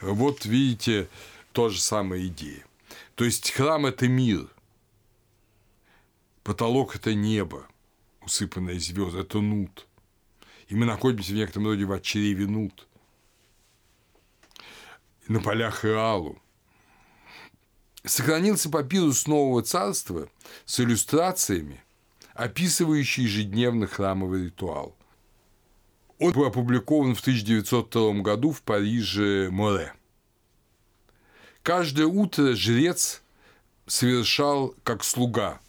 Вот 0.00 0.44
видите, 0.44 1.08
то 1.52 1.68
же 1.68 1.80
самая 1.80 2.26
идея. 2.26 2.64
То 3.14 3.24
есть 3.24 3.50
храм– 3.50 3.86
это 3.86 4.08
мир, 4.08 4.48
потолок– 6.42 6.94
это 6.96 7.14
небо, 7.14 7.66
усыпанное 8.20 8.78
звезд, 8.78 9.16
это 9.16 9.40
нут. 9.40 9.86
И 10.68 10.74
мы 10.74 10.84
находимся 10.84 11.32
в 11.32 11.36
некотором 11.36 11.66
роде 11.66 11.84
в 11.84 11.92
очереве 11.92 12.46
нут. 12.46 12.86
На 15.28 15.40
полях 15.40 15.84
Иалу. 15.84 16.40
Сохранился 18.04 18.70
папирус 18.70 19.26
Нового 19.26 19.62
Царства 19.62 20.28
с 20.64 20.78
иллюстрациями, 20.78 21.82
описывающий 22.34 23.24
ежедневный 23.24 23.88
храмовый 23.88 24.44
ритуал. 24.44 24.94
Он 26.18 26.32
был 26.32 26.44
опубликован 26.44 27.14
в 27.14 27.20
1902 27.20 28.22
году 28.22 28.52
в 28.52 28.62
Париже 28.62 29.50
Море. 29.50 29.92
Каждое 31.62 32.06
утро 32.06 32.54
жрец 32.54 33.22
совершал 33.86 34.74
как 34.82 35.04
слуга 35.04 35.60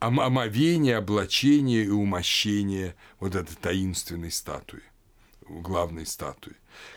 омовение, 0.00 0.96
облачение 0.96 1.84
и 1.84 1.88
умощение 1.88 2.96
вот 3.20 3.36
этой 3.36 3.54
таинственной 3.54 4.32
статуи, 4.32 4.82
главной 5.48 6.06
статуи. 6.06 6.54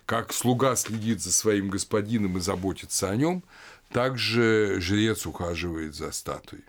Как 0.08 0.34
слуга 0.34 0.76
следит 0.76 1.22
за 1.22 1.32
своим 1.32 1.70
господином 1.70 2.38
и 2.38 2.42
заботится 2.42 3.12
о 3.12 3.16
нем, 3.16 3.44
также 3.92 4.82
жрец 4.82 5.28
ухаживает 5.28 5.94
за 5.94 6.12
статуей. 6.12 6.64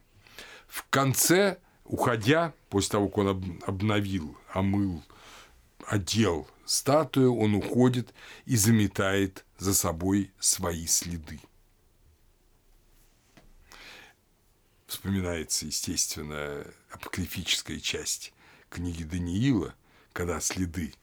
В 0.68 0.84
конце, 0.90 1.56
уходя, 1.84 2.52
после 2.68 2.90
того, 2.90 3.08
как 3.08 3.18
он 3.18 3.60
обновил, 3.66 4.36
омыл, 4.52 5.02
одел 5.86 6.48
статую, 6.64 7.34
он 7.36 7.54
уходит 7.54 8.12
и 8.44 8.56
заметает 8.56 9.44
за 9.58 9.72
собой 9.74 10.32
свои 10.38 10.86
следы. 10.86 11.40
Вспоминается, 14.86 15.66
естественно, 15.66 16.64
апокрифическая 16.90 17.80
часть 17.80 18.32
книги 18.68 19.02
Даниила, 19.02 19.74
когда 20.12 20.40
следы 20.40 20.94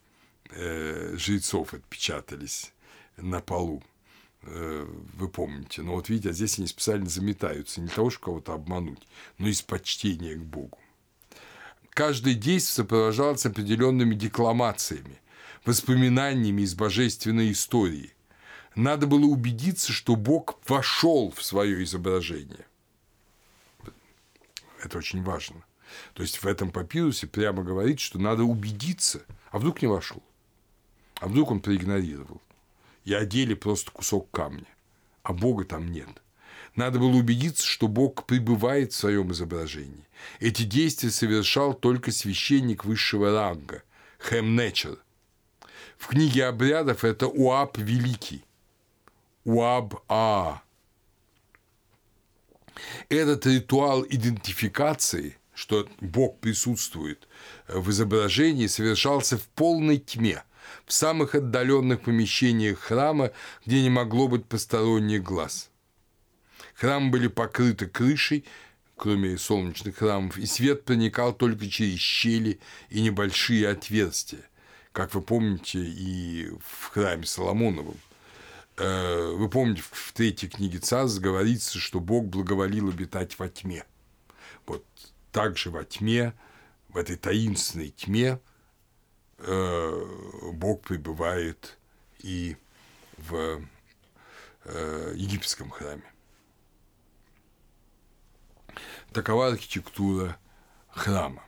э, 0.52 1.16
жрецов 1.18 1.74
отпечатались 1.74 2.72
на 3.18 3.42
полу. 3.42 3.84
Э, 4.44 4.88
вы 5.14 5.30
помните. 5.30 5.82
Но 5.82 5.94
вот 5.94 6.10
видите, 6.10 6.30
а 6.30 6.34
здесь 6.34 6.58
они 6.60 6.68
специально 6.68 7.10
заметаются 7.10 7.82
не 7.82 7.90
того, 7.90 8.10
чтобы 8.10 8.26
кого-то 8.26 8.54
обмануть, 8.54 9.06
но 9.38 9.48
из 9.48 9.62
почтения 9.62 10.36
к 10.36 10.44
Богу. 10.44 10.80
Каждое 11.94 12.34
действие 12.34 12.84
сопровождалось 12.84 13.46
определенными 13.46 14.16
декламациями, 14.16 15.22
воспоминаниями 15.64 16.64
из 16.64 16.74
божественной 16.74 17.52
истории. 17.52 18.14
Надо 18.76 19.06
было 19.06 19.26
убедиться, 19.26 19.92
что 19.92 20.16
Бог 20.16 20.60
вошел 20.68 21.32
в 21.32 21.44
свое 21.44 21.84
изображение. 21.84 22.66
Это 24.84 24.98
очень 24.98 25.22
важно. 25.22 25.64
То 26.16 26.24
есть 26.24 26.42
в 26.42 26.48
этом 26.48 26.72
папирусе 26.72 27.28
прямо 27.28 27.64
говорит, 27.64 28.00
что 28.00 28.18
надо 28.18 28.44
убедиться, 28.44 29.22
а 29.52 29.60
вдруг 29.60 29.84
не 29.84 29.88
вошел, 29.88 30.24
а 31.20 31.28
вдруг 31.28 31.52
он 31.52 31.60
проигнорировал, 31.60 32.42
и 33.06 33.14
одели 33.14 33.54
просто 33.54 33.92
кусок 33.92 34.32
камня, 34.32 34.66
а 35.22 35.34
Бога 35.34 35.64
там 35.66 35.92
нет. 35.92 36.10
Надо 36.76 36.98
было 36.98 37.16
убедиться, 37.16 37.64
что 37.64 37.88
Бог 37.88 38.26
пребывает 38.26 38.94
в 38.94 38.96
своем 38.96 39.32
изображении. 39.32 40.08
Эти 40.40 40.64
действия 40.64 41.12
совершал 41.12 41.74
только 41.74 42.12
священник 42.12 42.86
высшего 42.86 43.32
ранга, 43.32 43.84
Хемнечер. 44.20 45.00
В 45.98 46.08
книге 46.08 46.46
обрядов 46.46 47.04
это 47.04 47.28
Уаб 47.28 47.78
Великий, 47.78 48.44
Уаб-А. 49.46 50.62
Этот 53.10 53.46
ритуал 53.46 54.06
идентификации, 54.10 55.38
что 55.54 55.88
Бог 56.02 56.40
присутствует 56.40 57.28
в 57.68 57.90
изображении, 57.92 58.68
совершался 58.68 59.38
в 59.38 59.48
полной 59.50 59.98
тьме, 59.98 60.44
в 60.86 60.94
самых 60.94 61.36
отдаленных 61.36 62.02
помещениях 62.02 62.80
храма, 62.80 63.32
где 63.66 63.82
не 63.82 63.90
могло 63.90 64.28
быть 64.28 64.46
посторонних 64.46 65.24
глаз. 65.24 65.70
Храмы 66.76 67.12
были 67.12 67.28
покрыты 67.28 67.86
крышей, 67.86 68.46
кроме 69.04 69.38
солнечных 69.38 69.98
храмов, 69.98 70.38
и 70.38 70.46
свет 70.46 70.86
проникал 70.86 71.34
только 71.34 71.70
через 71.70 72.00
щели 72.00 72.60
и 72.90 73.02
небольшие 73.02 73.70
отверстия, 73.70 74.42
как 74.92 75.14
вы 75.14 75.22
помните 75.22 75.80
и 75.80 76.50
в 76.66 76.90
храме 76.90 77.26
Соломоновом– 77.26 77.98
Э, 78.78 79.34
вы 79.36 79.50
помните, 79.50 79.84
в 79.84 80.14
третьей 80.14 80.50
книге 80.50 80.80
Царств 80.80 81.20
говорится, 81.20 81.78
что 81.78 82.00
Бог 82.00 82.26
благоволил 82.26 82.90
обитать 82.90 83.38
во 83.38 83.48
тьме. 83.48 83.86
Вот 84.66 84.84
так 85.32 85.58
же 85.58 85.70
во 85.70 85.84
тьме, 85.84 86.34
в 86.90 86.98
этой 86.98 87.16
таинственной 87.16 87.90
тьме 87.90 88.40
э, 89.38 90.06
Бог 90.54 90.82
пребывает 90.82 91.78
и 92.20 92.58
в 93.18 93.62
э, 94.66 95.14
египетском 95.16 95.70
храме. 95.70 96.04
Такова 99.14 99.48
архитектура 99.48 100.38
храма. 100.90 101.44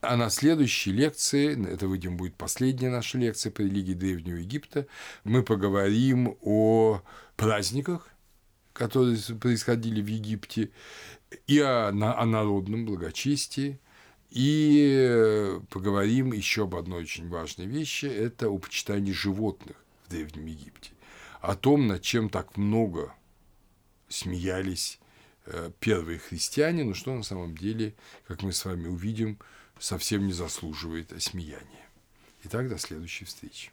А 0.00 0.16
на 0.16 0.28
следующей 0.28 0.90
лекции, 0.90 1.72
это, 1.72 1.86
видимо, 1.86 2.16
будет 2.16 2.34
последняя 2.34 2.90
наша 2.90 3.18
лекция 3.18 3.52
по 3.52 3.60
религии 3.60 3.94
Древнего 3.94 4.38
Египта, 4.38 4.88
мы 5.22 5.44
поговорим 5.44 6.36
о 6.40 7.00
праздниках, 7.36 8.08
которые 8.72 9.16
происходили 9.40 10.02
в 10.02 10.08
Египте, 10.08 10.70
и 11.46 11.60
о, 11.60 11.88
о 11.90 12.26
народном 12.26 12.84
благочестии, 12.84 13.78
и 14.30 15.60
поговорим 15.70 16.32
еще 16.32 16.64
об 16.64 16.74
одной 16.74 17.02
очень 17.02 17.28
важной 17.28 17.66
вещи– 17.66 18.06
это 18.06 18.48
о 18.48 18.58
почитании 18.58 19.12
животных 19.12 19.76
в 20.04 20.10
Древнем 20.10 20.46
Египте, 20.46 20.90
о 21.40 21.54
том, 21.54 21.86
над 21.86 22.02
чем 22.02 22.28
так 22.28 22.56
много 22.56 23.14
смеялись 24.12 24.98
э, 25.46 25.70
первые 25.80 26.18
христиане, 26.18 26.84
но 26.84 26.94
что 26.94 27.14
на 27.14 27.22
самом 27.22 27.56
деле, 27.56 27.94
как 28.26 28.42
мы 28.42 28.52
с 28.52 28.64
вами 28.64 28.86
увидим, 28.86 29.38
совсем 29.78 30.26
не 30.26 30.32
заслуживает 30.32 31.12
осмеяния. 31.12 31.86
Итак, 32.44 32.68
до 32.68 32.78
следующей 32.78 33.24
встречи. 33.24 33.70